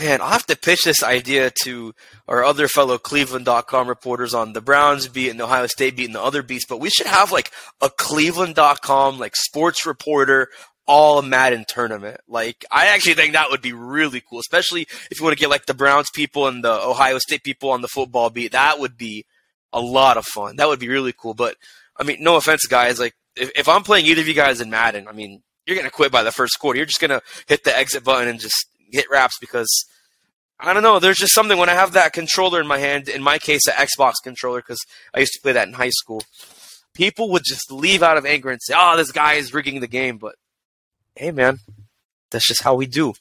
Man, 0.00 0.20
I'll 0.20 0.30
have 0.30 0.46
to 0.46 0.56
pitch 0.56 0.82
this 0.82 1.04
idea 1.04 1.52
to 1.62 1.94
our 2.26 2.42
other 2.42 2.66
fellow 2.66 2.98
Cleveland.com 2.98 3.88
reporters 3.88 4.34
on 4.34 4.52
the 4.52 4.60
Browns 4.60 5.06
beat 5.06 5.30
and 5.30 5.38
the 5.38 5.44
Ohio 5.44 5.68
State 5.68 5.96
beat 5.96 6.06
and 6.06 6.14
the 6.16 6.22
other 6.22 6.42
beats, 6.42 6.66
but 6.66 6.80
we 6.80 6.90
should 6.90 7.06
have 7.06 7.30
like 7.30 7.52
a 7.80 7.88
Cleveland.com 7.88 9.20
like 9.20 9.36
sports 9.36 9.86
reporter 9.86 10.48
all 10.86 11.22
Madden 11.22 11.64
tournament. 11.66 12.20
Like, 12.28 12.64
I 12.70 12.86
actually 12.86 13.14
think 13.14 13.32
that 13.32 13.50
would 13.50 13.62
be 13.62 13.72
really 13.72 14.20
cool, 14.20 14.40
especially 14.40 14.82
if 15.10 15.18
you 15.18 15.24
want 15.24 15.36
to 15.36 15.40
get 15.40 15.50
like 15.50 15.66
the 15.66 15.74
Browns 15.74 16.08
people 16.14 16.46
and 16.46 16.62
the 16.62 16.72
Ohio 16.72 17.18
State 17.18 17.42
people 17.42 17.70
on 17.70 17.80
the 17.80 17.88
football 17.88 18.30
beat. 18.30 18.52
That 18.52 18.78
would 18.78 18.96
be 18.96 19.24
a 19.72 19.80
lot 19.80 20.16
of 20.16 20.26
fun. 20.26 20.56
That 20.56 20.68
would 20.68 20.80
be 20.80 20.88
really 20.88 21.12
cool. 21.12 21.34
But 21.34 21.56
I 21.96 22.04
mean, 22.04 22.18
no 22.20 22.36
offense, 22.36 22.66
guys. 22.66 22.98
Like, 22.98 23.14
if, 23.36 23.50
if 23.56 23.68
I'm 23.68 23.82
playing 23.82 24.06
either 24.06 24.20
of 24.20 24.28
you 24.28 24.34
guys 24.34 24.60
in 24.60 24.70
Madden, 24.70 25.08
I 25.08 25.12
mean, 25.12 25.42
you're 25.66 25.76
gonna 25.76 25.90
quit 25.90 26.12
by 26.12 26.22
the 26.22 26.32
first 26.32 26.58
quarter. 26.58 26.76
You're 26.76 26.86
just 26.86 27.00
gonna 27.00 27.22
hit 27.46 27.64
the 27.64 27.76
exit 27.76 28.04
button 28.04 28.28
and 28.28 28.40
just 28.40 28.66
hit 28.92 29.06
wraps 29.10 29.38
because 29.40 29.68
I 30.60 30.72
don't 30.72 30.82
know. 30.82 30.98
There's 30.98 31.18
just 31.18 31.34
something 31.34 31.58
when 31.58 31.68
I 31.68 31.74
have 31.74 31.92
that 31.92 32.12
controller 32.12 32.60
in 32.60 32.66
my 32.66 32.78
hand. 32.78 33.08
In 33.08 33.22
my 33.22 33.38
case, 33.38 33.62
an 33.66 33.74
Xbox 33.74 34.14
controller 34.22 34.60
because 34.60 34.80
I 35.12 35.20
used 35.20 35.32
to 35.32 35.40
play 35.40 35.52
that 35.52 35.66
in 35.66 35.74
high 35.74 35.90
school. 35.90 36.22
People 36.94 37.30
would 37.30 37.42
just 37.44 37.72
leave 37.72 38.02
out 38.02 38.16
of 38.16 38.24
anger 38.24 38.50
and 38.50 38.60
say, 38.62 38.74
"Oh, 38.76 38.96
this 38.96 39.10
guy 39.10 39.34
is 39.34 39.52
rigging 39.52 39.80
the 39.80 39.88
game," 39.88 40.18
but 40.18 40.36
hey, 41.16 41.30
man, 41.30 41.58
that's 42.30 42.46
just 42.46 42.62
how 42.62 42.74
we 42.74 42.86
do. 42.86 43.14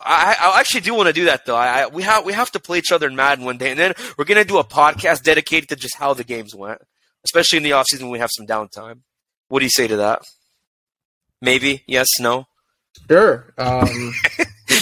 I, 0.00 0.36
I 0.40 0.60
actually 0.60 0.82
do 0.82 0.94
want 0.94 1.06
to 1.06 1.12
do 1.12 1.24
that 1.26 1.46
though. 1.46 1.56
I, 1.56 1.86
we 1.86 2.02
have 2.02 2.24
we 2.24 2.32
have 2.32 2.50
to 2.52 2.60
play 2.60 2.78
each 2.78 2.92
other 2.92 3.06
in 3.06 3.16
Madden 3.16 3.44
one 3.44 3.58
day, 3.58 3.70
and 3.70 3.78
then 3.78 3.94
we're 4.18 4.24
gonna 4.24 4.44
do 4.44 4.58
a 4.58 4.64
podcast 4.64 5.22
dedicated 5.22 5.68
to 5.70 5.76
just 5.76 5.96
how 5.96 6.14
the 6.14 6.24
games 6.24 6.54
went, 6.54 6.80
especially 7.24 7.58
in 7.58 7.62
the 7.62 7.72
off 7.72 7.86
season 7.88 8.06
when 8.06 8.12
we 8.12 8.18
have 8.18 8.30
some 8.32 8.46
downtime. 8.46 9.00
What 9.48 9.60
do 9.60 9.64
you 9.64 9.70
say 9.70 9.86
to 9.86 9.96
that? 9.96 10.22
Maybe 11.40 11.84
yes, 11.86 12.08
no. 12.20 12.46
Sure. 13.08 13.52
Um, 13.56 14.12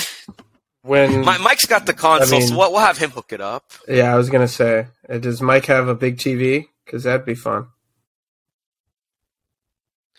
when 0.83 1.24
My, 1.24 1.38
Mike's 1.38 1.66
got 1.66 1.87
the 1.87 1.92
console, 1.92 2.37
I 2.37 2.38
mean, 2.40 2.48
so 2.48 2.57
we'll, 2.57 2.72
we'll 2.72 2.81
have 2.81 2.98
him 2.98 3.11
hook 3.11 3.33
it 3.33 3.40
up. 3.40 3.70
Yeah, 3.87 4.12
I 4.12 4.16
was 4.16 4.31
gonna 4.31 4.48
say, 4.48 4.87
does 5.09 5.40
Mike 5.42 5.66
have 5.66 5.88
a 5.88 5.94
big 5.94 6.16
TV? 6.16 6.66
Because 6.85 7.05
that'd 7.05 7.26
be 7.26 7.35
fun. 7.35 7.66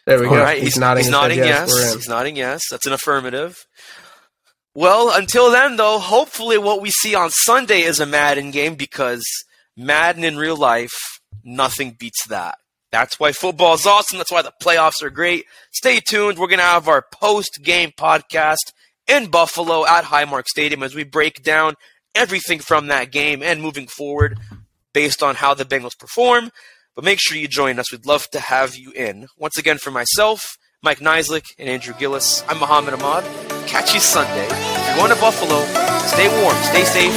There 0.05 0.19
we 0.19 0.27
All 0.27 0.33
go. 0.33 0.41
Right. 0.41 0.57
He's, 0.57 0.73
he's, 0.73 0.77
nodding. 0.77 1.03
He's 1.03 1.11
nodding 1.11 1.37
yes. 1.37 1.71
yes. 1.73 1.95
He's 1.95 2.09
nodding 2.09 2.35
yes. 2.35 2.61
That's 2.69 2.85
an 2.85 2.93
affirmative. 2.93 3.65
Well, 4.75 5.11
until 5.13 5.51
then, 5.51 5.75
though, 5.77 5.99
hopefully 5.99 6.57
what 6.57 6.81
we 6.81 6.89
see 6.89 7.15
on 7.15 7.29
Sunday 7.29 7.81
is 7.81 7.99
a 7.99 8.05
Madden 8.05 8.51
game 8.51 8.75
because 8.75 9.23
Madden 9.77 10.23
in 10.23 10.35
real 10.37 10.57
life, 10.57 10.93
nothing 11.43 11.95
beats 11.97 12.27
that. 12.27 12.57
That's 12.91 13.19
why 13.19 13.31
football 13.31 13.75
is 13.75 13.85
awesome. 13.85 14.17
That's 14.17 14.31
why 14.31 14.41
the 14.41 14.53
playoffs 14.61 15.01
are 15.01 15.09
great. 15.09 15.45
Stay 15.71 15.99
tuned. 15.99 16.37
We're 16.37 16.47
going 16.47 16.59
to 16.59 16.65
have 16.65 16.87
our 16.87 17.05
post 17.11 17.59
game 17.63 17.91
podcast 17.91 18.71
in 19.07 19.27
Buffalo 19.27 19.85
at 19.85 20.05
Highmark 20.05 20.47
Stadium 20.47 20.83
as 20.83 20.95
we 20.95 21.03
break 21.03 21.43
down 21.43 21.75
everything 22.15 22.59
from 22.59 22.87
that 22.87 23.11
game 23.11 23.41
and 23.41 23.61
moving 23.61 23.87
forward 23.87 24.39
based 24.93 25.23
on 25.23 25.35
how 25.35 25.53
the 25.53 25.65
Bengals 25.65 25.97
perform. 25.97 26.51
But 26.95 27.05
make 27.05 27.19
sure 27.19 27.37
you 27.37 27.47
join 27.47 27.79
us. 27.79 27.91
We'd 27.91 28.05
love 28.05 28.29
to 28.31 28.39
have 28.39 28.75
you 28.75 28.91
in. 28.91 29.27
Once 29.37 29.57
again, 29.57 29.77
for 29.79 29.91
myself, 29.91 30.57
Mike 30.83 30.99
Niziolek, 30.99 31.45
and 31.57 31.67
Andrew 31.67 31.93
Gillis, 31.97 32.43
I'm 32.47 32.59
Muhammad 32.59 32.93
Ahmad. 32.93 33.23
Catch 33.67 33.93
you 33.93 33.99
Sunday. 33.99 34.45
If 34.45 34.87
you're 34.87 34.97
going 34.97 35.09
to 35.09 35.19
Buffalo, 35.19 35.63
stay 36.05 36.27
warm, 36.41 36.55
stay 36.63 36.83
safe, 36.83 37.13